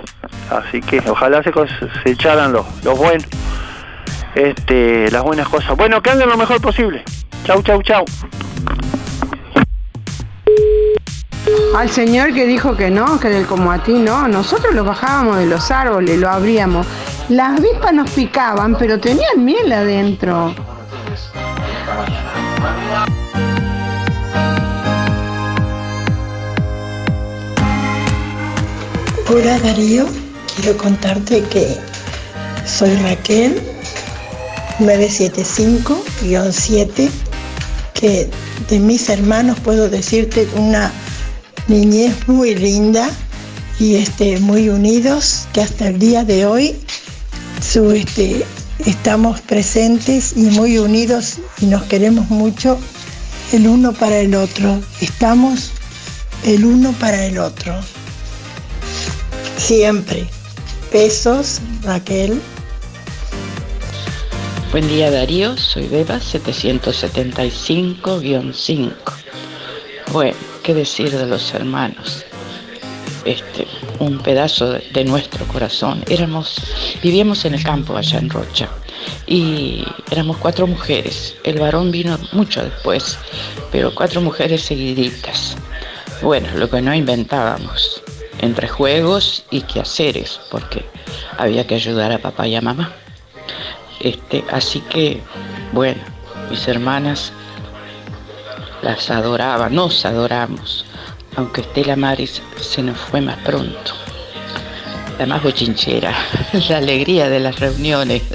Así 0.51 0.81
que 0.81 1.01
ojalá 1.09 1.41
se 1.41 1.51
cosecharan 1.51 2.53
los, 2.53 2.65
los 2.83 2.97
buenos, 2.97 3.25
este, 4.35 5.09
las 5.09 5.23
buenas 5.23 5.47
cosas. 5.47 5.75
Bueno, 5.75 6.01
que 6.01 6.11
anden 6.11 6.29
lo 6.29 6.37
mejor 6.37 6.61
posible. 6.61 7.03
Chau, 7.45 7.63
chau, 7.63 7.81
chau. 7.81 8.05
Al 11.75 11.89
señor 11.89 12.33
que 12.33 12.45
dijo 12.45 12.77
que 12.77 12.91
no, 12.91 13.19
que 13.19 13.29
del 13.29 13.47
como 13.47 13.71
a 13.71 13.81
ti 13.81 13.93
no, 13.93 14.27
nosotros 14.27 14.75
lo 14.75 14.83
bajábamos 14.83 15.37
de 15.37 15.47
los 15.47 15.71
árboles, 15.71 16.19
lo 16.19 16.29
abríamos. 16.29 16.85
Las 17.29 17.57
avispas 17.57 17.93
nos 17.93 18.11
picaban, 18.11 18.77
pero 18.77 18.99
tenían 18.99 19.43
miel 19.43 19.71
adentro. 19.71 20.53
Hola 29.31 29.57
Darío, 29.57 30.05
quiero 30.55 30.77
contarte 30.77 31.41
que 31.41 31.75
soy 32.67 32.95
Raquel 32.97 33.59
975-7, 34.77 37.09
que 37.95 38.29
de 38.69 38.79
mis 38.79 39.09
hermanos 39.09 39.59
puedo 39.59 39.89
decirte 39.89 40.47
una 40.55 40.91
niñez 41.67 42.27
muy 42.27 42.55
linda 42.55 43.09
y 43.79 43.95
este, 43.95 44.39
muy 44.39 44.69
unidos, 44.69 45.47
que 45.53 45.61
hasta 45.61 45.87
el 45.87 45.97
día 45.99 46.23
de 46.23 46.45
hoy 46.45 46.75
su, 47.61 47.91
este, 47.91 48.45
estamos 48.85 49.41
presentes 49.41 50.33
y 50.35 50.41
muy 50.41 50.77
unidos 50.77 51.39
y 51.61 51.65
nos 51.65 51.83
queremos 51.83 52.29
mucho 52.29 52.77
el 53.51 53.67
uno 53.67 53.93
para 53.93 54.19
el 54.19 54.35
otro. 54.35 54.79
Estamos 55.01 55.71
el 56.45 56.65
uno 56.65 56.93
para 56.99 57.25
el 57.25 57.37
otro. 57.37 57.73
Siempre. 59.57 60.27
Besos, 60.91 61.61
Raquel. 61.83 62.41
Buen 64.71 64.87
día 64.87 65.11
Darío, 65.11 65.55
soy 65.57 65.87
Beba 65.87 66.19
775-5. 66.19 68.91
Bueno, 70.11 70.35
qué 70.63 70.73
decir 70.73 71.11
de 71.11 71.27
los 71.27 71.53
hermanos. 71.53 72.25
Este, 73.25 73.67
un 73.99 74.19
pedazo 74.19 74.71
de, 74.71 75.05
nuestro 75.05 75.45
corazón. 75.47 76.03
Éramos, 76.09 76.55
vivíamos 77.01 77.45
en 77.45 77.53
el 77.53 77.63
campo 77.63 77.95
allá 77.95 78.17
en 78.17 78.29
Rocha 78.29 78.69
y 79.27 79.83
éramos 80.09 80.37
cuatro 80.37 80.65
mujeres. 80.65 81.35
El 81.43 81.59
varón 81.59 81.91
vino 81.91 82.17
mucho 82.31 82.63
después, 82.63 83.17
pero 83.71 83.93
cuatro 83.93 84.21
mujeres 84.21 84.61
seguiditas. 84.63 85.55
Bueno, 86.21 86.47
lo 86.55 86.69
que 86.69 86.81
no 86.81 86.93
inventábamos 86.93 88.01
entre 88.39 88.67
juegos 88.67 89.45
y 89.51 89.61
quehaceres, 89.61 90.39
porque 90.49 90.85
había 91.37 91.67
que 91.67 91.75
ayudar 91.75 92.11
a 92.11 92.19
papá 92.19 92.47
y 92.47 92.55
a 92.55 92.61
mamá. 92.61 92.93
Este, 93.99 94.43
así 94.51 94.81
que, 94.81 95.21
bueno, 95.71 96.01
mis 96.49 96.67
hermanas 96.67 97.31
las 98.83 99.09
adoraban, 99.09 99.73
nos 99.73 100.05
adoramos, 100.05 100.85
aunque 101.35 101.61
Estela 101.61 101.95
Maris 101.95 102.41
se 102.59 102.83
nos 102.83 102.97
fue 102.97 103.21
más 103.21 103.37
pronto. 103.39 103.93
La 105.17 105.25
más 105.25 105.41
bochinchera, 105.43 106.13
la 106.69 106.77
alegría 106.77 107.29
de 107.29 107.39
las 107.39 107.59
reuniones. 107.59 108.23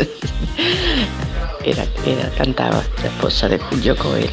Era, 1.65 1.85
era, 2.07 2.31
cantaba 2.31 2.83
la 3.03 3.09
esposa 3.09 3.47
de 3.47 3.59
Julio 3.59 3.95
Coelho. 3.95 4.31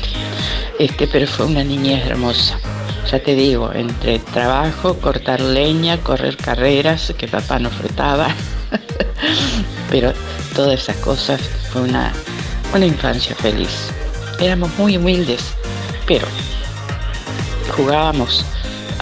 Este, 0.79 1.05
pero 1.05 1.27
fue 1.27 1.47
una 1.47 1.65
niñez 1.65 2.05
hermosa 2.05 2.57
ya 3.11 3.19
te 3.19 3.35
digo, 3.35 3.71
entre 3.73 4.17
trabajo, 4.19 4.95
cortar 4.95 5.39
leña, 5.39 5.97
correr 5.97 6.37
carreras 6.37 7.13
que 7.17 7.27
papá 7.27 7.59
nos 7.59 7.77
retaba. 7.77 8.29
Pero 9.91 10.11
todas 10.55 10.81
esas 10.81 10.95
cosas 10.97 11.39
fue 11.71 11.83
una, 11.83 12.11
una 12.73 12.85
infancia 12.85 13.35
feliz. 13.35 13.89
Éramos 14.39 14.75
muy 14.77 14.97
humildes, 14.97 15.53
pero 16.07 16.27
jugábamos 17.75 18.45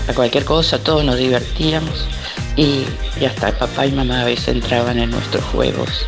a 0.08 0.14
cualquier 0.14 0.46
cosa, 0.46 0.80
todos 0.80 1.04
nos 1.04 1.18
divertíamos 1.18 2.06
y, 2.56 2.86
hasta 3.26 3.58
papá 3.58 3.86
y 3.86 3.92
mamá 3.92 4.22
a 4.22 4.26
veces 4.26 4.50
entraban 4.50 5.00
en 5.00 5.12
nuestros 5.12 5.44
juegos 5.46 6.08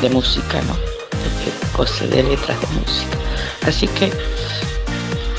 de 0.00 0.08
música, 0.10 0.60
¿no? 0.62 0.74
De, 0.74 1.76
cosas, 1.76 2.10
de 2.10 2.22
letras 2.22 2.60
de 2.60 2.66
música. 2.68 3.16
Así 3.66 3.86
que 3.88 4.10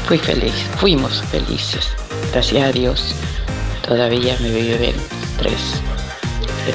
Fui 0.09 0.17
feliz, 0.17 0.55
fuimos 0.79 1.21
felices. 1.25 1.87
Gracias 2.31 2.63
a 2.63 2.71
Dios, 2.71 3.13
todavía 3.87 4.35
me 4.41 4.49
viven 4.49 4.95
tres. 5.37 5.79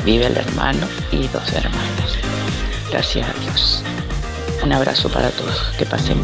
Vive 0.05 0.27
el 0.27 0.37
hermano 0.37 0.87
y 1.11 1.27
dos 1.27 1.53
hermanas. 1.53 2.17
Gracias 2.93 3.29
a 3.29 3.33
Dios. 3.41 3.83
Un 4.65 4.73
abrazo 4.73 5.11
para 5.11 5.29
todos. 5.29 5.75
Que 5.77 5.85
pasen. 5.85 6.17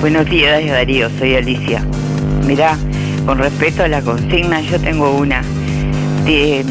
Buenos 0.00 0.24
días, 0.24 0.64
Darío. 0.66 1.10
Soy 1.18 1.36
Alicia. 1.36 1.84
Mirá, 2.46 2.78
con 3.26 3.36
respecto 3.36 3.82
a 3.82 3.88
la 3.88 4.00
consigna, 4.00 4.62
yo 4.62 4.80
tengo 4.80 5.14
una. 5.14 5.42
De, 6.24 6.64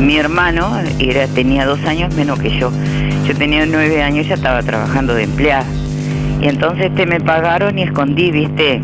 mi 0.00 0.16
hermano 0.16 0.76
era, 0.98 1.28
tenía 1.28 1.66
dos 1.66 1.78
años 1.84 2.12
menos 2.16 2.40
que 2.40 2.50
yo. 2.58 2.72
Yo 3.28 3.36
tenía 3.36 3.64
nueve 3.64 4.02
años 4.02 4.26
ya 4.26 4.34
estaba 4.34 4.60
trabajando 4.64 5.14
de 5.14 5.22
empleada. 5.22 5.66
Y 6.40 6.48
entonces 6.48 6.86
este, 6.86 7.06
me 7.06 7.20
pagaron 7.20 7.78
y 7.78 7.82
escondí, 7.82 8.32
viste, 8.32 8.82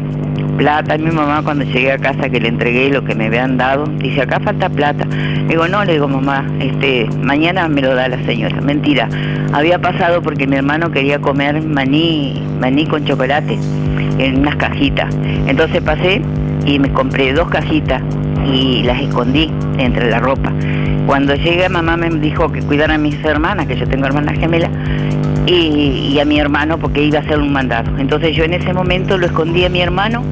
plata. 0.59 0.98
Mi 0.98 1.10
mamá 1.10 1.40
cuando 1.43 1.64
llegué 1.64 1.93
a 1.93 1.98
casa 1.98 2.28
que 2.28 2.40
le 2.40 2.48
entregué 2.48 2.90
lo 2.90 3.02
que 3.02 3.14
me 3.14 3.26
habían 3.26 3.56
dado, 3.56 3.86
dice, 3.86 4.22
acá 4.22 4.40
falta 4.40 4.68
plata. 4.68 5.06
digo, 5.48 5.66
no, 5.68 5.85
le 5.85 5.93
digo, 5.93 6.09
mamá, 6.09 6.44
este, 6.60 7.09
mañana 7.22 7.68
me 7.68 7.80
lo 7.80 7.94
da 7.94 8.09
la 8.09 8.22
señora. 8.26 8.60
Mentira, 8.60 9.09
había 9.52 9.78
pasado 9.78 10.20
porque 10.20 10.47
mi 10.47 10.56
hermano 10.56 10.90
quería 10.90 11.20
comer 11.20 11.62
maní, 11.62 12.43
maní 12.60 12.86
con 12.86 13.05
chocolate 13.05 13.59
en 14.18 14.40
unas 14.40 14.56
cajitas. 14.56 15.16
Entonces 15.47 15.80
pasé 15.80 16.20
y 16.66 16.78
me 16.78 16.93
compré 16.93 17.32
dos 17.32 17.48
cajitas 17.48 18.02
y 18.52 18.82
las 18.82 19.01
escondí 19.01 19.51
entre 19.78 20.10
la 20.10 20.18
ropa. 20.18 20.52
Cuando 21.06 21.35
llegué, 21.36 21.68
mamá 21.68 21.97
me 21.97 22.10
dijo 22.10 22.51
que 22.52 22.60
cuidara 22.62 22.94
a 22.94 22.98
mis 22.98 23.24
hermanas, 23.24 23.66
que 23.66 23.76
yo 23.76 23.86
tengo 23.86 24.06
hermanas 24.06 24.39
gemelas, 24.39 24.70
y, 25.47 26.10
y 26.12 26.20
a 26.20 26.24
mi 26.26 26.39
hermano 26.39 26.78
porque 26.78 27.02
iba 27.02 27.20
a 27.20 27.22
hacer 27.22 27.39
un 27.39 27.52
mandado. 27.52 27.97
Entonces 27.97 28.36
yo 28.36 28.44
en 28.44 28.52
ese 28.52 28.74
momento 28.74 29.16
lo 29.16 29.24
escondí 29.24 29.64
a 29.64 29.70
mi 29.70 29.80
hermano 29.80 30.22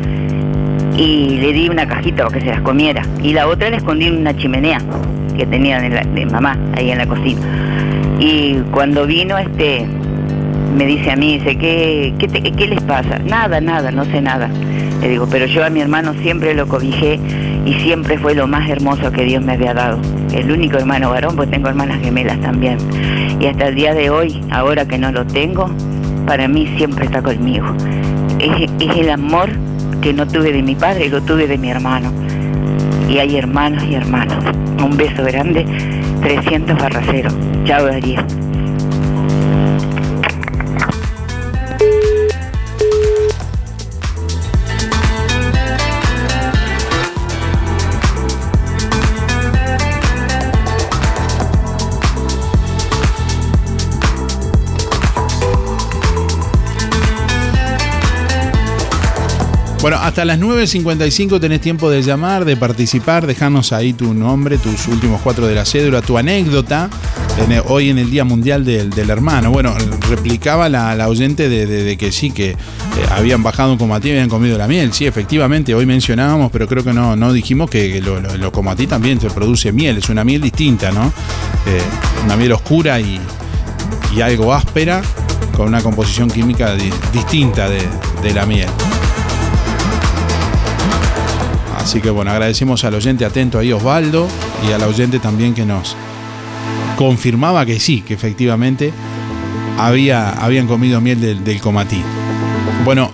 y 0.97 1.39
le 1.41 1.53
di 1.53 1.69
una 1.69 1.87
cajita 1.87 2.25
para 2.25 2.39
que 2.39 2.45
se 2.45 2.51
las 2.51 2.61
comiera. 2.63 3.03
Y 3.23 3.33
la 3.33 3.47
otra 3.49 3.71
la 3.71 3.77
escondí 3.77 4.07
en 4.07 4.19
una 4.19 4.37
chimenea 4.37 4.79
que 5.37 5.47
tenía 5.47 5.81
de, 5.81 6.27
mamá 6.27 6.57
ahí 6.77 6.91
en 6.91 6.99
la 6.99 7.07
cocina. 7.07 7.41
Y 8.19 8.55
cuando 8.71 9.07
vino, 9.07 9.37
este, 9.37 9.87
me 10.77 10.87
dice 10.87 11.11
a 11.11 11.17
mí, 11.17 11.39
dice, 11.39 11.57
¿qué, 11.57 12.15
qué, 12.19 12.29
te- 12.29 12.51
qué 12.53 12.67
les 12.67 12.83
pasa? 12.83 13.19
Nada, 13.19 13.61
nada, 13.61 13.91
no 13.91 14.05
sé 14.07 14.21
nada. 14.23 14.49
Le 15.03 15.11
digo, 15.11 15.27
pero 15.31 15.45
yo 15.47 15.65
a 15.65 15.71
mi 15.71 15.81
hermano 15.81 16.15
siempre 16.23 16.55
lo 16.55 16.67
cobijé 16.67 17.21
y 17.67 17.75
siempre 17.83 18.17
fue 18.19 18.35
lo 18.35 18.47
más 18.47 18.69
hermoso 18.71 19.13
que 19.13 19.25
Dios 19.25 19.45
me 19.45 19.53
había 19.53 19.75
dado. 19.75 19.99
El 20.33 20.51
único 20.51 20.79
hermano 20.79 21.11
varón, 21.11 21.37
pues 21.37 21.51
tengo 21.51 21.69
hermanas 21.69 22.01
gemelas 22.01 22.41
también. 22.41 22.79
Y 23.39 23.47
hasta 23.47 23.69
el 23.69 23.75
día 23.75 23.93
de 23.93 24.09
hoy, 24.09 24.41
ahora 24.51 24.87
que 24.89 24.97
no 24.97 25.13
lo 25.13 25.27
tengo, 25.27 25.71
para 26.27 26.49
mí 26.49 26.67
siempre 26.79 27.05
está 27.05 27.21
conmigo. 27.21 27.67
Es 28.39 28.97
el 28.97 29.11
amor 29.11 29.51
que 30.07 30.13
no 30.13 30.25
tuve 30.25 30.53
de 30.53 30.63
mi 30.63 30.77
padre, 30.77 31.09
lo 31.09 31.21
tuve 31.21 31.49
de 31.49 31.59
mi 31.59 31.69
hermano. 31.69 32.13
Y 33.09 33.19
hay 33.19 33.39
hermanos 33.39 33.83
y 33.83 33.97
hermanos. 33.97 34.37
Un 34.81 34.97
beso 34.97 35.25
grande, 35.25 35.67
300 36.23 36.79
barra 36.79 37.03
cero. 37.11 37.31
Chao, 37.65 37.87
Darío. 37.87 38.46
Hasta 60.17 60.25
las 60.25 60.41
9.55 60.41 61.39
tenés 61.41 61.61
tiempo 61.61 61.91
de 61.91 62.01
llamar, 62.01 62.47
de 62.47 62.57
participar, 62.57 63.27
dejarnos 63.27 63.75
ahí 63.75 63.93
tu 63.93 64.15
nombre, 64.15 64.57
tus 64.57 64.89
últimos 64.89 65.21
cuatro 65.21 65.47
de 65.47 65.55
la 65.55 65.67
cédula, 65.67 66.01
tu 66.01 66.17
anécdota, 66.17 66.89
hoy 67.67 67.91
en 67.91 67.99
el 67.99 68.11
Día 68.11 68.25
Mundial 68.25 68.65
del, 68.65 68.89
del 68.89 69.11
Hermano. 69.11 69.51
Bueno, 69.51 69.75
replicaba 70.09 70.71
la, 70.71 70.95
la 70.95 71.11
oyente 71.11 71.51
de, 71.51 71.99
que 71.99 72.13
sí, 72.13 72.31
que 72.31 72.53
eh, 72.53 72.57
habían 73.11 73.43
bajado 73.43 73.73
un 73.73 73.79
comatí 73.79 74.09
y 74.09 74.13
habían 74.13 74.31
comido 74.31 74.57
la 74.57 74.67
miel. 74.67 74.91
Sí, 74.95 75.05
efectivamente, 75.05 75.75
hoy 75.75 75.85
mencionábamos, 75.85 76.51
pero 76.51 76.67
creo 76.67 76.83
que 76.83 76.95
no, 76.95 77.15
no 77.15 77.35
dijimos 77.35 77.69
que, 77.69 77.93
que 77.93 78.01
lo, 78.01 78.19
lo- 78.19 78.53
comatí 78.53 78.87
también 78.87 79.21
se 79.21 79.29
produce 79.29 79.71
miel, 79.71 79.99
es 79.99 80.09
una 80.09 80.25
miel 80.25 80.41
distinta, 80.41 80.93
¿no? 80.93 81.13
Eh, 81.67 81.83
una 82.25 82.37
miel 82.39 82.53
oscura 82.53 82.99
y, 83.01 83.21
y 84.17 84.23
algo 84.23 84.55
áspera, 84.55 85.03
con 85.55 85.69
una 85.69 85.83
composición 85.83 86.31
química 86.31 86.75
di- 86.75 86.89
distinta 87.13 87.69
de, 87.69 87.83
de 88.23 88.33
la 88.33 88.47
miel. 88.47 88.69
Así 91.87 92.01
que 92.01 92.11
bueno, 92.11 92.33
agradecemos 92.33 92.83
al 92.83 92.95
oyente 92.95 93.25
atento 93.25 93.61
ahí, 93.61 93.73
Osvaldo, 93.73 94.27
y 94.69 94.73
al 94.73 94.83
oyente 94.83 95.21
también 95.21 95.55
que 95.55 95.65
nos 95.65 95.95
confirmaba 96.97 97.65
que 97.65 97.79
sí, 97.79 98.01
que 98.01 98.15
efectivamente 98.15 98.93
había, 99.79 100.31
habían 100.31 100.67
comido 100.67 101.01
miel 101.01 101.45
del, 101.45 101.61
comatí. 101.61 102.03
Bueno, 102.85 103.13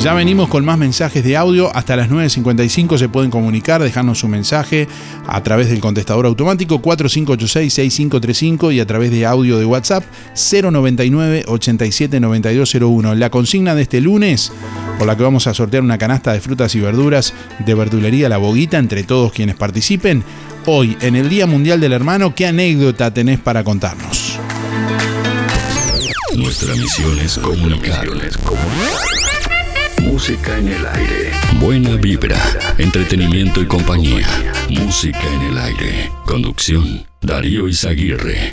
ya 0.00 0.14
venimos 0.14 0.48
con 0.48 0.64
más 0.64 0.78
mensajes 0.78 1.24
de 1.24 1.36
audio. 1.36 1.74
Hasta 1.74 1.96
las 1.96 2.08
9.55 2.08 2.98
se 2.98 3.08
pueden 3.08 3.32
comunicar, 3.32 3.82
dejarnos 3.82 4.20
su 4.20 4.28
mensaje 4.28 4.86
a 5.26 5.42
través 5.42 5.68
del 5.68 5.80
contestador 5.80 6.26
automático 6.26 6.80
4586-6535 6.80 8.72
y 8.72 8.78
a 8.78 8.86
través 8.86 9.10
de 9.10 9.26
audio 9.26 9.58
de 9.58 9.64
WhatsApp 9.64 10.04
099-879201. 10.34 13.16
La 13.16 13.28
consigna 13.28 13.74
de 13.74 13.82
este 13.82 14.00
lunes, 14.00 14.52
por 14.98 15.06
la 15.06 15.16
que 15.16 15.22
vamos 15.22 15.46
a 15.46 15.54
sortear 15.54 15.82
una 15.82 15.98
canasta 15.98 16.32
de 16.32 16.40
frutas 16.40 16.74
y 16.74 16.80
verduras 16.80 17.34
de 17.58 17.74
verdulería 17.74 18.28
La 18.28 18.38
Boguita 18.38 18.78
entre 18.78 19.02
todos 19.02 19.32
quienes 19.32 19.56
participen. 19.56 20.24
Hoy, 20.66 20.96
en 21.00 21.16
el 21.16 21.28
Día 21.28 21.46
Mundial 21.46 21.80
del 21.80 21.92
Hermano, 21.92 22.34
¿qué 22.34 22.46
anécdota 22.46 23.12
tenés 23.12 23.40
para 23.40 23.64
contarnos? 23.64 24.38
Nuestra 26.36 26.74
misión 26.74 27.18
es 27.18 27.38
comunicar. 27.38 28.06
Música 30.00 30.58
en 30.58 30.68
el 30.68 30.86
aire. 30.86 31.30
Buena 31.60 31.96
vibra, 31.96 32.38
entretenimiento 32.78 33.60
y 33.60 33.66
compañía. 33.66 34.26
Música 34.68 35.22
en 35.22 35.52
el 35.52 35.58
aire. 35.58 36.10
Conducción, 36.24 37.04
Darío 37.20 37.68
Izaguirre. 37.68 38.52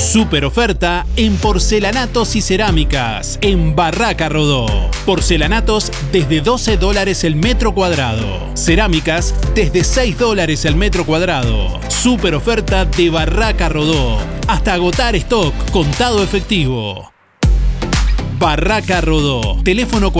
Super 0.00 0.46
oferta 0.46 1.06
en 1.16 1.36
porcelanatos 1.36 2.34
y 2.34 2.40
cerámicas 2.40 3.38
en 3.42 3.76
Barraca 3.76 4.30
Rodó. 4.30 4.66
Porcelanatos 5.04 5.92
desde 6.10 6.40
12 6.40 6.78
dólares 6.78 7.22
el 7.22 7.36
metro 7.36 7.74
cuadrado. 7.74 8.48
Cerámicas 8.56 9.34
desde 9.54 9.84
6 9.84 10.18
dólares 10.18 10.64
el 10.64 10.74
metro 10.74 11.04
cuadrado. 11.04 11.78
Super 11.88 12.34
oferta 12.34 12.86
de 12.86 13.10
Barraca 13.10 13.68
Rodó. 13.68 14.18
Hasta 14.48 14.72
agotar 14.72 15.14
stock 15.16 15.54
contado 15.70 16.24
efectivo. 16.24 17.12
Barraca 18.38 19.02
Rodó. 19.02 19.62
Teléfono 19.62 20.10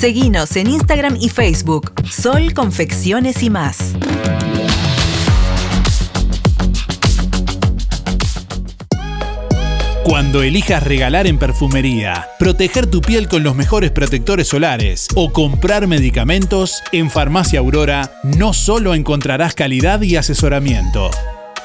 Seguinos 0.00 0.56
en 0.56 0.70
Instagram 0.70 1.18
y 1.20 1.28
Facebook. 1.28 1.92
Sol 2.10 2.54
Confecciones 2.54 3.42
y 3.42 3.50
más. 3.50 3.92
Cuando 10.02 10.42
elijas 10.42 10.82
regalar 10.84 11.26
en 11.26 11.38
perfumería, 11.38 12.28
proteger 12.38 12.86
tu 12.86 13.02
piel 13.02 13.28
con 13.28 13.42
los 13.42 13.54
mejores 13.54 13.90
protectores 13.90 14.48
solares 14.48 15.06
o 15.16 15.34
comprar 15.34 15.86
medicamentos, 15.86 16.82
en 16.92 17.10
Farmacia 17.10 17.58
Aurora 17.58 18.10
no 18.22 18.54
solo 18.54 18.94
encontrarás 18.94 19.54
calidad 19.54 20.00
y 20.00 20.16
asesoramiento. 20.16 21.10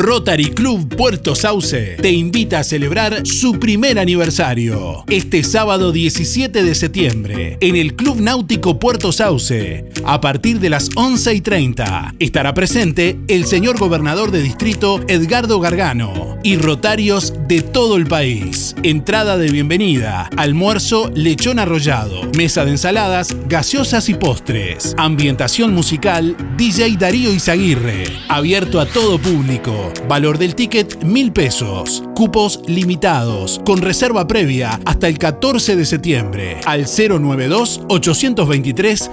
Rotary 0.00 0.46
Club 0.52 0.96
Puerto 0.96 1.34
Sauce 1.34 1.96
te 2.00 2.10
invita 2.10 2.60
a 2.60 2.64
celebrar 2.64 3.26
su 3.26 3.60
primer 3.60 3.98
aniversario 3.98 5.04
este 5.08 5.44
sábado 5.44 5.92
17 5.92 6.62
de 6.62 6.74
septiembre 6.74 7.58
en 7.60 7.76
el 7.76 7.94
Club 7.94 8.18
Náutico 8.18 8.78
Puerto 8.78 9.12
Sauce 9.12 9.84
a 10.06 10.20
partir 10.22 10.58
de 10.58 10.70
las 10.70 10.88
11 10.96 11.34
y 11.34 11.40
30. 11.42 12.14
Estará 12.18 12.54
presente 12.54 13.18
el 13.28 13.44
señor 13.44 13.78
gobernador 13.78 14.30
de 14.30 14.42
distrito 14.42 15.04
Edgardo 15.06 15.60
Gargano 15.60 16.38
y 16.42 16.56
rotarios 16.56 17.34
de 17.46 17.60
todo 17.60 17.96
el 17.96 18.06
país. 18.06 18.74
Entrada 18.82 19.36
de 19.36 19.50
bienvenida, 19.50 20.30
almuerzo, 20.38 21.10
lechón 21.14 21.58
arrollado, 21.58 22.22
mesa 22.34 22.64
de 22.64 22.70
ensaladas, 22.70 23.36
gaseosas 23.48 24.08
y 24.08 24.14
postres, 24.14 24.94
ambientación 24.96 25.74
musical, 25.74 26.34
DJ 26.56 26.96
Darío 26.96 27.34
Izaguirre, 27.34 28.04
abierto 28.28 28.80
a 28.80 28.86
todo 28.86 29.18
público. 29.18 29.89
Valor 30.08 30.38
del 30.38 30.54
ticket 30.54 31.02
mil 31.02 31.32
pesos. 31.32 32.02
Cupos 32.14 32.60
limitados. 32.66 33.60
Con 33.64 33.80
reserva 33.80 34.26
previa 34.26 34.80
hasta 34.84 35.08
el 35.08 35.18
14 35.18 35.76
de 35.76 35.84
septiembre. 35.84 36.60
Al 36.64 36.86
092 36.86 37.82
823 37.88 39.10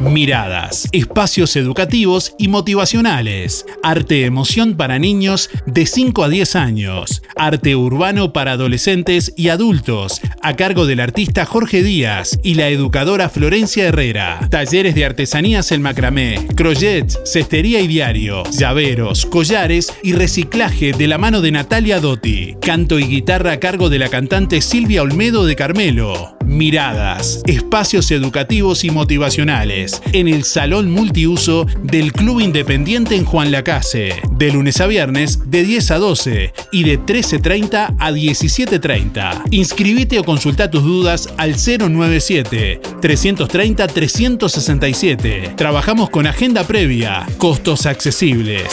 Miradas, 0.00 0.88
espacios 0.92 1.56
educativos 1.56 2.34
y 2.38 2.48
motivacionales, 2.48 3.66
arte 3.82 4.24
emoción 4.24 4.74
para 4.74 4.98
niños 4.98 5.50
de 5.66 5.84
5 5.84 6.24
a 6.24 6.30
10 6.30 6.56
años, 6.56 7.22
arte 7.36 7.76
urbano 7.76 8.32
para 8.32 8.52
adolescentes 8.52 9.34
y 9.36 9.50
adultos, 9.50 10.22
a 10.40 10.56
cargo 10.56 10.86
del 10.86 11.00
artista 11.00 11.44
Jorge 11.44 11.82
Díaz 11.82 12.38
y 12.42 12.54
la 12.54 12.68
educadora 12.70 13.28
Florencia 13.28 13.84
Herrera, 13.84 14.48
talleres 14.50 14.94
de 14.94 15.04
artesanías 15.04 15.70
en 15.70 15.82
macramé, 15.82 16.46
crochet, 16.56 17.10
cestería 17.26 17.82
y 17.82 17.86
diario, 17.86 18.42
llaveros, 18.50 19.26
collares 19.26 19.92
y 20.02 20.14
reciclaje 20.14 20.92
de 20.92 21.08
la 21.08 21.18
mano 21.18 21.42
de 21.42 21.50
Natalia 21.50 22.00
Dotti, 22.00 22.56
canto 22.62 22.98
y 22.98 23.04
guitarra 23.04 23.52
a 23.52 23.60
cargo 23.60 23.90
de 23.90 23.98
la 23.98 24.08
cantante 24.08 24.62
Silvia 24.62 25.02
Olmedo 25.02 25.44
de 25.44 25.56
Carmelo, 25.56 26.38
Miradas, 26.46 27.42
espacios 27.46 28.10
educativos 28.10 28.82
y 28.84 28.90
motivacionales 28.90 29.89
en 30.12 30.28
el 30.28 30.44
Salón 30.44 30.90
Multiuso 30.90 31.66
del 31.82 32.12
Club 32.12 32.40
Independiente 32.40 33.16
en 33.16 33.24
Juan 33.24 33.50
Lacase, 33.50 34.14
de 34.32 34.52
lunes 34.52 34.80
a 34.80 34.86
viernes 34.86 35.50
de 35.50 35.62
10 35.62 35.90
a 35.90 35.98
12 35.98 36.52
y 36.72 36.84
de 36.84 37.00
13.30 37.00 37.96
a 37.98 38.10
17.30. 38.10 39.44
Inscribite 39.50 40.18
o 40.18 40.24
consulta 40.24 40.70
tus 40.70 40.82
dudas 40.82 41.28
al 41.36 41.54
097 41.54 42.80
330 43.00 43.86
367. 43.86 45.54
Trabajamos 45.56 46.10
con 46.10 46.26
agenda 46.26 46.64
previa, 46.64 47.26
costos 47.38 47.86
accesibles. 47.86 48.64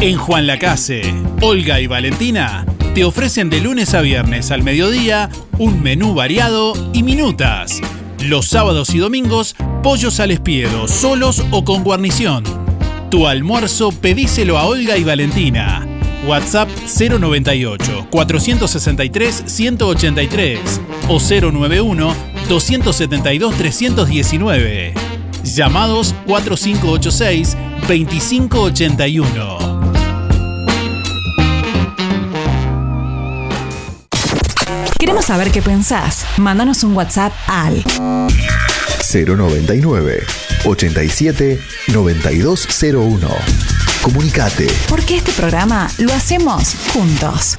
En 0.00 0.16
Juan 0.16 0.46
Lacase, 0.46 1.02
Olga 1.40 1.80
y 1.80 1.88
Valentina 1.88 2.64
te 2.98 3.04
ofrecen 3.04 3.48
de 3.48 3.60
lunes 3.60 3.94
a 3.94 4.00
viernes 4.00 4.50
al 4.50 4.64
mediodía 4.64 5.30
un 5.56 5.84
menú 5.84 6.14
variado 6.14 6.72
y 6.92 7.04
minutas. 7.04 7.80
Los 8.24 8.46
sábados 8.46 8.92
y 8.92 8.98
domingos, 8.98 9.54
pollos 9.84 10.18
al 10.18 10.32
espiedo, 10.32 10.88
solos 10.88 11.44
o 11.52 11.64
con 11.64 11.84
guarnición. 11.84 12.42
Tu 13.08 13.28
almuerzo 13.28 13.92
pedíselo 13.92 14.58
a 14.58 14.64
Olga 14.64 14.96
y 14.96 15.04
Valentina. 15.04 15.86
WhatsApp 16.26 16.68
098 16.98 18.08
463 18.10 19.44
183 19.46 20.80
o 21.06 21.20
091 21.20 22.14
272 22.48 23.54
319. 23.54 24.94
Llamados 25.44 26.16
4586 26.26 27.56
2581. 27.86 29.77
Queremos 34.98 35.26
saber 35.26 35.52
qué 35.52 35.62
pensás. 35.62 36.24
Mándanos 36.38 36.82
un 36.82 36.92
WhatsApp 36.94 37.32
al 37.46 37.84
099 39.12 40.26
87 40.64 41.60
9201. 41.94 43.28
Comunicate. 44.02 44.66
Porque 44.88 45.16
este 45.16 45.30
programa 45.32 45.88
lo 45.98 46.12
hacemos 46.12 46.74
juntos. 46.92 47.58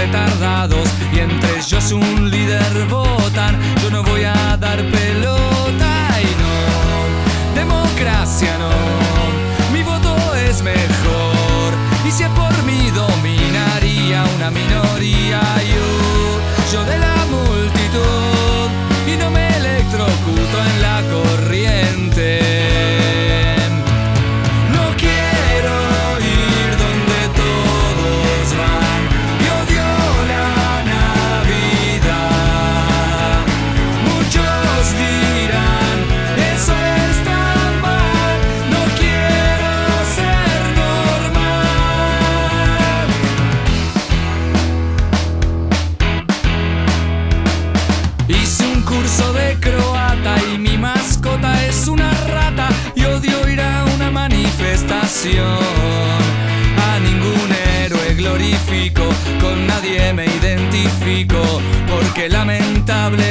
Retardados 0.00 0.88
y 1.12 1.18
entre 1.18 1.58
ellos 1.58 1.92
un 1.92 2.30
líder 2.30 2.86
votan, 2.88 3.58
yo 3.82 3.90
no 3.90 4.02
voy 4.02 4.24
a 4.24 4.56
dar 4.56 4.78
pelota 4.90 5.92
y 6.22 6.30
no, 6.42 7.54
democracia 7.54 8.56
no, 8.58 8.72
mi 9.74 9.82
voto 9.82 10.16
es 10.36 10.62
mejor 10.62 11.70
y 12.08 12.10
si 12.10 12.22
es 12.22 12.30
por 12.30 12.54
mí 12.64 12.90
dominaría 12.94 14.24
una 14.36 14.50
minoría 14.50 15.40
yo, 15.72 16.72
yo 16.72 16.84
de 16.84 16.98
la 16.98 17.19
porque 62.46 63.29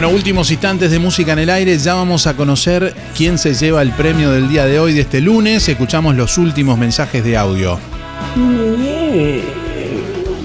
Bueno, 0.00 0.16
últimos 0.16 0.50
instantes 0.50 0.90
de 0.90 0.98
música 0.98 1.34
en 1.34 1.40
el 1.40 1.50
aire. 1.50 1.76
Ya 1.76 1.92
vamos 1.92 2.26
a 2.26 2.34
conocer 2.34 2.94
quién 3.14 3.36
se 3.36 3.52
lleva 3.52 3.82
el 3.82 3.92
premio 3.92 4.30
del 4.30 4.48
día 4.48 4.64
de 4.64 4.80
hoy, 4.80 4.94
de 4.94 5.02
este 5.02 5.20
lunes. 5.20 5.68
Escuchamos 5.68 6.16
los 6.16 6.38
últimos 6.38 6.78
mensajes 6.78 7.22
de 7.22 7.36
audio. 7.36 7.78
Mi 8.34 8.44
niñez, 8.46 9.44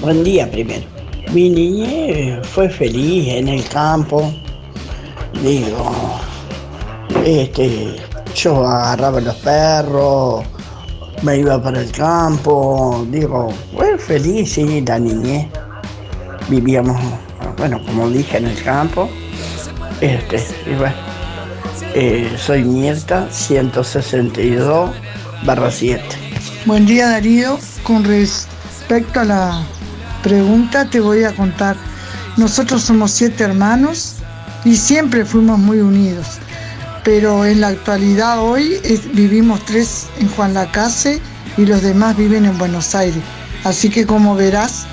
buen 0.02 0.22
día 0.22 0.50
primero. 0.50 0.84
Mi 1.32 1.48
niñez 1.48 2.46
fue 2.48 2.68
feliz 2.68 3.28
en 3.28 3.48
el 3.48 3.66
campo. 3.66 4.30
Digo, 5.42 6.20
este, 7.24 7.96
yo 8.34 8.62
agarraba 8.62 9.22
los 9.22 9.36
perros, 9.36 10.44
me 11.22 11.38
iba 11.38 11.62
para 11.62 11.80
el 11.80 11.90
campo. 11.92 13.06
Digo, 13.10 13.54
fue 13.74 13.96
feliz, 13.96 14.52
sí, 14.52 14.84
la 14.86 14.98
niñez. 14.98 15.46
Vivíamos, 16.50 17.00
bueno, 17.56 17.80
como 17.86 18.10
dije, 18.10 18.36
en 18.36 18.48
el 18.48 18.62
campo. 18.62 19.08
Este, 20.00 20.36
y 20.66 20.76
eh, 21.94 22.36
soy 22.38 22.64
Mirta, 22.64 23.28
162 23.30 24.90
barra 25.44 25.70
7. 25.70 26.04
Buen 26.66 26.84
día 26.84 27.08
Darío, 27.08 27.58
con 27.82 28.04
respecto 28.04 29.20
a 29.20 29.24
la 29.24 29.62
pregunta 30.22 30.90
te 30.90 31.00
voy 31.00 31.24
a 31.24 31.34
contar. 31.34 31.76
Nosotros 32.36 32.82
somos 32.82 33.12
siete 33.12 33.44
hermanos 33.44 34.16
y 34.66 34.76
siempre 34.76 35.24
fuimos 35.24 35.58
muy 35.58 35.80
unidos, 35.80 36.26
pero 37.02 37.46
en 37.46 37.62
la 37.62 37.68
actualidad 37.68 38.40
hoy 38.40 38.78
vivimos 39.14 39.64
tres 39.64 40.08
en 40.18 40.28
Juan 40.28 40.52
Lacase 40.52 41.22
y 41.56 41.64
los 41.64 41.80
demás 41.80 42.18
viven 42.18 42.44
en 42.44 42.58
Buenos 42.58 42.94
Aires. 42.94 43.22
Así 43.64 43.88
que 43.88 44.04
como 44.04 44.34
verás, 44.34 44.86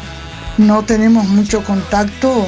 no 0.57 0.84
tenemos 0.84 1.27
mucho 1.27 1.61
contacto, 1.63 2.47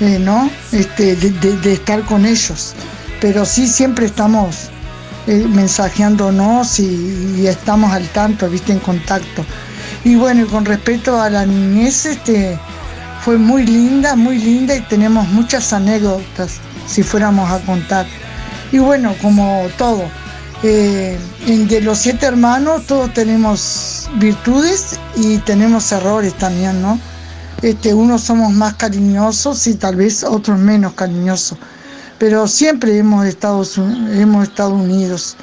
eh, 0.00 0.18
¿no? 0.18 0.50
Este, 0.72 1.16
de, 1.16 1.72
estar 1.72 2.02
con 2.02 2.26
ellos, 2.26 2.74
pero 3.20 3.44
sí 3.46 3.66
siempre 3.66 4.06
estamos 4.06 4.68
eh, 5.26 5.46
mensajeándonos 5.48 6.78
y, 6.80 7.46
estamos 7.46 7.92
al 7.92 8.06
tanto, 8.08 8.48
viste, 8.48 8.72
en 8.72 8.80
contacto. 8.80 9.44
Y 10.04 10.14
bueno, 10.16 10.46
con 10.46 10.64
respecto 10.64 11.20
a 11.20 11.30
la 11.30 11.46
niñez, 11.46 12.06
este, 12.06 12.58
fue 13.22 13.38
muy 13.38 13.64
linda, 13.64 14.16
muy 14.16 14.38
linda 14.38 14.76
y 14.76 14.80
tenemos 14.82 15.26
muchas 15.28 15.72
anécdotas 15.72 16.60
si 16.86 17.02
fuéramos 17.02 17.50
a 17.50 17.58
contar. 17.60 18.06
Y 18.72 18.78
bueno, 18.78 19.14
como 19.22 19.66
todo, 19.78 20.04
eh, 20.62 21.18
de 21.46 21.80
los 21.80 21.98
siete 21.98 22.26
hermanos 22.26 22.86
todos 22.86 23.12
tenemos 23.12 24.08
virtudes 24.16 24.98
y 25.16 25.38
tenemos 25.38 25.90
errores 25.92 26.34
también, 26.34 26.82
¿no? 26.82 26.98
Este, 27.66 27.92
unos 27.92 28.22
somos 28.22 28.52
más 28.52 28.74
cariñosos 28.74 29.66
y 29.66 29.74
tal 29.74 29.96
vez 29.96 30.22
otros 30.22 30.58
menos 30.58 30.92
cariñosos 30.92 31.58
pero 32.18 32.46
siempre 32.46 32.96
hemos 32.96 33.26
estado, 33.26 33.64
hemos 34.12 34.48
estado 34.48 34.74
unidos 34.74 35.36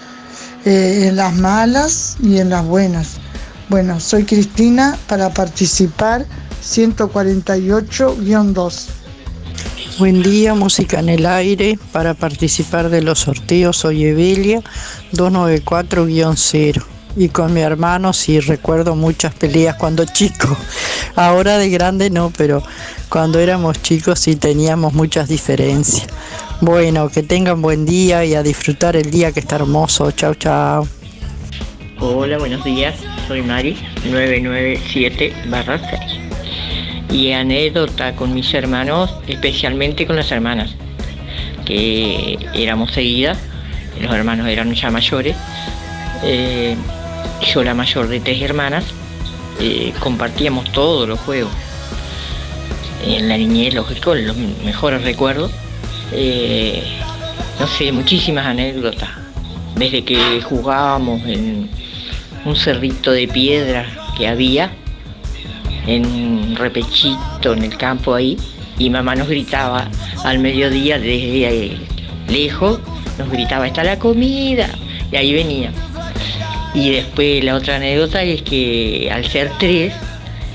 eh, 0.66 1.08
en 1.08 1.18
las 1.18 1.36
malas 1.36 2.16
y 2.22 2.38
en 2.38 2.50
las 2.50 2.66
buenas. 2.66 3.18
Bueno, 3.70 4.00
soy 4.00 4.24
Cristina 4.24 4.98
para 5.08 5.34
participar 5.34 6.26
148-2. 6.64 8.86
Buen 10.00 10.24
día, 10.24 10.56
música 10.56 11.00
en 11.00 11.10
el 11.10 11.26
aire. 11.26 11.78
Para 11.92 12.14
participar 12.14 12.90
de 12.90 13.02
los 13.02 13.20
sorteos 13.20 13.76
soy 13.78 14.06
Evelia 14.06 14.62
294-0. 15.12 16.93
Y 17.16 17.30
con 17.30 17.54
mi 17.54 17.62
hermano 17.62 18.12
sí 18.14 18.40
recuerdo 18.40 18.96
muchas 18.96 19.34
peleas 19.34 19.76
cuando 19.76 20.06
chico. 20.06 20.58
Ahora 21.16 21.58
de 21.58 21.70
grande 21.70 22.10
no, 22.10 22.32
pero 22.36 22.64
cuando 23.10 23.40
éramos 23.40 23.82
chicos 23.82 24.20
sí 24.20 24.36
teníamos 24.36 24.94
muchas 24.94 25.30
diferencias. 25.30 26.08
Bueno, 26.62 27.10
que 27.10 27.22
tengan 27.22 27.62
buen 27.62 27.86
día 27.86 28.26
y 28.26 28.34
a 28.34 28.42
disfrutar 28.42 28.96
el 28.96 29.12
día 29.12 29.32
que 29.32 29.42
está 29.42 29.58
hermoso. 29.58 30.12
Chao, 30.12 30.34
chao. 30.34 30.88
Hola, 32.00 32.38
buenos 32.40 32.64
días. 32.64 32.96
Soy 33.28 33.42
Mari 33.42 33.78
997 34.06 35.34
6 35.46 36.24
y 37.14 37.32
anécdota 37.32 38.16
con 38.16 38.34
mis 38.34 38.54
hermanos, 38.54 39.14
especialmente 39.28 40.08
con 40.08 40.16
las 40.16 40.32
hermanas, 40.32 40.76
que 41.64 42.40
éramos 42.56 42.92
seguidas, 42.92 43.38
los 44.02 44.14
hermanos 44.14 44.48
eran 44.48 44.74
ya 44.74 44.90
mayores, 44.90 45.36
eh, 46.24 46.76
yo 47.42 47.64
la 47.64 47.74
mayor 47.74 48.08
de 48.08 48.20
tres 48.20 48.42
hermanas, 48.42 48.86
eh, 49.60 49.94
compartíamos 50.00 50.72
todos 50.72 51.08
los 51.08 51.20
juegos. 51.20 51.52
En 53.06 53.28
la 53.28 53.38
niñez, 53.38 53.74
lógico, 53.74 54.16
los 54.16 54.36
mejores 54.38 55.04
recuerdos. 55.04 55.52
Eh, 56.12 56.84
no 57.60 57.68
sé, 57.68 57.92
muchísimas 57.92 58.46
anécdotas. 58.46 59.10
Desde 59.76 60.04
que 60.04 60.42
jugábamos 60.42 61.22
en 61.26 61.70
un 62.46 62.56
cerrito 62.56 63.12
de 63.12 63.28
piedra 63.28 63.86
que 64.18 64.28
había, 64.28 64.72
en 65.88 66.06
un 66.06 66.56
repechito 66.56 67.54
en 67.54 67.64
el 67.64 67.78
campo 67.78 68.14
ahí 68.14 68.38
y 68.78 68.90
mamá 68.90 69.16
nos 69.16 69.28
gritaba 69.28 69.88
al 70.24 70.40
mediodía 70.40 70.98
desde 70.98 71.78
lejos, 72.28 72.80
nos 73.18 73.30
gritaba, 73.30 73.68
está 73.68 73.84
la 73.84 74.00
comida 74.00 74.70
y 75.12 75.16
ahí 75.16 75.34
venía. 75.34 75.72
Y 76.74 76.92
después 76.92 77.44
la 77.44 77.56
otra 77.56 77.76
anécdota 77.76 78.24
es 78.24 78.42
que 78.42 79.10
al 79.12 79.26
ser 79.30 79.52
tres, 79.60 79.94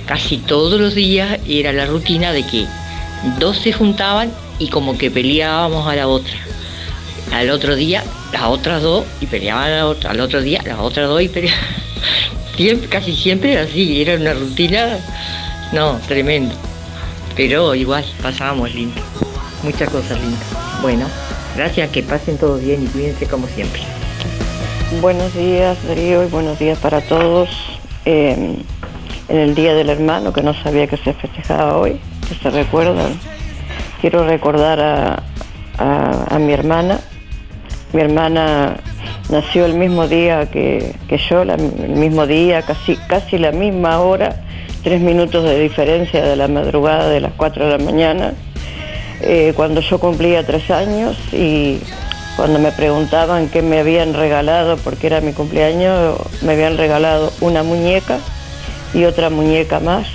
casi 0.07 0.39
todos 0.39 0.81
los 0.81 0.95
días 0.95 1.39
era 1.49 1.73
la 1.73 1.87
rutina 1.87 2.33
de 2.33 2.45
que 2.45 2.67
dos 3.39 3.59
se 3.59 3.73
juntaban 3.73 4.33
y 4.59 4.69
como 4.69 4.99
que 4.99 5.11
peleábamos 5.11 5.87
a 5.87 5.95
la 5.95 6.09
otra. 6.09 6.35
Al 7.33 7.51
otro 7.51 7.77
día 7.77 8.03
las 8.33 8.43
otras 8.43 8.83
dos 8.83 9.05
y 9.21 9.27
peleaban 9.27 9.71
a 9.71 9.77
la 9.77 9.87
otra. 9.87 10.11
Al 10.11 10.21
otro 10.21 10.41
día 10.41 10.61
las 10.65 10.79
otras 10.79 11.09
dos 11.09 11.23
y 11.23 11.29
peleaban. 11.29 11.61
casi 12.91 13.15
siempre 13.15 13.53
era 13.53 13.63
así, 13.63 14.03
era 14.03 14.17
una 14.17 14.35
rutina, 14.35 14.99
no, 15.73 16.01
tremendo. 16.09 16.55
Pero 17.37 17.75
igual, 17.75 18.05
pasábamos 18.21 18.75
lindo. 18.75 19.01
Muchas 19.63 19.89
cosas 19.91 20.21
lindas. 20.21 20.43
Bueno, 20.83 21.07
gracias, 21.57 21.91
que 21.91 22.03
pasen 22.03 22.39
todos 22.39 22.61
bien 22.61 22.83
y 22.83 22.87
cuídense 22.87 23.27
como 23.27 23.47
siempre. 23.47 23.98
Buenos 24.91 25.35
días, 25.35 25.77
Darío, 25.87 26.25
y 26.25 26.29
buenos 26.29 26.59
días 26.59 26.79
para 26.79 27.03
todos. 27.03 27.51
Eh, 28.07 28.57
en 29.29 29.37
el 29.37 29.55
Día 29.55 29.75
del 29.75 29.91
Hermano, 29.91 30.33
que 30.33 30.41
no 30.43 30.55
sabía 30.55 30.87
que 30.87 30.97
se 30.97 31.13
festejaba 31.13 31.77
hoy, 31.77 32.01
que 32.27 32.35
se 32.35 32.49
recuerdan. 32.49 33.21
Quiero 34.01 34.27
recordar 34.27 34.81
a, 35.79 36.39
mi 36.39 36.55
hermana. 36.55 37.01
Mi 37.93 38.01
hermana 38.01 38.79
nació 39.29 39.67
el 39.67 39.75
mismo 39.75 40.09
día 40.09 40.47
que, 40.51 40.95
que 41.07 41.19
yo, 41.19 41.43
el 41.43 41.91
mismo 41.91 42.27
día, 42.27 42.63
casi, 42.63 42.97
casi 42.97 43.37
la 43.37 43.53
misma 43.53 44.01
hora, 44.01 44.43
tres 44.83 45.03
minutos 45.03 45.45
de 45.45 45.61
diferencia 45.61 46.25
de 46.25 46.35
la 46.35 46.49
madrugada 46.49 47.11
de 47.11 47.21
las 47.21 47.33
4 47.37 47.67
de 47.67 47.79
la 47.79 47.85
mañana, 47.85 48.33
eh, 49.21 49.53
cuando 49.55 49.83
yo 49.83 49.99
cumplía 49.99 50.47
tres 50.47 50.71
años 50.71 51.19
y 51.31 51.79
cuando 52.39 52.61
me 52.61 52.71
preguntaban 52.71 53.49
qué 53.49 53.63
me 53.63 53.81
habían 53.81 54.15
regalado, 54.15 54.77
porque 54.77 55.09
era 55.09 55.21
mi 55.21 55.33
cumpleaños, 55.33 56.21
me 56.41 56.53
habían 56.53 56.79
regalado 56.79 57.33
una 57.41 57.65
muñeca 57.65 58.21
y 58.95 59.07
otra 59.07 59.29
muñeca 59.29 59.81
más, 59.81 60.07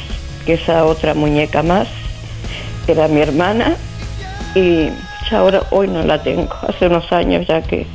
que 0.46 0.54
esa 0.54 0.86
otra 0.86 1.16
muñeca 1.16 1.64
más 1.64 1.90
era 2.88 3.10
mi 3.10 3.20
hermana 3.20 3.76
y 4.56 4.88
ya 5.30 5.40
ahora 5.40 5.64
hoy 5.72 5.90
no 5.90 6.02
la 6.04 6.24
tengo, 6.24 6.48
hace 6.66 6.88
unos 6.88 7.12
años 7.12 7.46
ya 7.46 7.62
que, 7.62 7.86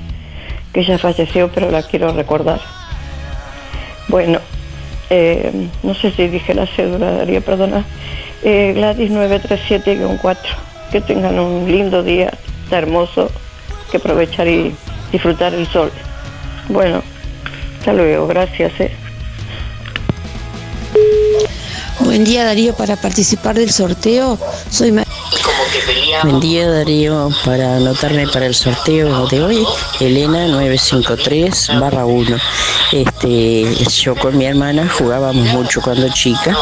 que 0.75 0.81
ella 0.81 0.99
falleció, 0.99 1.51
pero 1.51 1.71
la 1.71 1.83
quiero 1.83 2.13
recordar. 2.13 2.61
Bueno, 4.09 4.41
eh, 5.09 5.71
no 5.83 5.95
sé 5.95 6.11
si 6.11 6.29
dije 6.29 6.53
la 6.53 6.67
cédula, 6.67 7.13
Darío, 7.13 7.41
perdona. 7.41 7.83
Eh, 8.43 8.75
Gladys 8.77 9.11
937-4. 9.11 10.37
Que 10.93 11.01
tengan 11.01 11.39
un 11.39 11.71
lindo 11.71 12.03
día, 12.03 12.31
está 12.65 12.79
hermoso, 12.79 13.31
que 13.91 13.97
aprovechar 13.99 14.47
y 14.49 14.75
disfrutar 15.13 15.55
el 15.55 15.67
sol. 15.71 15.91
Bueno, 16.69 17.03
hasta 17.79 17.93
luego, 17.93 18.27
gracias. 18.27 18.73
eh. 18.81 18.93
Buen 22.01 22.25
día 22.25 22.45
Darío, 22.45 22.75
para 22.75 22.97
participar 22.97 23.57
del 23.57 23.71
sorteo 23.71 24.39
soy 24.71 24.93
Ma- 24.93 25.05
Buen 26.23 26.41
día 26.41 26.69
Darío, 26.69 27.29
para 27.45 27.77
anotarme 27.77 28.27
para 28.29 28.47
el 28.47 28.55
sorteo 28.55 29.27
de 29.27 29.43
hoy, 29.43 29.67
Elena 30.01 30.47
953 30.49 31.79
barra 31.81 32.07
1. 32.07 32.37
Este, 32.93 33.75
yo 34.03 34.15
con 34.17 34.39
mi 34.39 34.47
hermana 34.47 34.89
jugábamos 34.89 35.47
mucho 35.49 35.83
cuando 35.83 36.09
chica, 36.09 36.57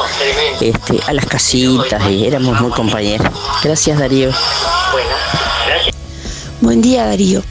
este, 0.61 0.99
a 1.07 1.13
las 1.13 1.27
casitas 1.27 2.03
y 2.11 2.27
éramos 2.27 2.61
muy 2.61 2.71
compañeros. 2.73 3.29
Gracias 3.63 3.99
Darío. 3.99 4.31
Buen 6.67 6.83
día 6.83 7.07
Darío. 7.07 7.45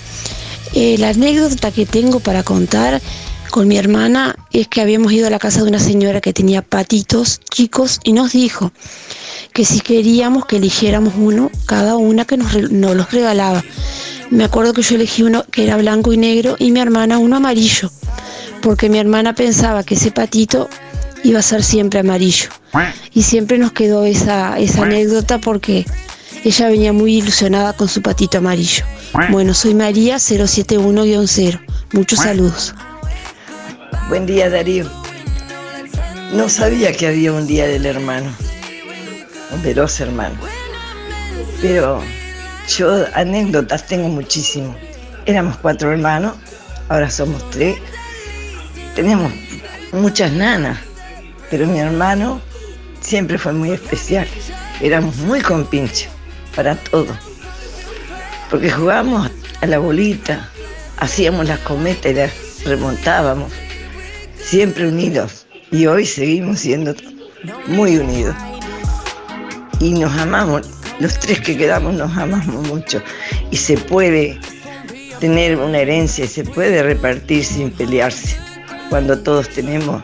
Eh, 0.73 0.97
la 0.97 1.07
anécdota 1.07 1.71
que 1.71 1.85
tengo 1.85 2.19
para 2.19 2.43
contar 2.43 3.01
con 3.49 3.65
mi 3.65 3.77
hermana 3.77 4.35
es 4.51 4.67
que 4.67 4.81
habíamos 4.81 5.13
ido 5.13 5.27
a 5.27 5.29
la 5.29 5.39
casa 5.39 5.63
de 5.63 5.69
una 5.69 5.79
señora 5.79 6.19
que 6.19 6.33
tenía 6.33 6.61
patitos 6.61 7.39
chicos 7.49 8.01
y 8.03 8.11
nos 8.11 8.33
dijo 8.33 8.73
que 9.53 9.63
si 9.63 9.79
queríamos 9.79 10.45
que 10.45 10.57
eligiéramos 10.57 11.13
uno, 11.15 11.49
cada 11.65 11.95
una 11.95 12.25
que 12.25 12.35
nos, 12.35 12.53
los 12.55 13.11
regalaba. 13.13 13.63
Me 14.31 14.43
acuerdo 14.43 14.73
que 14.73 14.81
yo 14.81 14.95
elegí 14.95 15.23
uno 15.23 15.45
que 15.49 15.63
era 15.63 15.77
blanco 15.77 16.11
y 16.11 16.17
negro 16.17 16.57
y 16.59 16.71
mi 16.71 16.81
hermana 16.81 17.17
uno 17.17 17.37
amarillo, 17.37 17.89
porque 18.61 18.89
mi 18.89 18.97
hermana 18.97 19.33
pensaba 19.33 19.85
que 19.85 19.95
ese 19.95 20.11
patito 20.11 20.67
iba 21.23 21.39
a 21.39 21.41
ser 21.41 21.63
siempre 21.63 22.01
amarillo. 22.01 22.49
Y 23.13 23.23
siempre 23.23 23.59
nos 23.59 23.71
quedó 23.71 24.03
esa, 24.03 24.59
esa 24.59 24.83
anécdota 24.83 25.39
porque 25.39 25.85
ella 26.43 26.67
venía 26.67 26.91
muy 26.91 27.15
ilusionada 27.15 27.71
con 27.71 27.87
su 27.87 28.01
patito 28.01 28.39
amarillo. 28.39 28.83
Bueno, 29.29 29.53
soy 29.53 29.73
María 29.73 30.17
071-0. 30.17 31.59
Muchos 31.93 32.19
saludos. 32.19 32.75
Buen 34.09 34.25
día, 34.25 34.49
Darío. 34.49 34.89
No 36.33 36.49
sabía 36.49 36.91
que 36.91 37.07
había 37.07 37.31
un 37.31 37.47
día 37.47 37.67
del 37.67 37.85
hermano, 37.85 38.29
de 39.63 39.73
los 39.73 39.99
hermanos. 39.99 40.37
Pero 41.61 42.01
yo 42.67 43.05
anécdotas 43.13 43.85
tengo 43.85 44.09
muchísimo. 44.09 44.75
Éramos 45.25 45.57
cuatro 45.57 45.91
hermanos, 45.91 46.35
ahora 46.89 47.09
somos 47.09 47.49
tres. 47.51 47.77
Tenemos 48.95 49.31
muchas 49.91 50.31
nanas, 50.31 50.77
pero 51.49 51.65
mi 51.67 51.79
hermano 51.79 52.41
siempre 53.01 53.37
fue 53.37 53.53
muy 53.53 53.71
especial. 53.71 54.27
Éramos 54.81 55.15
muy 55.17 55.41
compinches 55.41 56.09
para 56.55 56.75
todo. 56.75 57.15
Porque 58.55 58.71
jugábamos 58.71 59.29
a 59.59 59.67
la 59.67 59.79
bolita, 59.79 60.49
hacíamos 60.95 61.45
las 61.45 61.59
cometas 61.59 62.09
y 62.09 62.15
las 62.15 62.31
remontábamos 62.63 63.51
siempre 64.37 64.87
unidos 64.87 65.45
y 65.71 65.87
hoy 65.87 66.05
seguimos 66.05 66.61
siendo 66.61 66.95
muy 67.67 67.97
unidos. 67.97 68.33
Y 69.81 69.91
nos 69.91 70.17
amamos, 70.17 70.69
los 71.01 71.19
tres 71.19 71.41
que 71.41 71.57
quedamos 71.57 71.95
nos 71.95 72.15
amamos 72.15 72.65
mucho 72.69 73.03
y 73.51 73.57
se 73.57 73.75
puede 73.75 74.39
tener 75.19 75.57
una 75.57 75.79
herencia 75.79 76.23
y 76.23 76.29
se 76.29 76.45
puede 76.45 76.81
repartir 76.81 77.43
sin 77.43 77.71
pelearse 77.71 78.37
cuando 78.89 79.19
todos 79.19 79.49
tenemos 79.49 80.01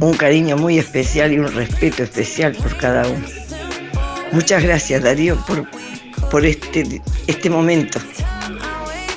un 0.00 0.12
cariño 0.12 0.58
muy 0.58 0.78
especial 0.78 1.32
y 1.32 1.38
un 1.38 1.50
respeto 1.54 2.02
especial 2.02 2.52
por 2.52 2.76
cada 2.76 3.08
uno. 3.08 3.24
Muchas 4.30 4.62
gracias 4.62 5.02
Darío 5.02 5.42
por, 5.46 5.66
por 6.30 6.44
este, 6.44 7.00
este 7.26 7.50
momento. 7.50 8.00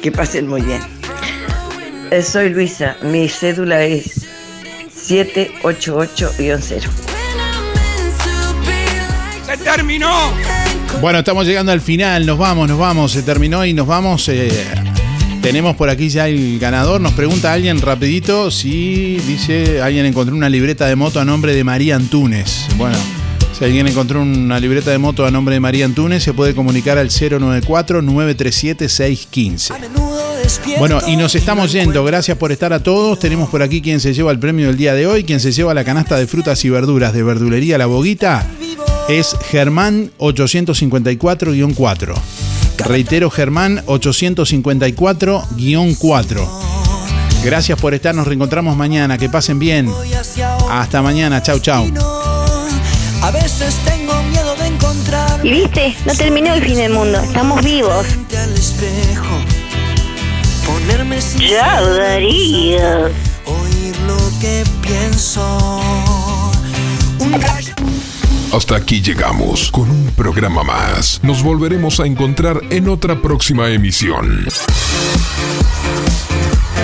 Que 0.01 0.11
pasen 0.11 0.47
muy 0.47 0.61
bien. 0.61 0.81
Eh, 2.11 2.21
Soy 2.23 2.49
Luisa, 2.49 2.97
mi 3.03 3.29
cédula 3.29 3.83
es 3.83 4.25
788-0. 5.07 6.89
¡Se 9.45 9.57
terminó! 9.57 10.11
Bueno, 11.01 11.19
estamos 11.19 11.45
llegando 11.45 11.71
al 11.71 11.81
final, 11.81 12.25
nos 12.25 12.37
vamos, 12.37 12.67
nos 12.67 12.77
vamos, 12.79 13.11
se 13.11 13.23
terminó 13.23 13.65
y 13.65 13.73
nos 13.73 13.87
vamos. 13.87 14.27
eh, 14.29 14.51
Tenemos 15.41 15.75
por 15.75 15.89
aquí 15.89 16.09
ya 16.09 16.27
el 16.27 16.59
ganador. 16.59 17.01
Nos 17.01 17.13
pregunta 17.13 17.51
alguien 17.53 17.81
rapidito 17.81 18.51
si 18.51 19.17
dice 19.27 19.81
alguien 19.81 20.05
encontró 20.05 20.35
una 20.35 20.49
libreta 20.49 20.85
de 20.87 20.95
moto 20.95 21.19
a 21.19 21.25
nombre 21.25 21.55
de 21.55 21.63
María 21.63 21.95
Antunes. 21.95 22.67
Bueno, 22.77 22.97
si 23.61 23.65
alguien 23.65 23.85
encontró 23.85 24.23
una 24.23 24.59
libreta 24.59 24.89
de 24.89 24.97
moto 24.97 25.23
a 25.23 25.29
nombre 25.29 25.53
de 25.53 25.59
María 25.59 25.85
Antunes, 25.85 26.23
se 26.23 26.33
puede 26.33 26.55
comunicar 26.55 26.97
al 26.97 27.09
094-937-615. 27.09 29.75
Bueno, 30.79 30.99
y 31.05 31.15
nos 31.15 31.35
estamos 31.35 31.71
yendo. 31.71 32.03
Gracias 32.03 32.39
por 32.39 32.51
estar 32.51 32.73
a 32.73 32.81
todos. 32.81 33.19
Tenemos 33.19 33.51
por 33.51 33.61
aquí 33.61 33.83
quien 33.83 33.99
se 33.99 34.15
lleva 34.15 34.31
el 34.31 34.39
premio 34.39 34.65
del 34.65 34.77
día 34.77 34.95
de 34.95 35.05
hoy, 35.05 35.23
quien 35.23 35.39
se 35.39 35.51
lleva 35.51 35.75
la 35.75 35.83
canasta 35.83 36.17
de 36.17 36.25
frutas 36.25 36.65
y 36.65 36.71
verduras 36.71 37.13
de 37.13 37.21
verdulería 37.21 37.77
La 37.77 37.85
Boguita. 37.85 38.47
Es 39.07 39.37
Germán 39.51 40.09
854-4. 40.17 42.15
Reitero, 42.79 43.29
Germán 43.29 43.85
854-4. 43.85 46.47
Gracias 47.43 47.79
por 47.79 47.93
estar, 47.93 48.15
nos 48.15 48.25
reencontramos 48.25 48.75
mañana, 48.75 49.19
que 49.19 49.29
pasen 49.29 49.59
bien. 49.59 49.87
Hasta 50.67 51.03
mañana, 51.03 51.43
chau 51.43 51.59
chau. 51.59 51.85
A 53.21 53.29
veces 53.29 53.75
tengo 53.85 54.13
miedo 54.23 54.55
de 54.55 54.67
encontrar. 54.67 55.45
Y 55.45 55.51
viste, 55.51 55.95
no 56.05 56.13
terminó 56.15 56.53
el 56.55 56.63
fin 56.63 56.75
del 56.75 56.91
mundo, 56.91 57.19
estamos 57.19 57.63
vivos. 57.63 58.05
Al 58.35 58.53
espejo, 58.53 59.35
ponerme 60.65 61.19
Ya, 61.37 61.81
Darío. 61.81 63.05
Oír 63.45 63.95
lo 64.07 64.17
que 64.39 64.63
pienso. 64.81 65.79
Un 67.19 67.39
rayo 67.39 67.73
Hasta 68.53 68.75
aquí 68.75 69.01
llegamos 69.01 69.71
con 69.71 69.91
un 69.91 70.11
programa 70.15 70.63
más. 70.63 71.19
Nos 71.21 71.43
volveremos 71.43 71.99
a 71.99 72.07
encontrar 72.07 72.59
en 72.71 72.89
otra 72.89 73.21
próxima 73.21 73.69
emisión. 73.69 74.45